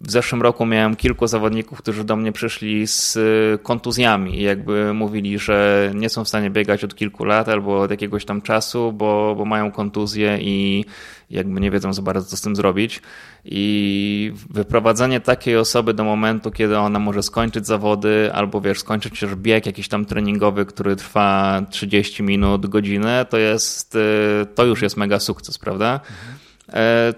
E, 0.03 0.07
w 0.07 0.11
zeszłym 0.11 0.43
roku 0.43 0.67
miałem 0.67 0.97
kilku 0.97 1.27
zawodników, 1.27 1.79
którzy 1.79 2.05
do 2.05 2.17
mnie 2.17 2.33
przyszli 2.33 2.87
z 2.87 3.17
y, 3.17 3.59
kontuzjami 3.63 4.39
i 4.39 4.43
jakby 4.43 4.95
mówili, 4.95 5.39
że 5.39 5.91
nie 5.95 6.09
są 6.09 6.25
w 6.25 6.29
stanie 6.29 6.51
biegać 6.51 6.85
od 6.85 6.95
kilku 6.95 7.25
lat 7.25 7.49
albo 7.49 7.81
od 7.81 7.91
jakiegoś 7.91 8.25
tam 8.25 8.43
czasu, 8.43 8.93
bo, 8.93 9.35
bo 9.39 9.45
mają 9.45 9.73
kontuzję 9.73 10.39
i 10.41 10.85
jakby 11.31 11.61
nie 11.61 11.71
wiedzą 11.71 11.93
za 11.93 12.03
bardzo, 12.03 12.31
co 12.31 12.37
z 12.37 12.41
tym 12.41 12.57
zrobić. 12.57 13.03
I 13.45 14.33
wyprowadzenie 14.51 15.21
takiej 15.21 15.57
osoby 15.57 15.95
do 15.95 16.05
momentu, 16.05 16.51
kiedy 16.51 16.79
ona 16.79 16.99
może 16.99 17.23
skończyć 17.23 17.67
zawody 17.67 18.31
albo 18.35 18.61
wiesz, 18.61 18.79
skończyć 18.79 19.23
już 19.23 19.35
bieg 19.35 19.67
jakiś 19.67 19.89
tam 19.89 20.05
treningowy, 20.05 20.67
który 20.67 20.97
trwa 20.97 21.63
30 21.71 22.23
minut, 22.23 22.67
godzinę, 22.67 23.27
to 23.31 23.39
jest, 23.39 23.95
y, 23.95 24.47
to 24.55 24.65
już 24.65 24.83
jest 24.83 24.97
mega 24.97 25.21
sukces, 25.21 25.59
prawda? 25.59 26.01
Mhm. 26.11 26.39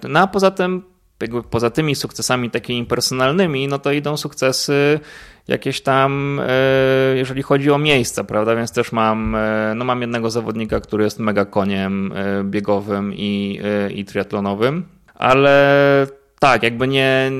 No 0.08 0.20
a 0.20 0.26
poza 0.26 0.50
tym 0.50 0.93
jakby 1.20 1.42
poza 1.42 1.70
tymi 1.70 1.94
sukcesami 1.94 2.50
takimi 2.50 2.86
personalnymi, 2.86 3.68
no 3.68 3.78
to 3.78 3.92
idą 3.92 4.16
sukcesy 4.16 5.00
jakieś 5.48 5.80
tam, 5.80 6.40
e, 6.48 7.16
jeżeli 7.16 7.42
chodzi 7.42 7.70
o 7.70 7.78
miejsca, 7.78 8.24
prawda? 8.24 8.56
Więc 8.56 8.72
też 8.72 8.92
mam, 8.92 9.34
e, 9.34 9.72
no 9.76 9.84
mam 9.84 10.00
jednego 10.00 10.30
zawodnika, 10.30 10.80
który 10.80 11.04
jest 11.04 11.18
mega 11.18 11.44
koniem 11.44 12.12
e, 12.12 12.44
biegowym 12.44 13.12
i, 13.14 13.60
i 13.94 14.04
triatlonowym, 14.04 14.84
ale 15.14 16.06
tak, 16.38 16.62
jakby 16.62 16.88
nie, 16.88 17.30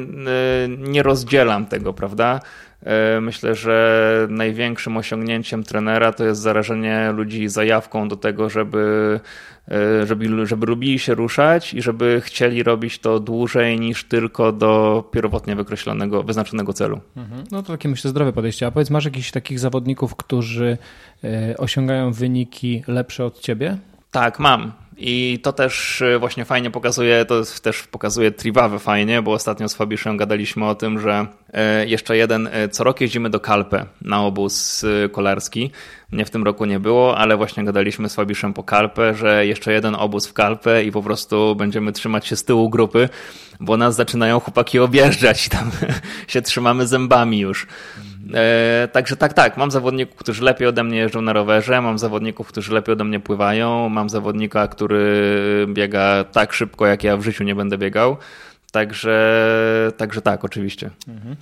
nie 0.78 1.02
rozdzielam 1.02 1.66
tego, 1.66 1.92
prawda? 1.92 2.40
Myślę, 3.20 3.54
że 3.54 4.26
największym 4.30 4.96
osiągnięciem 4.96 5.64
trenera 5.64 6.12
to 6.12 6.24
jest 6.24 6.40
zarażenie 6.40 7.12
ludzi 7.12 7.48
zajawką 7.48 8.08
do 8.08 8.16
tego, 8.16 8.50
żeby 8.50 9.20
E, 9.70 10.06
żeby, 10.06 10.46
żeby 10.46 10.66
lubili 10.66 10.98
się 10.98 11.14
ruszać 11.14 11.74
i 11.74 11.82
żeby 11.82 12.20
chcieli 12.24 12.62
robić 12.62 12.98
to 12.98 13.20
dłużej 13.20 13.80
niż 13.80 14.04
tylko 14.04 14.52
do 14.52 15.04
pierwotnie 15.12 15.56
wykreślonego, 15.56 16.22
wyznaczonego 16.22 16.72
celu. 16.72 17.00
Mhm. 17.16 17.44
No 17.50 17.62
to 17.62 17.72
takie 17.72 17.88
myślę 17.88 18.10
zdrowe 18.10 18.32
podejście. 18.32 18.66
A 18.66 18.70
powiedz, 18.70 18.90
masz 18.90 19.04
jakichś 19.04 19.30
takich 19.30 19.58
zawodników, 19.58 20.16
którzy 20.16 20.78
e, 21.24 21.56
osiągają 21.56 22.12
wyniki 22.12 22.82
lepsze 22.86 23.24
od 23.24 23.40
ciebie? 23.40 23.78
Tak, 24.10 24.38
mam. 24.38 24.72
I 24.96 25.38
to 25.42 25.52
też 25.52 26.02
e, 26.02 26.18
właśnie 26.18 26.44
fajnie 26.44 26.70
pokazuje, 26.70 27.24
to 27.24 27.42
też 27.62 27.82
pokazuje 27.82 28.30
Triwawę 28.30 28.78
fajnie, 28.78 29.22
bo 29.22 29.32
ostatnio 29.32 29.68
z 29.68 29.74
Fabiszem 29.74 30.16
gadaliśmy 30.16 30.66
o 30.66 30.74
tym, 30.74 31.00
że 31.00 31.26
e, 31.52 31.86
jeszcze 31.86 32.16
jeden, 32.16 32.48
e, 32.52 32.68
co 32.68 32.84
rok 32.84 33.00
jeździmy 33.00 33.30
do 33.30 33.40
Kalpę 33.40 33.86
na 34.00 34.22
obóz 34.22 34.84
kolarski. 35.12 35.70
Mnie 36.12 36.24
w 36.24 36.30
tym 36.30 36.44
roku 36.44 36.64
nie 36.64 36.80
było, 36.80 37.18
ale 37.18 37.36
właśnie 37.36 37.64
gadaliśmy 37.64 38.08
z 38.08 38.14
Fabiszem 38.14 38.54
po 38.54 38.62
Kalpę, 38.62 39.14
że 39.14 39.46
jeszcze 39.46 39.72
jeden 39.72 39.94
obóz 39.94 40.26
w 40.26 40.32
Kalpę 40.32 40.84
i 40.84 40.92
po 40.92 41.02
prostu 41.02 41.56
będziemy 41.56 41.92
trzymać 41.92 42.26
się 42.26 42.36
z 42.36 42.44
tyłu 42.44 42.70
grupy, 42.70 43.08
bo 43.60 43.76
nas 43.76 43.94
zaczynają 43.94 44.40
chłopaki 44.40 44.78
objeżdżać 44.78 45.46
i 45.46 45.50
tam 45.56 45.70
się 46.28 46.42
trzymamy 46.42 46.86
zębami 46.86 47.38
już. 47.38 47.66
E, 48.34 48.88
także 48.92 49.16
tak, 49.16 49.32
tak, 49.32 49.56
mam 49.56 49.70
zawodników, 49.70 50.16
którzy 50.16 50.44
lepiej 50.44 50.68
ode 50.68 50.84
mnie 50.84 50.98
jeżdżą 50.98 51.22
na 51.22 51.32
rowerze, 51.32 51.80
mam 51.80 51.98
zawodników, 51.98 52.48
którzy 52.48 52.74
lepiej 52.74 52.92
ode 52.92 53.04
mnie 53.04 53.20
pływają, 53.20 53.88
mam 53.88 54.10
zawodnika, 54.10 54.68
który 54.68 55.66
biega 55.68 56.24
tak 56.24 56.52
szybko, 56.52 56.86
jak 56.86 57.04
ja 57.04 57.16
w 57.16 57.22
życiu 57.22 57.44
nie 57.44 57.54
będę 57.54 57.78
biegał. 57.78 58.16
Także, 58.74 59.92
także 59.96 60.22
tak, 60.22 60.44
oczywiście. 60.44 60.90
Mhm. 61.08 61.36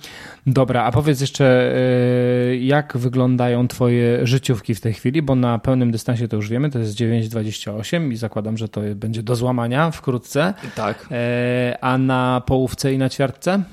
Dobra, 0.47 0.83
a 0.83 0.91
powiedz 0.91 1.21
jeszcze, 1.21 1.73
e, 1.75 2.55
jak 2.55 2.97
wyglądają 2.97 3.67
Twoje 3.67 4.27
życiówki 4.27 4.75
w 4.75 4.81
tej 4.81 4.93
chwili, 4.93 5.21
bo 5.21 5.35
na 5.35 5.59
pełnym 5.59 5.91
dystansie 5.91 6.27
to 6.27 6.35
już 6.35 6.49
wiemy, 6.49 6.69
to 6.69 6.79
jest 6.79 6.95
9,28 6.95 8.11
i 8.11 8.15
zakładam, 8.15 8.57
że 8.57 8.69
to 8.69 8.81
będzie 8.95 9.23
do 9.23 9.35
złamania 9.35 9.91
wkrótce. 9.91 10.53
Tak. 10.75 11.07
E, 11.11 11.77
a 11.81 11.97
na 11.97 12.41
połówce 12.45 12.93
i 12.93 12.97
na 12.97 13.09
ćwiartce? 13.09 13.63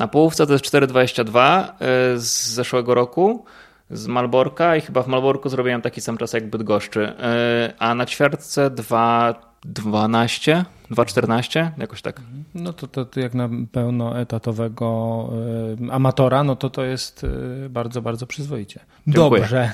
Na 0.00 0.08
połówce 0.08 0.46
to 0.46 0.52
jest 0.52 0.64
4,22 0.64 1.64
y, 1.64 2.20
z 2.20 2.46
zeszłego 2.46 2.94
roku 2.94 3.44
z 3.90 4.06
Malborka 4.06 4.76
i 4.76 4.80
chyba 4.80 5.02
w 5.02 5.06
Malborku 5.06 5.48
zrobiłem 5.48 5.82
taki 5.82 6.00
sam 6.00 6.16
czas 6.16 6.32
jak 6.32 6.50
Bydgoszczy, 6.50 7.08
y, 7.08 7.12
a 7.78 7.94
na 7.94 8.06
ćwiartce 8.06 8.70
2 8.70 9.34
12, 9.64 10.64
2,14, 10.90 11.70
jakoś 11.78 12.02
tak. 12.02 12.20
No 12.54 12.72
to, 12.72 12.86
to, 12.86 13.04
to 13.04 13.20
jak 13.20 13.34
na 13.34 13.48
pełnoetatowego 13.72 15.28
y, 15.88 15.92
amatora, 15.92 16.44
no 16.44 16.56
to 16.56 16.70
to 16.70 16.84
jest 16.84 17.24
y, 17.24 17.68
bardzo, 17.70 18.02
bardzo 18.02 18.26
przyzwoicie. 18.26 18.80
Dziękuję. 19.06 19.40
Dobrze, 19.40 19.70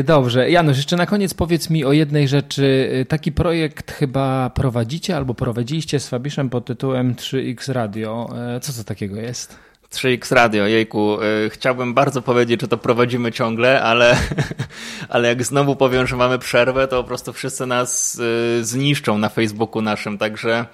y, 0.00 0.04
dobrze. 0.04 0.50
Janusz, 0.50 0.76
jeszcze 0.76 0.96
na 0.96 1.06
koniec 1.06 1.34
powiedz 1.34 1.70
mi 1.70 1.84
o 1.84 1.92
jednej 1.92 2.28
rzeczy. 2.28 2.88
Taki 3.08 3.32
projekt 3.32 3.92
chyba 3.92 4.50
prowadzicie 4.50 5.16
albo 5.16 5.34
prowadziliście 5.34 6.00
z 6.00 6.08
Fabiszem 6.08 6.50
pod 6.50 6.64
tytułem 6.64 7.14
3X 7.14 7.72
Radio. 7.72 8.28
Co 8.60 8.72
to 8.72 8.84
takiego 8.84 9.16
jest? 9.16 9.68
3X 9.90 10.34
Radio, 10.34 10.66
jejku, 10.66 11.22
y, 11.22 11.50
chciałbym 11.50 11.94
bardzo 11.94 12.22
powiedzieć, 12.22 12.60
że 12.60 12.68
to 12.68 12.78
prowadzimy 12.78 13.32
ciągle, 13.32 13.82
ale, 13.82 14.16
ale 15.08 15.28
jak 15.28 15.44
znowu 15.44 15.76
powiem, 15.76 16.06
że 16.06 16.16
mamy 16.16 16.38
przerwę, 16.38 16.88
to 16.88 17.02
po 17.02 17.08
prostu 17.08 17.32
wszyscy 17.32 17.66
nas 17.66 18.20
y, 18.60 18.64
zniszczą 18.64 19.18
na 19.18 19.28
Facebooku 19.28 19.82
naszym, 19.82 20.18
także 20.18 20.66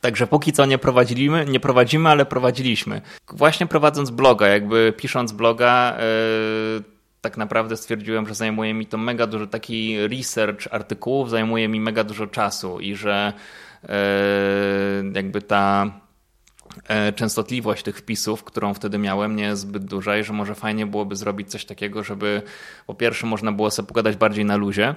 Także 0.00 0.26
póki 0.26 0.52
co 0.52 0.66
nie 0.66 0.78
prowadzimy, 0.78 1.46
nie 1.48 1.60
prowadzimy, 1.60 2.08
ale 2.08 2.26
prowadziliśmy. 2.26 3.00
Właśnie 3.32 3.66
prowadząc 3.66 4.10
bloga, 4.10 4.48
jakby 4.48 4.94
pisząc 4.96 5.32
bloga, 5.32 5.96
yy, 5.98 6.84
tak 7.20 7.36
naprawdę 7.36 7.76
stwierdziłem, 7.76 8.28
że 8.28 8.34
zajmuje 8.34 8.74
mi 8.74 8.86
to 8.86 8.98
mega 8.98 9.26
dużo, 9.26 9.46
taki 9.46 10.08
research 10.08 10.68
artykułów 10.70 11.30
zajmuje 11.30 11.68
mi 11.68 11.80
mega 11.80 12.04
dużo 12.04 12.26
czasu 12.26 12.80
i 12.80 12.94
że 12.94 13.32
yy, 13.82 13.88
jakby 15.14 15.42
ta 15.42 15.90
E, 16.88 17.12
częstotliwość 17.12 17.82
tych 17.82 17.98
wpisów, 17.98 18.44
którą 18.44 18.74
wtedy 18.74 18.98
miałem, 18.98 19.36
nie 19.36 19.44
jest 19.44 19.62
zbyt 19.62 19.84
duża 19.84 20.18
i 20.18 20.24
że 20.24 20.32
może 20.32 20.54
fajnie 20.54 20.86
byłoby 20.86 21.16
zrobić 21.16 21.50
coś 21.50 21.64
takiego, 21.64 22.02
żeby 22.02 22.42
po 22.86 22.94
pierwsze 22.94 23.26
można 23.26 23.52
było 23.52 23.70
sobie 23.70 23.88
pogadać 23.88 24.16
bardziej 24.16 24.44
na 24.44 24.56
luzie, 24.56 24.94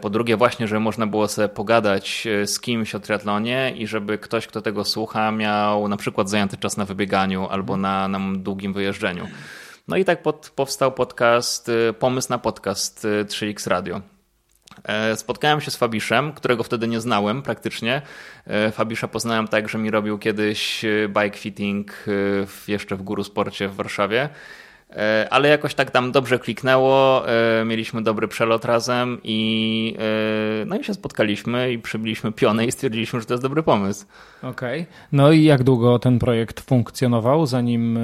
po 0.00 0.10
drugie 0.10 0.36
właśnie, 0.36 0.68
żeby 0.68 0.80
można 0.80 1.06
było 1.06 1.28
sobie 1.28 1.48
pogadać 1.48 2.26
e, 2.26 2.46
z 2.46 2.60
kimś 2.60 2.94
o 2.94 3.00
triatlonie 3.00 3.74
i 3.76 3.86
żeby 3.86 4.18
ktoś, 4.18 4.46
kto 4.46 4.62
tego 4.62 4.84
słucha 4.84 5.32
miał 5.32 5.88
na 5.88 5.96
przykład 5.96 6.30
zajęty 6.30 6.56
czas 6.56 6.76
na 6.76 6.84
wybieganiu 6.84 7.48
albo 7.50 7.76
na, 7.76 8.08
na 8.08 8.18
długim 8.36 8.72
wyjeżdżeniu. 8.72 9.28
No 9.88 9.96
i 9.96 10.04
tak 10.04 10.22
pod, 10.22 10.52
powstał 10.56 10.92
podcast, 10.92 11.70
pomysł 11.98 12.28
na 12.30 12.38
podcast 12.38 13.06
3X 13.26 13.70
Radio. 13.70 14.00
E, 14.84 15.16
spotkałem 15.16 15.60
się 15.60 15.70
z 15.70 15.76
Fabiszem, 15.76 16.32
którego 16.32 16.62
wtedy 16.62 16.88
nie 16.88 17.00
znałem 17.00 17.42
praktycznie. 17.42 18.02
E, 18.46 18.70
Fabisza 18.70 19.08
poznałem 19.08 19.48
tak, 19.48 19.68
że 19.68 19.78
mi 19.78 19.90
robił 19.90 20.18
kiedyś 20.18 20.84
e, 20.84 21.08
bike 21.08 21.38
fitting 21.38 22.04
jeszcze 22.68 22.96
w 22.96 23.02
Guru 23.02 23.24
Sporcie 23.24 23.68
w 23.68 23.74
Warszawie. 23.74 24.28
Ale 25.30 25.48
jakoś 25.48 25.74
tak 25.74 25.90
tam 25.90 26.12
dobrze 26.12 26.38
kliknęło, 26.38 27.22
mieliśmy 27.64 28.02
dobry 28.02 28.28
przelot 28.28 28.64
razem 28.64 29.20
i 29.24 29.96
no 30.66 30.78
i 30.78 30.84
się 30.84 30.94
spotkaliśmy 30.94 31.72
i 31.72 31.78
przybiliśmy 31.78 32.32
pionę 32.32 32.66
i 32.66 32.72
stwierdziliśmy, 32.72 33.20
że 33.20 33.26
to 33.26 33.34
jest 33.34 33.42
dobry 33.42 33.62
pomysł. 33.62 34.06
Okej. 34.42 34.80
Okay. 34.80 34.94
No 35.12 35.32
i 35.32 35.44
jak 35.44 35.62
długo 35.62 35.98
ten 35.98 36.18
projekt 36.18 36.60
funkcjonował, 36.60 37.46
zanim 37.46 37.98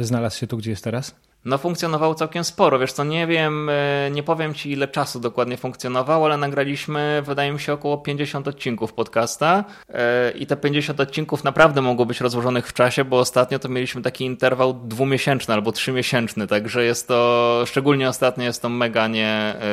znalazł 0.00 0.38
się 0.38 0.46
tu, 0.46 0.56
gdzie 0.56 0.70
jest 0.70 0.84
teraz? 0.84 1.14
No 1.46 1.58
funkcjonowało 1.58 2.14
całkiem 2.14 2.44
sporo. 2.44 2.78
Wiesz 2.78 2.92
co, 2.92 3.04
nie 3.04 3.26
wiem, 3.26 3.68
e, 3.68 4.10
nie 4.10 4.22
powiem 4.22 4.54
ci 4.54 4.72
ile 4.72 4.88
czasu 4.88 5.20
dokładnie 5.20 5.56
funkcjonował, 5.56 6.24
ale 6.24 6.36
nagraliśmy, 6.36 7.22
wydaje 7.26 7.52
mi 7.52 7.60
się, 7.60 7.72
około 7.72 7.98
50 7.98 8.48
odcinków 8.48 8.92
podcasta 8.92 9.64
e, 9.88 10.30
i 10.30 10.46
te 10.46 10.56
50 10.56 11.00
odcinków 11.00 11.44
naprawdę 11.44 11.82
mogło 11.82 12.06
być 12.06 12.20
rozłożonych 12.20 12.68
w 12.68 12.72
czasie, 12.72 13.04
bo 13.04 13.18
ostatnio 13.18 13.58
to 13.58 13.68
mieliśmy 13.68 14.02
taki 14.02 14.24
interwał 14.24 14.74
dwumiesięczny 14.74 15.54
albo 15.54 15.72
trzymiesięczny, 15.72 16.46
także 16.46 16.84
jest 16.84 17.08
to, 17.08 17.62
szczególnie 17.66 18.08
ostatnio 18.08 18.44
jest 18.44 18.62
to 18.62 18.68
mega 18.68 19.08
nie, 19.08 19.28
e, 19.28 19.64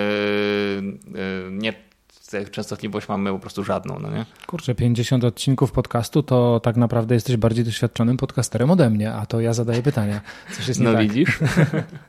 nie 1.51 1.92
częstotliwość 2.51 3.09
mamy 3.09 3.31
po 3.31 3.39
prostu 3.39 3.63
żadną, 3.63 3.99
no 3.99 4.11
nie? 4.11 4.25
Kurczę, 4.47 4.75
50 4.75 5.23
odcinków 5.23 5.71
podcastu 5.71 6.23
to 6.23 6.59
tak 6.59 6.75
naprawdę 6.75 7.15
jesteś 7.15 7.37
bardziej 7.37 7.65
doświadczonym 7.65 8.17
podcasterem 8.17 8.71
ode 8.71 8.89
mnie, 8.89 9.13
a 9.13 9.25
to 9.25 9.41
ja 9.41 9.53
zadaję 9.53 9.81
pytania. 9.81 10.21
Coś 10.51 10.67
jest 10.67 10.79
nie 10.79 10.85
no 10.85 10.93
tak. 10.93 11.01
widzisz? 11.01 11.39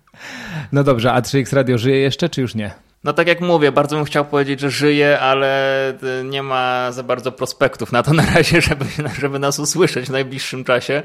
no 0.72 0.84
dobrze, 0.84 1.12
a 1.12 1.20
3X 1.20 1.56
Radio 1.56 1.78
żyje 1.78 1.98
jeszcze, 1.98 2.28
czy 2.28 2.40
już 2.40 2.54
nie? 2.54 2.70
No 3.04 3.12
tak 3.12 3.26
jak 3.26 3.40
mówię, 3.40 3.72
bardzo 3.72 3.96
bym 3.96 4.04
chciał 4.04 4.24
powiedzieć, 4.24 4.60
że 4.60 4.70
żyje, 4.70 5.20
ale 5.20 5.92
nie 6.24 6.42
ma 6.42 6.92
za 6.92 7.02
bardzo 7.02 7.32
prospektów 7.32 7.92
na 7.92 8.02
to 8.02 8.12
na 8.12 8.26
razie, 8.26 8.60
żeby, 8.68 8.84
żeby 9.20 9.38
nas 9.38 9.58
usłyszeć 9.58 10.06
w 10.06 10.10
najbliższym 10.10 10.64
czasie. 10.64 11.02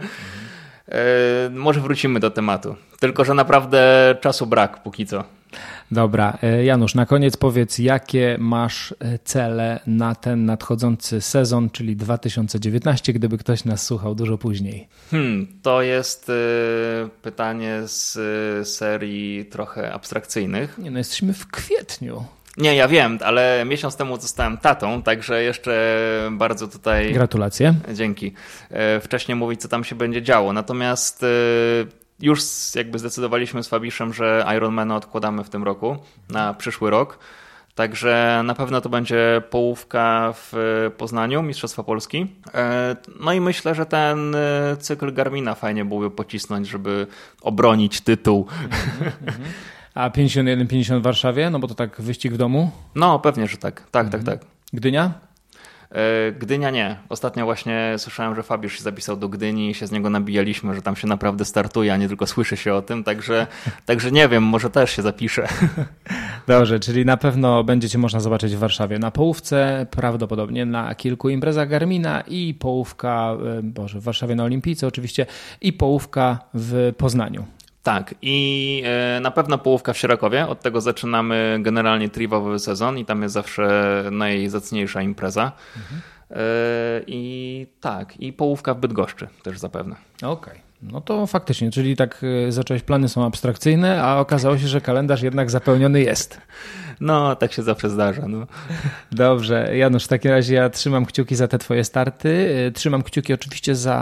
Yy, 0.87 0.95
może 1.51 1.79
wrócimy 1.79 2.19
do 2.19 2.31
tematu. 2.31 2.75
Tylko, 2.99 3.25
że 3.25 3.33
naprawdę 3.33 4.15
czasu 4.21 4.47
brak 4.47 4.83
póki 4.83 5.05
co. 5.05 5.23
Dobra, 5.91 6.37
e, 6.43 6.63
Janusz, 6.63 6.95
na 6.95 7.05
koniec 7.05 7.37
powiedz, 7.37 7.79
jakie 7.79 8.37
masz 8.39 8.91
e, 8.99 9.19
cele 9.19 9.79
na 9.87 10.15
ten 10.15 10.45
nadchodzący 10.45 11.21
sezon, 11.21 11.69
czyli 11.69 11.95
2019, 11.95 13.13
gdyby 13.13 13.37
ktoś 13.37 13.65
nas 13.65 13.85
słuchał 13.85 14.15
dużo 14.15 14.37
później? 14.37 14.87
Hmm, 15.11 15.47
to 15.61 15.81
jest 15.81 16.29
y, 16.29 16.33
pytanie 17.21 17.81
z 17.85 18.15
y, 18.61 18.65
serii 18.65 19.45
trochę 19.45 19.93
abstrakcyjnych. 19.93 20.77
Nie, 20.77 20.91
no 20.91 20.97
jesteśmy 20.97 21.33
w 21.33 21.47
kwietniu. 21.47 22.25
Nie, 22.57 22.75
ja 22.75 22.87
wiem, 22.87 23.19
ale 23.25 23.63
miesiąc 23.65 23.95
temu 23.95 24.17
zostałem 24.17 24.57
tatą, 24.57 25.01
także 25.03 25.43
jeszcze 25.43 26.01
bardzo 26.31 26.67
tutaj. 26.67 27.13
Gratulacje. 27.13 27.73
Dzięki. 27.93 28.33
Wcześniej 29.01 29.35
mówić, 29.35 29.61
co 29.61 29.67
tam 29.67 29.83
się 29.83 29.95
będzie 29.95 30.21
działo. 30.21 30.53
Natomiast 30.53 31.25
już 32.21 32.41
jakby 32.75 32.99
zdecydowaliśmy 32.99 33.63
z 33.63 33.67
Fabiszem, 33.67 34.13
że 34.13 34.45
Ironmana 34.57 34.95
odkładamy 34.95 35.43
w 35.43 35.49
tym 35.49 35.63
roku 35.63 35.97
na 36.29 36.53
przyszły 36.53 36.89
rok. 36.89 37.19
Także 37.75 38.41
na 38.45 38.55
pewno 38.55 38.81
to 38.81 38.89
będzie 38.89 39.41
połówka 39.49 40.33
w 40.35 40.53
Poznaniu, 40.97 41.43
Mistrzostwa 41.43 41.83
Polski. 41.83 42.27
E, 42.53 42.95
no 43.19 43.33
i 43.33 43.41
myślę, 43.41 43.75
że 43.75 43.85
ten 43.85 44.35
e, 44.35 44.77
cykl 44.79 45.13
Garmina 45.13 45.55
fajnie 45.55 45.85
byłoby 45.85 46.11
pocisnąć, 46.11 46.67
żeby 46.67 47.07
obronić 47.41 48.01
tytuł. 48.01 48.47
A 49.93 50.09
51-50 50.09 50.99
w 50.99 51.03
Warszawie? 51.03 51.49
No 51.49 51.59
bo 51.59 51.67
to 51.67 51.75
tak 51.75 52.01
wyścig 52.01 52.33
w 52.33 52.37
domu? 52.37 52.71
No 52.95 53.19
pewnie, 53.19 53.47
że 53.47 53.57
tak. 53.57 53.83
Tak, 53.91 54.09
tak, 54.09 54.23
tak. 54.23 54.39
Gdynia? 54.73 55.28
E, 55.91 56.31
Gdynia 56.31 56.69
nie. 56.69 56.97
Ostatnio 57.09 57.45
właśnie 57.45 57.95
słyszałem, 57.97 58.35
że 58.35 58.43
Fabiusz 58.43 58.77
się 58.77 58.83
zapisał 58.83 59.17
do 59.17 59.29
Gdyni 59.29 59.69
i 59.69 59.73
się 59.73 59.87
z 59.87 59.91
niego 59.91 60.09
nabijaliśmy, 60.09 60.75
że 60.75 60.81
tam 60.81 60.95
się 60.95 61.07
naprawdę 61.07 61.45
startuje, 61.45 61.93
a 61.93 61.97
nie 61.97 62.07
tylko 62.07 62.27
słyszy 62.27 62.57
się 62.57 62.73
o 62.73 62.81
tym, 62.81 63.03
także, 63.03 63.47
także 63.85 64.11
nie 64.11 64.27
wiem, 64.27 64.43
może 64.43 64.69
też 64.69 64.91
się 64.91 65.01
zapiszę. 65.01 65.47
Dobrze, 66.47 66.79
czyli 66.79 67.05
na 67.05 67.17
pewno 67.17 67.63
będziecie 67.63 67.97
można 67.97 68.19
zobaczyć 68.19 68.55
w 68.55 68.59
Warszawie 68.59 68.99
na 68.99 69.11
połówce, 69.11 69.87
prawdopodobnie 69.91 70.65
na 70.65 70.95
kilku 70.95 71.29
imprezach 71.29 71.69
Garmina 71.69 72.21
i 72.21 72.53
połówka, 72.53 73.37
e, 73.57 73.63
Boże, 73.63 73.99
w 73.99 74.03
Warszawie 74.03 74.35
na 74.35 74.43
Olimpijce 74.43 74.87
oczywiście 74.87 75.25
i 75.61 75.73
połówka 75.73 76.39
w 76.53 76.93
Poznaniu. 76.97 77.45
Tak, 77.83 78.15
i 78.21 78.83
e, 78.85 79.19
na 79.19 79.31
pewno 79.31 79.57
połówka 79.57 79.93
w 79.93 79.97
Sierakowie. 79.97 80.47
Od 80.47 80.61
tego 80.61 80.81
zaczynamy 80.81 81.57
generalnie 81.61 82.09
triwowy 82.09 82.59
sezon 82.59 82.97
i 82.97 83.05
tam 83.05 83.21
jest 83.21 83.33
zawsze 83.33 84.03
najzacniejsza 84.11 85.01
impreza. 85.01 85.51
Mhm. 85.77 86.01
I 87.07 87.67
tak, 87.81 88.17
i 88.21 88.33
połówka 88.33 88.73
w 88.73 88.79
Bydgoszczy 88.79 89.27
też 89.43 89.59
zapewne. 89.59 89.95
Okej. 90.15 90.29
Okay. 90.29 90.68
No 90.81 91.01
to 91.01 91.27
faktycznie, 91.27 91.71
czyli 91.71 91.95
tak 91.95 92.21
e, 92.47 92.51
zacząłeś, 92.51 92.83
plany 92.83 93.09
są 93.09 93.25
abstrakcyjne, 93.25 94.03
a 94.03 94.19
okazało 94.19 94.57
się, 94.57 94.67
że 94.67 94.81
kalendarz 94.81 95.21
jednak 95.21 95.51
zapełniony 95.51 96.01
jest. 96.01 96.41
No, 97.01 97.35
tak 97.35 97.53
się 97.53 97.63
zawsze 97.63 97.89
zdarza. 97.89 98.27
No. 98.27 98.47
Dobrze, 99.11 99.77
Janusz, 99.77 100.05
w 100.05 100.07
takim 100.07 100.31
razie 100.31 100.55
ja 100.55 100.69
trzymam 100.69 101.05
kciuki 101.05 101.35
za 101.35 101.47
te 101.47 101.57
twoje 101.57 101.83
starty. 101.83 102.55
E, 102.67 102.71
trzymam 102.71 103.03
kciuki 103.03 103.33
oczywiście 103.33 103.75
za 103.75 103.97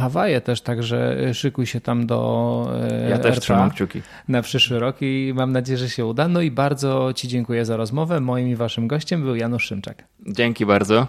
Hawaje 0.00 0.40
też, 0.40 0.60
także 0.60 1.16
szykuj 1.34 1.66
się 1.66 1.80
tam 1.80 2.06
do 2.06 2.70
e, 2.90 3.10
Ja 3.10 3.18
też 3.18 3.40
trzymam 3.40 3.70
kciuki. 3.70 4.02
Na 4.28 4.42
przyszły 4.42 4.78
rok 4.78 4.96
i 5.00 5.32
mam 5.36 5.52
nadzieję, 5.52 5.78
że 5.78 5.88
się 5.88 6.06
uda. 6.06 6.28
No 6.28 6.40
i 6.40 6.50
bardzo 6.50 7.12
ci 7.14 7.28
dziękuję 7.28 7.64
za 7.64 7.76
rozmowę. 7.76 8.20
Moim 8.20 8.48
i 8.48 8.56
waszym 8.56 8.88
gościem 8.88 9.22
był 9.22 9.36
Janusz 9.36 9.64
Szymczak. 9.64 10.04
Dzięki 10.26 10.66
bardzo. 10.66 11.06